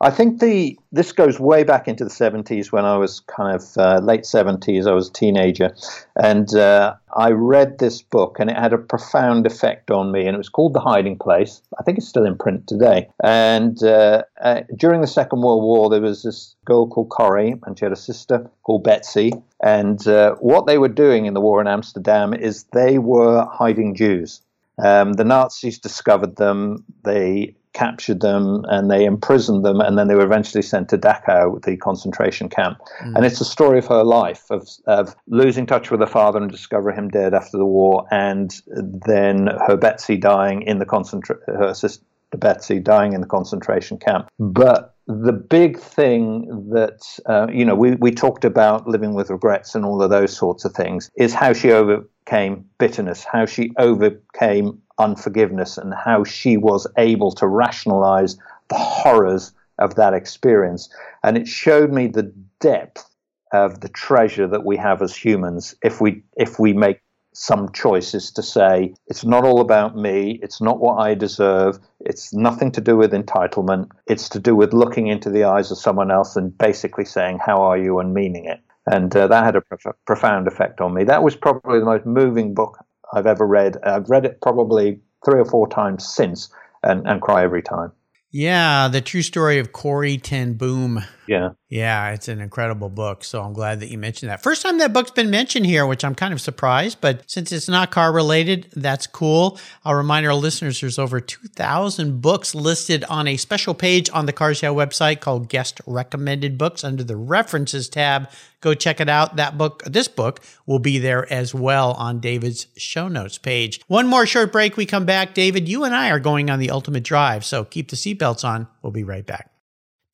I 0.00 0.10
think 0.10 0.40
the 0.40 0.78
this 0.92 1.12
goes 1.12 1.40
way 1.40 1.64
back 1.64 1.88
into 1.88 2.04
the 2.04 2.10
70s 2.10 2.70
when 2.70 2.84
I 2.84 2.98
was 2.98 3.20
kind 3.20 3.54
of 3.54 3.64
uh, 3.78 3.98
late 4.02 4.22
70s. 4.22 4.86
I 4.86 4.92
was 4.92 5.08
a 5.08 5.12
teenager, 5.12 5.74
and 6.16 6.54
uh, 6.54 6.94
I 7.16 7.30
read 7.30 7.78
this 7.78 8.02
book, 8.02 8.36
and 8.38 8.50
it 8.50 8.56
had 8.56 8.74
a 8.74 8.78
profound 8.78 9.46
effect 9.46 9.90
on 9.90 10.12
me. 10.12 10.26
And 10.26 10.34
it 10.34 10.38
was 10.38 10.50
called 10.50 10.74
The 10.74 10.80
Hiding 10.80 11.18
Place. 11.18 11.62
I 11.78 11.82
think 11.82 11.96
it's 11.96 12.08
still 12.08 12.26
in 12.26 12.36
print 12.36 12.66
today. 12.66 13.08
And 13.22 13.82
uh, 13.82 14.24
uh 14.40 14.62
during 14.76 15.00
the 15.00 15.06
Second 15.06 15.40
World 15.40 15.62
War, 15.62 15.88
there 15.88 16.02
was 16.02 16.22
this 16.22 16.54
girl 16.66 16.86
called 16.86 17.08
Corrie, 17.08 17.54
and 17.64 17.78
she 17.78 17.84
had 17.84 17.92
a 17.92 17.96
sister 17.96 18.50
called 18.64 18.84
Betsy. 18.84 19.32
And 19.62 20.06
uh, 20.06 20.34
what 20.40 20.66
they 20.66 20.76
were 20.76 20.88
doing 20.88 21.24
in 21.24 21.32
the 21.32 21.40
war 21.40 21.60
in 21.62 21.66
Amsterdam 21.66 22.34
is 22.34 22.64
they 22.72 22.98
were 22.98 23.46
hiding 23.46 23.94
Jews. 23.94 24.42
Um, 24.78 25.14
the 25.14 25.24
Nazis 25.24 25.78
discovered 25.78 26.36
them. 26.36 26.84
They 27.02 27.54
captured 27.76 28.20
them 28.20 28.64
and 28.68 28.90
they 28.90 29.04
imprisoned 29.04 29.64
them, 29.64 29.80
and 29.80 29.98
then 29.98 30.08
they 30.08 30.14
were 30.14 30.24
eventually 30.24 30.62
sent 30.62 30.88
to 30.88 30.98
Dachau, 30.98 31.62
the 31.62 31.76
concentration 31.76 32.48
camp. 32.48 32.78
Mm. 33.02 33.16
And 33.16 33.26
it's 33.26 33.40
a 33.40 33.44
story 33.44 33.78
of 33.78 33.86
her 33.86 34.02
life 34.02 34.44
of, 34.50 34.68
of 34.86 35.14
losing 35.28 35.66
touch 35.66 35.90
with 35.90 36.00
her 36.00 36.06
father 36.06 36.40
and 36.40 36.50
discovering 36.50 36.96
him 36.96 37.08
dead 37.10 37.34
after 37.34 37.58
the 37.58 37.66
war, 37.66 38.06
and 38.10 38.50
then 38.66 39.48
her 39.66 39.76
Betsy 39.76 40.16
dying 40.16 40.62
in 40.62 40.78
the 40.78 40.86
concentration, 40.86 41.42
her 41.46 41.74
sister 41.74 42.04
Betsy 42.36 42.80
dying 42.80 43.12
in 43.12 43.20
the 43.20 43.26
concentration 43.26 43.98
camp. 43.98 44.28
But 44.38 44.94
the 45.06 45.32
big 45.32 45.78
thing 45.78 46.68
that 46.72 47.00
uh, 47.26 47.46
you 47.52 47.64
know 47.64 47.74
we, 47.74 47.94
we 47.96 48.10
talked 48.10 48.44
about 48.44 48.88
living 48.88 49.14
with 49.14 49.30
regrets 49.30 49.74
and 49.74 49.84
all 49.84 50.02
of 50.02 50.10
those 50.10 50.36
sorts 50.36 50.64
of 50.64 50.72
things 50.72 51.10
is 51.16 51.32
how 51.32 51.52
she 51.52 51.70
overcame 51.70 52.64
bitterness 52.78 53.24
how 53.24 53.46
she 53.46 53.70
overcame 53.78 54.82
unforgiveness 54.98 55.78
and 55.78 55.94
how 55.94 56.24
she 56.24 56.56
was 56.56 56.86
able 56.96 57.32
to 57.32 57.46
rationalize 57.46 58.36
the 58.68 58.76
horrors 58.76 59.52
of 59.78 59.94
that 59.96 60.14
experience. 60.14 60.88
And 61.22 61.36
it 61.36 61.46
showed 61.46 61.92
me 61.92 62.06
the 62.06 62.32
depth 62.60 63.08
of 63.52 63.80
the 63.80 63.88
treasure 63.88 64.46
that 64.48 64.64
we 64.64 64.76
have 64.76 65.02
as 65.02 65.14
humans 65.14 65.74
if 65.82 66.00
we 66.00 66.22
if 66.36 66.58
we 66.58 66.72
make 66.72 67.00
some 67.32 67.70
choices 67.72 68.32
to 68.32 68.42
say 68.42 68.94
it's 69.06 69.24
not 69.24 69.44
all 69.44 69.60
about 69.60 69.94
me. 69.94 70.40
It's 70.42 70.60
not 70.60 70.80
what 70.80 70.96
i 70.96 71.14
deserve. 71.14 71.78
It's 72.00 72.32
nothing 72.32 72.72
to 72.72 72.80
do 72.80 72.96
with 72.96 73.12
entitlement. 73.12 73.90
It's 74.06 74.28
to 74.30 74.40
do 74.40 74.56
with 74.56 74.72
looking 74.72 75.08
into 75.08 75.28
the 75.28 75.44
eyes 75.44 75.70
of 75.70 75.78
someone 75.78 76.10
else 76.10 76.34
and 76.34 76.56
basically 76.56 77.04
saying 77.04 77.38
how 77.44 77.60
are 77.60 77.76
you 77.76 77.98
and 77.98 78.14
meaning 78.14 78.46
it 78.46 78.60
and 78.86 79.14
uh, 79.16 79.26
that 79.26 79.44
had 79.44 79.56
a 79.56 79.60
prof- 79.60 79.96
profound 80.06 80.46
effect 80.46 80.80
on 80.80 80.94
me. 80.94 81.04
That 81.04 81.22
was 81.22 81.36
probably 81.36 81.80
the 81.80 81.84
most 81.84 82.06
moving 82.06 82.54
book 82.54 82.78
I've 83.12 83.26
ever 83.26 83.46
read. 83.46 83.76
I've 83.82 84.08
read 84.08 84.24
it 84.24 84.40
probably 84.40 85.00
three 85.24 85.40
or 85.40 85.44
four 85.44 85.68
times 85.68 86.06
since 86.06 86.50
and, 86.82 87.06
and 87.06 87.20
cry 87.20 87.42
every 87.42 87.62
time. 87.62 87.92
Yeah, 88.30 88.88
the 88.88 89.00
true 89.00 89.22
story 89.22 89.58
of 89.58 89.72
Corrie 89.72 90.18
ten 90.18 90.54
Boom. 90.54 91.02
Yeah. 91.26 91.50
Yeah, 91.68 92.12
it's 92.12 92.28
an 92.28 92.40
incredible 92.40 92.88
book. 92.88 93.24
So 93.24 93.42
I'm 93.42 93.52
glad 93.52 93.80
that 93.80 93.88
you 93.88 93.98
mentioned 93.98 94.30
that. 94.30 94.40
First 94.40 94.62
time 94.62 94.78
that 94.78 94.92
book's 94.92 95.10
been 95.10 95.30
mentioned 95.30 95.66
here, 95.66 95.84
which 95.84 96.04
I'm 96.04 96.14
kind 96.14 96.32
of 96.32 96.40
surprised, 96.40 97.00
but 97.00 97.28
since 97.28 97.50
it's 97.50 97.68
not 97.68 97.90
car 97.90 98.12
related, 98.12 98.68
that's 98.76 99.08
cool. 99.08 99.58
I'll 99.84 99.96
remind 99.96 100.26
our 100.26 100.34
listeners 100.34 100.80
there's 100.80 100.98
over 100.98 101.18
2,000 101.18 102.20
books 102.22 102.54
listed 102.54 103.02
on 103.04 103.26
a 103.26 103.36
special 103.36 103.74
page 103.74 104.08
on 104.10 104.26
the 104.26 104.32
Cars 104.32 104.62
Yeah 104.62 104.68
website 104.68 105.18
called 105.18 105.48
Guest 105.48 105.80
Recommended 105.86 106.56
Books 106.56 106.84
under 106.84 107.02
the 107.02 107.16
References 107.16 107.88
tab. 107.88 108.30
Go 108.60 108.72
check 108.72 109.00
it 109.00 109.08
out. 109.08 109.34
That 109.34 109.58
book, 109.58 109.82
this 109.84 110.06
book, 110.06 110.42
will 110.66 110.78
be 110.78 111.00
there 111.00 111.30
as 111.32 111.52
well 111.52 111.94
on 111.94 112.20
David's 112.20 112.68
show 112.76 113.08
notes 113.08 113.38
page. 113.38 113.80
One 113.88 114.06
more 114.06 114.24
short 114.24 114.52
break. 114.52 114.76
We 114.76 114.86
come 114.86 115.04
back. 115.04 115.34
David, 115.34 115.68
you 115.68 115.82
and 115.82 115.96
I 115.96 116.10
are 116.10 116.20
going 116.20 116.48
on 116.48 116.60
the 116.60 116.70
ultimate 116.70 117.02
drive, 117.02 117.44
so 117.44 117.64
keep 117.64 117.90
the 117.90 117.96
seatbelts 117.96 118.44
on. 118.44 118.68
We'll 118.82 118.92
be 118.92 119.04
right 119.04 119.26
back. 119.26 119.50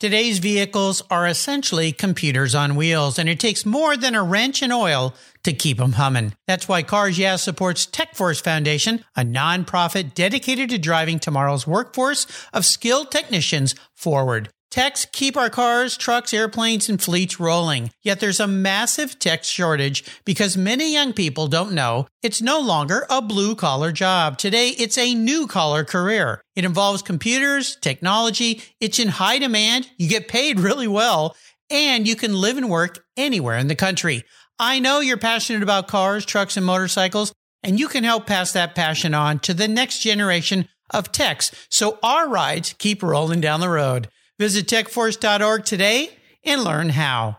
Today's 0.03 0.41
vehicles 0.41 1.01
are 1.13 1.29
essentially 1.29 1.93
computers 1.93 2.57
on 2.57 2.75
wheels, 2.75 3.21
and 3.21 3.29
it 3.29 3.39
takes 3.39 3.65
more 3.65 3.97
than 3.97 4.17
a 4.17 4.23
wrench 4.25 4.61
and 4.61 4.73
oil 4.73 5.15
to 5.45 5.53
keep 5.53 5.79
them 5.79 5.93
humming. 5.93 6.35
That's 6.49 6.67
why 6.67 6.83
Cars 6.83 7.21
Yeah 7.21 7.37
supports 7.37 7.87
TechForce 7.87 8.43
Foundation, 8.43 9.05
a 9.15 9.23
nonprofit 9.23 10.15
dedicated 10.15 10.71
to 10.71 10.79
driving 10.79 11.21
tomorrow's 11.21 11.69
workforce 11.69 12.27
of 12.53 12.65
skilled 12.65 13.13
technicians 13.13 13.77
forward. 13.95 14.49
Techs 14.73 15.05
keep 15.05 15.37
our 15.37 15.51
cars, 15.51 15.99
trucks, 15.99 16.33
airplanes, 16.33 16.89
and 16.89 16.99
fleets 16.99 17.39
rolling. 17.39 17.91
Yet 18.01 18.21
there's 18.21 18.41
a 18.41 18.47
massive 18.47 19.19
tech 19.19 19.45
shortage 19.45 20.03
because 20.25 20.57
many 20.57 20.95
young 20.95 21.13
people 21.13 21.47
don't 21.47 21.73
know 21.73 22.07
it's 22.23 22.41
no 22.41 22.59
longer 22.59 23.05
a 23.11 23.21
blue 23.21 23.55
collar 23.55 23.93
job. 23.93 24.39
Today, 24.39 24.69
it's 24.69 24.97
a 24.97 25.15
new 25.15 25.47
collar 25.47 25.85
career. 25.85 26.41
It 26.57 26.65
involves 26.65 27.03
computers, 27.03 27.77
technology, 27.77 28.63
it's 28.81 28.99
in 28.99 29.09
high 29.09 29.39
demand, 29.39 29.91
you 29.99 30.09
get 30.09 30.27
paid 30.27 30.59
really 30.59 30.89
well, 30.89 31.37
and 31.69 32.09
you 32.09 32.17
can 32.17 32.41
live 32.41 32.57
and 32.57 32.71
work 32.71 33.05
anywhere 33.15 33.59
in 33.59 33.67
the 33.67 33.77
country. 33.77 34.25
I 34.59 34.79
know 34.79 35.01
you're 35.01 35.19
passionate 35.19 35.63
about 35.63 35.87
cars, 35.87 36.25
trucks, 36.25 36.57
and 36.57 36.65
motorcycles, 36.65 37.35
and 37.63 37.79
you 37.79 37.89
can 37.89 38.05
help 38.05 38.27
pass 38.27 38.53
that 38.53 38.75
passion 38.75 39.13
on 39.13 39.39
to 39.41 39.53
the 39.53 39.69
next 39.69 39.99
generation 39.99 40.67
of 40.89 41.13
techs 41.13 41.51
so 41.69 41.99
our 42.03 42.27
rides 42.27 42.75
keep 42.79 43.03
rolling 43.03 43.43
down 43.43 43.61
the 43.61 43.69
road. 43.69 44.09
Visit 44.39 44.67
techforce.org 44.67 45.65
today 45.65 46.11
and 46.45 46.65
learn 46.65 46.91
how. 46.91 47.39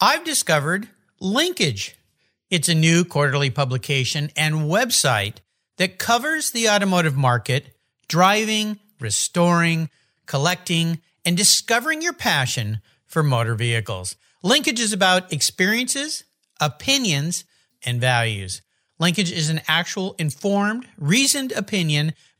I've 0.00 0.24
discovered 0.24 0.88
Linkage. 1.20 1.96
It's 2.50 2.68
a 2.68 2.74
new 2.74 3.04
quarterly 3.04 3.50
publication 3.50 4.30
and 4.36 4.70
website 4.70 5.36
that 5.78 5.98
covers 5.98 6.50
the 6.50 6.68
automotive 6.68 7.16
market, 7.16 7.76
driving, 8.08 8.78
restoring, 9.00 9.90
collecting, 10.26 11.00
and 11.24 11.36
discovering 11.36 12.02
your 12.02 12.12
passion 12.12 12.80
for 13.06 13.22
motor 13.22 13.54
vehicles. 13.54 14.16
Linkage 14.42 14.80
is 14.80 14.92
about 14.92 15.32
experiences, 15.32 16.24
opinions, 16.60 17.44
and 17.84 18.00
values. 18.00 18.62
Linkage 18.98 19.32
is 19.32 19.48
an 19.50 19.60
actual 19.68 20.14
informed, 20.18 20.86
reasoned 20.96 21.52
opinion 21.52 22.14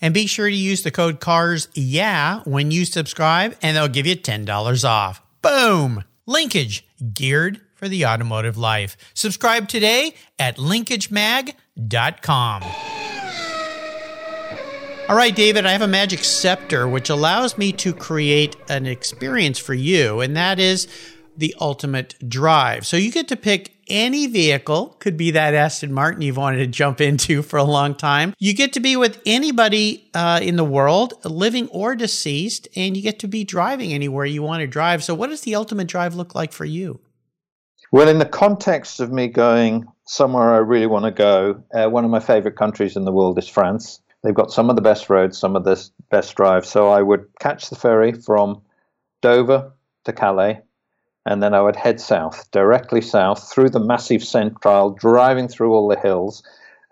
And 0.00 0.14
be 0.14 0.26
sure 0.26 0.48
to 0.48 0.54
use 0.54 0.82
the 0.82 0.90
code 0.90 1.20
CARS 1.20 1.68
yeah 1.74 2.40
when 2.44 2.70
you 2.70 2.84
subscribe, 2.84 3.56
and 3.62 3.76
they'll 3.76 3.88
give 3.88 4.06
you 4.06 4.16
$10 4.16 4.88
off. 4.88 5.22
Boom! 5.42 6.04
Linkage, 6.26 6.86
geared 7.12 7.60
for 7.74 7.88
the 7.88 8.06
automotive 8.06 8.56
life. 8.56 8.96
Subscribe 9.14 9.68
today 9.68 10.14
at 10.38 10.58
linkagemag.com. 10.58 12.62
All 15.08 15.16
right, 15.16 15.34
David, 15.34 15.66
I 15.66 15.72
have 15.72 15.82
a 15.82 15.88
magic 15.88 16.22
scepter 16.22 16.86
which 16.86 17.10
allows 17.10 17.58
me 17.58 17.72
to 17.72 17.92
create 17.92 18.54
an 18.68 18.86
experience 18.86 19.58
for 19.58 19.74
you, 19.74 20.20
and 20.20 20.36
that 20.36 20.60
is 20.60 20.86
the 21.40 21.54
ultimate 21.60 22.14
drive. 22.28 22.86
So 22.86 22.96
you 22.96 23.10
get 23.10 23.28
to 23.28 23.36
pick 23.36 23.74
any 23.88 24.26
vehicle, 24.28 24.96
could 25.00 25.16
be 25.16 25.32
that 25.32 25.54
Aston 25.54 25.92
Martin 25.92 26.22
you've 26.22 26.36
wanted 26.36 26.58
to 26.58 26.66
jump 26.68 27.00
into 27.00 27.42
for 27.42 27.56
a 27.56 27.64
long 27.64 27.94
time. 27.94 28.34
You 28.38 28.54
get 28.54 28.72
to 28.74 28.80
be 28.80 28.96
with 28.96 29.20
anybody 29.26 30.08
uh, 30.14 30.38
in 30.42 30.56
the 30.56 30.64
world, 30.64 31.14
living 31.24 31.68
or 31.68 31.96
deceased, 31.96 32.68
and 32.76 32.96
you 32.96 33.02
get 33.02 33.18
to 33.20 33.28
be 33.28 33.42
driving 33.42 33.92
anywhere 33.92 34.24
you 34.24 34.42
want 34.42 34.60
to 34.60 34.66
drive. 34.66 35.02
So, 35.02 35.14
what 35.14 35.30
does 35.30 35.40
the 35.40 35.56
ultimate 35.56 35.88
drive 35.88 36.14
look 36.14 36.34
like 36.34 36.52
for 36.52 36.64
you? 36.64 37.00
Well, 37.92 38.08
in 38.08 38.18
the 38.18 38.26
context 38.26 39.00
of 39.00 39.10
me 39.10 39.26
going 39.26 39.86
somewhere 40.06 40.54
I 40.54 40.58
really 40.58 40.86
want 40.86 41.06
to 41.06 41.10
go, 41.10 41.62
uh, 41.74 41.88
one 41.88 42.04
of 42.04 42.10
my 42.10 42.20
favorite 42.20 42.56
countries 42.56 42.96
in 42.96 43.04
the 43.04 43.12
world 43.12 43.36
is 43.38 43.48
France. 43.48 44.00
They've 44.22 44.34
got 44.34 44.52
some 44.52 44.70
of 44.70 44.76
the 44.76 44.82
best 44.82 45.10
roads, 45.10 45.38
some 45.38 45.56
of 45.56 45.64
the 45.64 45.90
best 46.10 46.36
drives. 46.36 46.68
So 46.68 46.88
I 46.88 47.02
would 47.02 47.26
catch 47.40 47.70
the 47.70 47.76
ferry 47.76 48.12
from 48.12 48.62
Dover 49.22 49.72
to 50.04 50.12
Calais, 50.12 50.60
and 51.26 51.42
then 51.42 51.54
I 51.54 51.60
would 51.60 51.76
head 51.76 52.00
south, 52.00 52.50
directly 52.50 53.00
south 53.00 53.52
through 53.52 53.70
the 53.70 53.80
Massif 53.80 54.24
Central, 54.24 54.90
driving 54.90 55.48
through 55.48 55.74
all 55.74 55.88
the 55.88 55.98
hills 55.98 56.42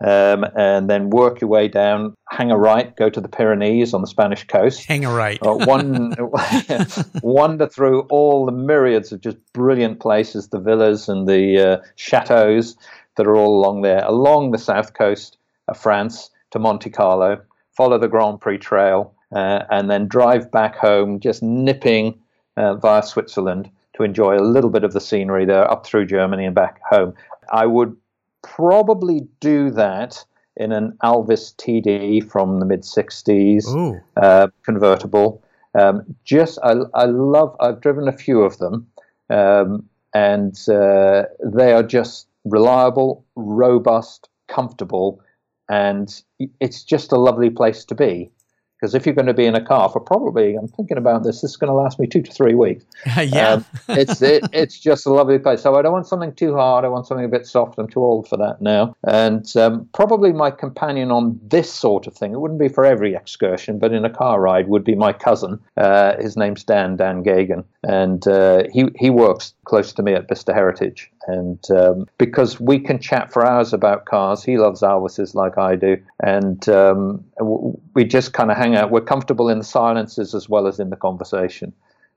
um, 0.01 0.45
and 0.55 0.89
then 0.89 1.09
work 1.09 1.41
your 1.41 1.49
way 1.49 1.67
down, 1.67 2.15
hang 2.29 2.51
a 2.51 2.57
right, 2.57 2.95
go 2.95 3.09
to 3.09 3.19
the 3.19 3.27
Pyrenees 3.27 3.93
on 3.93 4.01
the 4.01 4.07
Spanish 4.07 4.45
coast. 4.47 4.85
Hang 4.85 5.03
a 5.03 5.11
right. 5.11 5.39
uh, 5.45 5.53
one, 5.53 6.15
wander 7.21 7.67
through 7.67 8.01
all 8.03 8.45
the 8.45 8.51
myriads 8.51 9.11
of 9.11 9.21
just 9.21 9.37
brilliant 9.53 9.99
places, 9.99 10.49
the 10.49 10.59
villas 10.59 11.09
and 11.09 11.27
the 11.27 11.59
uh, 11.59 11.81
chateaus 11.95 12.77
that 13.17 13.27
are 13.27 13.35
all 13.35 13.59
along 13.59 13.81
there, 13.81 14.03
along 14.05 14.51
the 14.51 14.57
south 14.57 14.93
coast 14.93 15.37
of 15.67 15.77
France 15.77 16.29
to 16.51 16.59
Monte 16.59 16.89
Carlo, 16.89 17.41
follow 17.75 17.97
the 17.97 18.07
Grand 18.07 18.39
Prix 18.39 18.57
Trail, 18.57 19.13
uh, 19.35 19.63
and 19.69 19.91
then 19.91 20.07
drive 20.07 20.49
back 20.49 20.75
home, 20.75 21.19
just 21.19 21.43
nipping 21.43 22.17
uh, 22.55 22.75
via 22.75 23.03
Switzerland 23.03 23.69
to 23.99 24.05
enjoy 24.05 24.37
a 24.37 24.41
little 24.41 24.69
bit 24.69 24.83
of 24.83 24.93
the 24.93 25.01
scenery 25.01 25.45
there, 25.45 25.69
up 25.69 25.85
through 25.85 26.05
Germany 26.05 26.45
and 26.45 26.55
back 26.55 26.79
home. 26.89 27.13
I 27.51 27.65
would 27.65 27.95
probably 28.41 29.27
do 29.39 29.69
that 29.71 30.23
in 30.55 30.71
an 30.71 30.97
Alvis 31.03 31.55
TD 31.55 32.29
from 32.29 32.59
the 32.59 32.65
mid 32.65 32.81
60s, 32.81 33.65
uh, 34.17 34.47
convertible. 34.63 35.43
Um, 35.77 36.15
just, 36.23 36.57
I, 36.63 36.73
I, 36.93 37.05
love, 37.05 37.55
I've 37.59 37.81
driven 37.81 38.07
a 38.07 38.13
few 38.13 38.41
of 38.41 38.57
them, 38.57 38.87
um, 39.29 39.87
and 40.13 40.55
uh, 40.69 41.23
they 41.45 41.73
are 41.73 41.83
just 41.83 42.27
reliable, 42.45 43.25
robust, 43.35 44.29
comfortable, 44.47 45.21
and 45.69 46.23
it's 46.59 46.83
just 46.83 47.11
a 47.11 47.17
lovely 47.17 47.49
place 47.49 47.85
to 47.85 47.95
be. 47.95 48.31
Because 48.79 48.95
if 48.95 49.05
you're 49.05 49.15
going 49.15 49.25
to 49.25 49.33
be 49.33 49.45
in 49.45 49.55
a 49.55 49.63
car 49.63 49.89
for 49.89 49.99
probably, 49.99 50.55
I'm 50.55 50.67
thinking 50.69 50.97
about 50.97 51.23
this, 51.23 51.41
this 51.41 51.51
is 51.51 51.57
going 51.57 51.69
to 51.69 51.73
last 51.73 51.99
me 51.99 52.07
two 52.07 52.21
to 52.21 52.31
three 52.31 52.55
weeks. 52.55 52.85
yeah, 53.17 53.53
um, 53.53 53.65
it's 53.89 54.21
it, 54.21 54.45
it's 54.53 54.79
just 54.79 55.05
a 55.05 55.11
lovely 55.11 55.37
place. 55.37 55.61
So 55.61 55.75
I 55.75 55.81
don't 55.81 55.91
want 55.91 56.07
something 56.07 56.33
too 56.33 56.55
hard. 56.55 56.85
I 56.85 56.87
want 56.87 57.05
something 57.05 57.25
a 57.25 57.29
bit 57.29 57.45
soft. 57.45 57.77
I'm 57.77 57.89
too 57.89 58.03
old 58.03 58.27
for 58.29 58.37
that 58.37 58.61
now. 58.61 58.95
And 59.03 59.45
um, 59.57 59.89
probably 59.93 60.31
my 60.31 60.51
companion 60.51 61.11
on 61.11 61.39
this 61.43 61.71
sort 61.71 62.07
of 62.07 62.13
thing. 62.13 62.31
It 62.31 62.39
wouldn't 62.39 62.59
be 62.59 62.69
for 62.69 62.85
every 62.85 63.15
excursion, 63.15 63.79
but 63.79 63.91
in 63.91 64.05
a 64.05 64.09
car 64.09 64.39
ride 64.39 64.69
would 64.69 64.85
be 64.85 64.95
my 64.95 65.11
cousin. 65.11 65.59
Uh, 65.75 66.15
his 66.21 66.37
name's 66.37 66.63
Dan 66.63 66.95
Dan 66.95 67.23
Gagan, 67.23 67.65
and 67.83 68.25
uh, 68.27 68.63
he 68.71 68.85
he 68.95 69.09
works 69.09 69.53
close 69.69 69.93
to 69.93 70.01
me 70.01 70.13
at 70.13 70.27
Bicester 70.27 70.51
Heritage. 70.51 71.11
And 71.27 71.63
um, 71.69 72.07
because 72.17 72.59
we 72.59 72.79
can 72.79 72.97
chat 72.99 73.31
for 73.31 73.45
hours 73.45 73.71
about 73.71 74.05
cars, 74.05 74.43
he 74.43 74.57
loves 74.57 74.81
Alvises 74.81 75.35
like 75.35 75.59
I 75.59 75.75
do, 75.75 75.97
and 76.19 76.67
um, 76.69 77.23
we 77.93 78.03
just 78.03 78.33
kind 78.33 78.49
of 78.49 78.57
hang 78.57 78.75
out. 78.75 78.89
We're 78.89 79.01
comfortable 79.01 79.47
in 79.47 79.59
the 79.59 79.63
silences 79.63 80.33
as 80.33 80.49
well 80.49 80.65
as 80.65 80.79
in 80.79 80.89
the 80.89 80.95
conversation. 80.95 81.71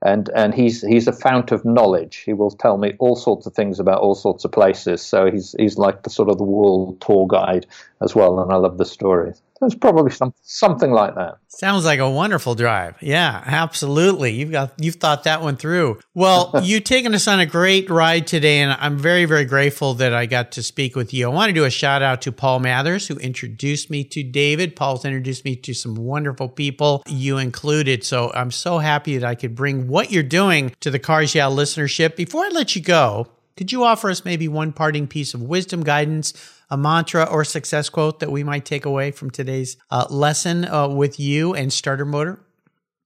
And 0.05 0.31
and 0.35 0.53
he's 0.53 0.81
he's 0.83 1.07
a 1.07 1.13
fount 1.13 1.53
of 1.53 1.65
knowledge. 1.65 2.17
He 2.27 2.33
will 2.33 2.51
tell 2.51 2.77
me 2.77 2.95
all 2.99 3.15
sorts 3.15 3.47
of 3.47 3.55
things 3.55 3.79
about 3.79 4.01
all 4.01 4.17
sorts 4.17 4.45
of 4.45 4.51
places. 4.51 5.03
So 5.03 5.31
he's 5.31 5.55
he's 5.59 5.77
like 5.79 6.03
the 6.03 6.11
sort 6.11 6.29
of 6.29 6.39
the 6.39 6.45
world 6.45 7.01
tour 7.01 7.27
guide 7.29 7.67
as 8.01 8.15
well, 8.15 8.41
and 8.41 8.51
I 8.51 8.57
love 8.57 8.79
the 8.79 8.85
stories. 8.85 9.41
It's 9.63 9.75
probably 9.75 10.11
some, 10.11 10.35
something 10.43 10.91
like 10.91 11.15
that. 11.15 11.39
Sounds 11.49 11.85
like 11.85 12.01
a 12.01 12.11
wonderful 12.11 12.55
drive. 12.55 12.97
Yeah, 13.01 13.43
absolutely. 13.47 14.33
You've 14.33 14.51
got 14.51 14.73
you've 14.79 14.97
thought 14.97 15.25
that 15.25 15.43
one 15.43 15.57
through. 15.57 16.01
Well, 16.15 16.53
you've 16.63 16.85
taken 16.85 17.15
us 17.15 17.29
on 17.29 17.41
a 17.41 17.47
great 17.47 17.89
ride 17.91 18.27
today, 18.27 18.61
and 18.61 18.73
I'm 18.81 18.99
very 18.99 19.25
very 19.25 19.45
grateful 19.45 19.95
that 19.95 20.15
I 20.15 20.27
got 20.27 20.53
to 20.53 20.63
speak 20.63 20.97
with 20.97 21.15
you. 21.15 21.27
I 21.27 21.33
want 21.33 21.51
to 21.51 21.53
do 21.53 21.65
a 21.65 21.71
shout 21.71 22.03
out 22.03 22.23
to 22.23 22.33
Paul 22.33 22.61
Mathers 22.61 23.07
who 23.07 23.17
introduced 23.17 23.91
me 23.91 24.03
to 24.05 24.23
David. 24.23 24.75
Paul's 24.75 25.05
introduced 25.05 25.45
me 25.45 25.57
to 25.57 25.75
some 25.75 25.95
wonderful 25.95 26.49
people, 26.49 27.03
you 27.07 27.39
included. 27.39 28.05
So 28.05 28.33
I'm 28.35 28.51
so 28.51 28.79
happy 28.79 29.19
that 29.19 29.29
I 29.29 29.35
could 29.35 29.55
bring 29.55 29.89
what 29.89 30.11
you're 30.11 30.23
doing 30.23 30.75
to 30.81 30.91
the 30.91 30.99
Cars 30.99 31.35
Yeah 31.35 31.47
listenership. 31.47 32.17
Before 32.17 32.45
I 32.45 32.49
let 32.49 32.75
you 32.75 32.83
go, 32.83 33.29
could 33.57 33.73
you 33.73 33.85
offer 33.85 34.11
us 34.11 34.25
maybe 34.25 34.49
one 34.49 34.73
parting 34.73 35.07
piece 35.07 35.35
of 35.35 35.43
wisdom, 35.43 35.83
guidance? 35.83 36.33
a 36.73 36.77
mantra 36.77 37.25
or 37.25 37.45
success 37.45 37.91
quote 37.91 38.19
that 38.21 38.33
we 38.33 38.43
might 38.43 38.65
take 38.65 38.87
away 38.87 39.11
from 39.11 39.31
today's 39.31 39.77
uh, 39.91 40.07
lesson 40.09 40.65
uh, 40.65 40.89
with 40.89 41.21
you 41.21 41.55
and 41.55 41.71
Starter 41.71 42.07
Motor? 42.07 42.41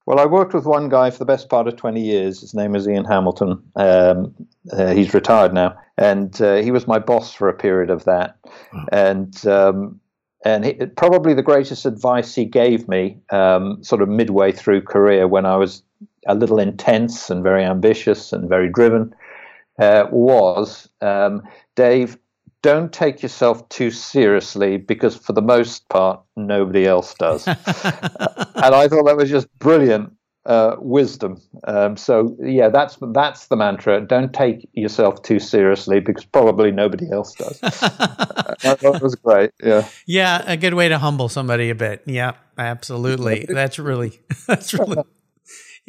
Well, 0.05 0.21
I 0.21 0.25
worked 0.25 0.53
with 0.53 0.65
one 0.65 0.87
guy 0.87 1.11
for 1.11 1.19
the 1.19 1.25
best 1.25 1.49
part 1.49 1.67
of 1.67 1.75
20 1.75 1.99
years. 1.99 2.39
His 2.39 2.53
name 2.53 2.77
is 2.77 2.87
Ian 2.87 3.03
Hamilton. 3.03 3.61
Um, 3.75 4.33
uh, 4.71 4.93
he's 4.93 5.13
retired 5.13 5.53
now. 5.53 5.77
And 5.97 6.41
uh, 6.41 6.55
he 6.55 6.71
was 6.71 6.87
my 6.87 6.97
boss 6.97 7.33
for 7.33 7.49
a 7.49 7.53
period 7.53 7.89
of 7.89 8.05
that. 8.05 8.37
Oh. 8.73 8.85
And 8.93 9.45
um, 9.47 9.99
and 10.45 10.63
he, 10.63 10.73
probably 10.95 11.33
the 11.33 11.43
greatest 11.43 11.85
advice 11.85 12.33
he 12.33 12.45
gave 12.45 12.87
me, 12.87 13.17
um, 13.31 13.83
sort 13.83 14.01
of 14.01 14.07
midway 14.07 14.53
through 14.53 14.83
career, 14.83 15.27
when 15.27 15.45
I 15.45 15.57
was 15.57 15.83
a 16.25 16.35
little 16.35 16.59
intense 16.59 17.29
and 17.29 17.43
very 17.43 17.65
ambitious 17.65 18.31
and 18.31 18.47
very 18.47 18.69
driven, 18.69 19.13
uh, 19.79 20.05
was 20.11 20.89
um, 21.01 21.43
Dave, 21.75 22.17
don't 22.61 22.91
take 22.91 23.21
yourself 23.21 23.67
too 23.69 23.91
seriously 23.91 24.77
because 24.77 25.15
for 25.15 25.33
the 25.33 25.41
most 25.41 25.87
part 25.89 26.19
nobody 26.35 26.85
else 26.85 27.13
does. 27.15 27.47
And 28.57 28.73
i 28.73 28.87
thought 28.87 29.05
that 29.05 29.15
was 29.15 29.29
just 29.29 29.47
brilliant 29.59 30.11
uh, 30.47 30.77
wisdom. 30.79 31.39
Um, 31.67 31.95
so 31.95 32.35
yeah 32.41 32.69
that's 32.69 32.97
that's 33.13 33.47
the 33.47 33.55
mantra. 33.55 34.01
Don't 34.01 34.33
take 34.33 34.67
yourself 34.73 35.21
too 35.21 35.39
seriously 35.39 35.99
because 35.99 36.25
probably 36.25 36.71
nobody 36.71 37.11
else 37.11 37.33
does. 37.35 37.59
That 38.63 38.99
was 39.03 39.13
great 39.15 39.51
yeah. 39.63 39.87
Yeah 40.07 40.43
a 40.47 40.57
good 40.57 40.73
way 40.73 40.89
to 40.89 40.97
humble 40.97 41.29
somebody 41.29 41.69
a 41.69 41.75
bit. 41.75 42.01
Yeah 42.05 42.33
absolutely. 42.57 43.45
That's 43.49 43.77
really 43.77 44.19
that's 44.47 44.73
really 44.73 45.03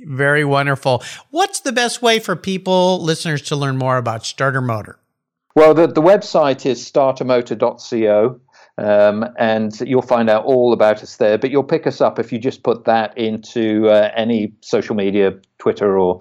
very 0.06 0.44
wonderful 0.44 1.02
what's 1.30 1.60
the 1.60 1.72
best 1.72 2.02
way 2.02 2.18
for 2.18 2.36
people 2.36 3.02
listeners 3.02 3.42
to 3.42 3.56
learn 3.56 3.76
more 3.76 3.96
about 3.96 4.24
starter 4.24 4.60
motor 4.60 4.98
well, 5.58 5.74
the, 5.74 5.88
the 5.88 6.00
website 6.00 6.64
is 6.66 6.88
startermotor.co. 6.88 8.40
Um, 8.78 9.24
and 9.38 9.80
you'll 9.80 10.02
find 10.02 10.30
out 10.30 10.44
all 10.44 10.72
about 10.72 11.02
us 11.02 11.16
there. 11.16 11.36
But 11.36 11.50
you'll 11.50 11.64
pick 11.64 11.84
us 11.84 12.00
up 12.00 12.20
if 12.20 12.32
you 12.32 12.38
just 12.38 12.62
put 12.62 12.84
that 12.84 13.18
into 13.18 13.88
uh, 13.88 14.12
any 14.14 14.52
social 14.60 14.94
media, 14.94 15.34
Twitter 15.58 15.98
or 15.98 16.20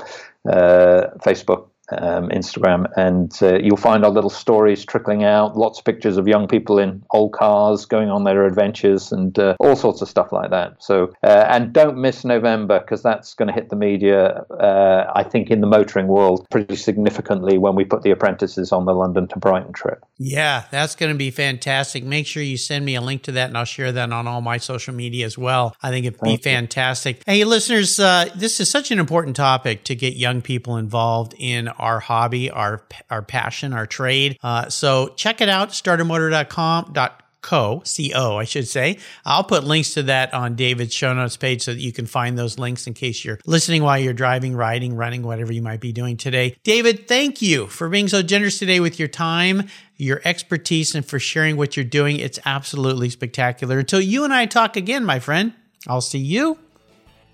uh, 0.50 1.10
Facebook 1.20 1.68
um, 1.92 2.30
Instagram, 2.30 2.86
and 2.96 3.38
uh, 3.42 3.60
you'll 3.60 3.78
find 3.78 4.04
our 4.04 4.12
little 4.12 4.30
stories 4.30 4.86
trickling 4.86 5.24
out. 5.24 5.58
Lots 5.58 5.80
of 5.80 5.86
pictures 5.86 6.18
of 6.18 6.28
young 6.28 6.48
people 6.48 6.80
in 6.80 7.04
old 7.12 7.34
cars 7.34 7.86
going 7.86 8.10
on 8.10 8.24
their 8.24 8.46
adventures, 8.46 9.12
and 9.12 9.38
uh, 9.40 9.56
all 9.60 9.76
sorts 9.76 10.02
of 10.02 10.10
stuff 10.10 10.32
like 10.32 10.50
that. 10.52 10.82
So, 10.82 11.14
uh, 11.24 11.46
and 11.50 11.74
don't 11.74 11.98
miss 11.98 12.26
November 12.26 12.80
because 12.80 13.04
that's 13.04 13.34
going 13.34 13.48
to 13.48 13.54
hit 13.54 13.70
the 13.70 13.76
media. 13.76 14.46
Uh, 14.50 15.12
I 15.16 15.24
think 15.24 15.50
in 15.50 15.62
the 15.62 15.68
motoring 15.68 16.08
world 16.08 16.46
pretty 16.52 16.76
significantly 16.76 17.58
when 17.58 17.76
we 17.76 17.86
put 17.86 18.04
the 18.04 18.12
apprentices 18.12 18.72
on 18.72 18.86
the 18.86 18.94
London 18.94 19.28
to 19.30 19.40
Brighton 19.40 19.74
trip. 19.74 20.04
Yeah, 20.18 20.66
that's 20.72 20.96
going 20.96 21.12
to 21.12 21.18
be 21.18 21.32
fantastic. 21.32 22.04
Make 22.04 22.28
sure 22.28 22.44
you 22.44 22.58
send 22.58 22.86
me 22.86 22.96
a 22.96 23.02
link 23.02 23.24
to 23.24 23.32
that, 23.34 23.50
and 23.50 23.58
I'll 23.58 23.66
share 23.66 23.92
that 23.92 24.12
on 24.12 24.28
all 24.28 24.42
my 24.42 24.58
social 24.58 24.94
media 24.94 25.26
as 25.26 25.38
well. 25.38 25.76
I 25.82 25.90
think 25.90 26.06
it'd 26.06 26.20
be 26.20 26.38
Thank 26.38 26.44
fantastic. 26.44 27.18
You. 27.18 27.24
Hey, 27.34 27.44
listeners, 27.44 28.00
uh, 28.00 28.30
this 28.36 28.60
is 28.60 28.70
such 28.70 28.92
an 28.92 29.00
important 29.00 29.36
topic 29.36 29.84
to 29.86 29.96
get 29.96 30.16
young 30.16 30.42
people 30.42 30.78
involved 30.78 31.34
in 31.38 31.70
our 31.78 32.00
hobby, 32.00 32.50
our 32.50 32.84
our 33.10 33.22
passion, 33.22 33.74
our 33.74 33.86
trade. 33.86 34.38
Uh, 34.44 34.70
so 34.70 35.10
check 35.16 35.42
it 35.42 35.50
out, 35.50 35.70
startermotor.com. 35.70 36.94
Co, 37.42 37.82
C-O, 37.86 38.36
I 38.36 38.44
should 38.44 38.68
say. 38.68 38.98
I'll 39.24 39.44
put 39.44 39.64
links 39.64 39.94
to 39.94 40.04
that 40.04 40.34
on 40.34 40.56
David's 40.56 40.94
show 40.94 41.14
notes 41.14 41.38
page 41.38 41.62
so 41.62 41.72
that 41.74 41.80
you 41.80 41.94
can 41.94 42.06
find 42.06 42.38
those 42.38 42.60
links 42.60 42.88
in 42.88 42.94
case 42.94 43.24
you're 43.24 43.40
listening 43.46 43.84
while 43.84 43.98
you're 43.98 44.12
driving, 44.12 44.54
riding, 44.54 44.96
running, 44.96 45.22
whatever 45.22 45.54
you 45.54 45.62
might 45.62 45.80
be 45.80 45.94
doing 45.94 46.18
today. 46.18 46.58
David, 46.64 47.08
thank 47.08 47.42
you 47.42 47.68
for 47.68 47.88
being 47.88 48.10
so 48.10 48.22
generous 48.22 48.60
today 48.60 48.82
with 48.82 49.00
your 49.00 49.08
time, 49.08 49.68
your 49.96 50.20
expertise, 50.26 50.94
and 50.94 51.06
for 51.06 51.20
sharing 51.20 51.56
what 51.56 51.78
you're 51.78 51.86
doing. 51.86 52.20
It's 52.20 52.40
absolutely 52.44 53.10
spectacular. 53.10 53.80
Until 53.80 54.02
you 54.02 54.26
and 54.26 54.34
I 54.34 54.46
talk 54.46 54.76
again, 54.76 55.06
my 55.06 55.20
friend, 55.20 55.54
I'll 55.88 56.02
see 56.02 56.20
you 56.20 56.60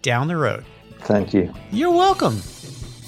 down 0.03 0.27
the 0.27 0.37
road. 0.37 0.63
Thank 0.99 1.33
you. 1.33 1.51
You're 1.71 1.89
welcome. 1.89 2.39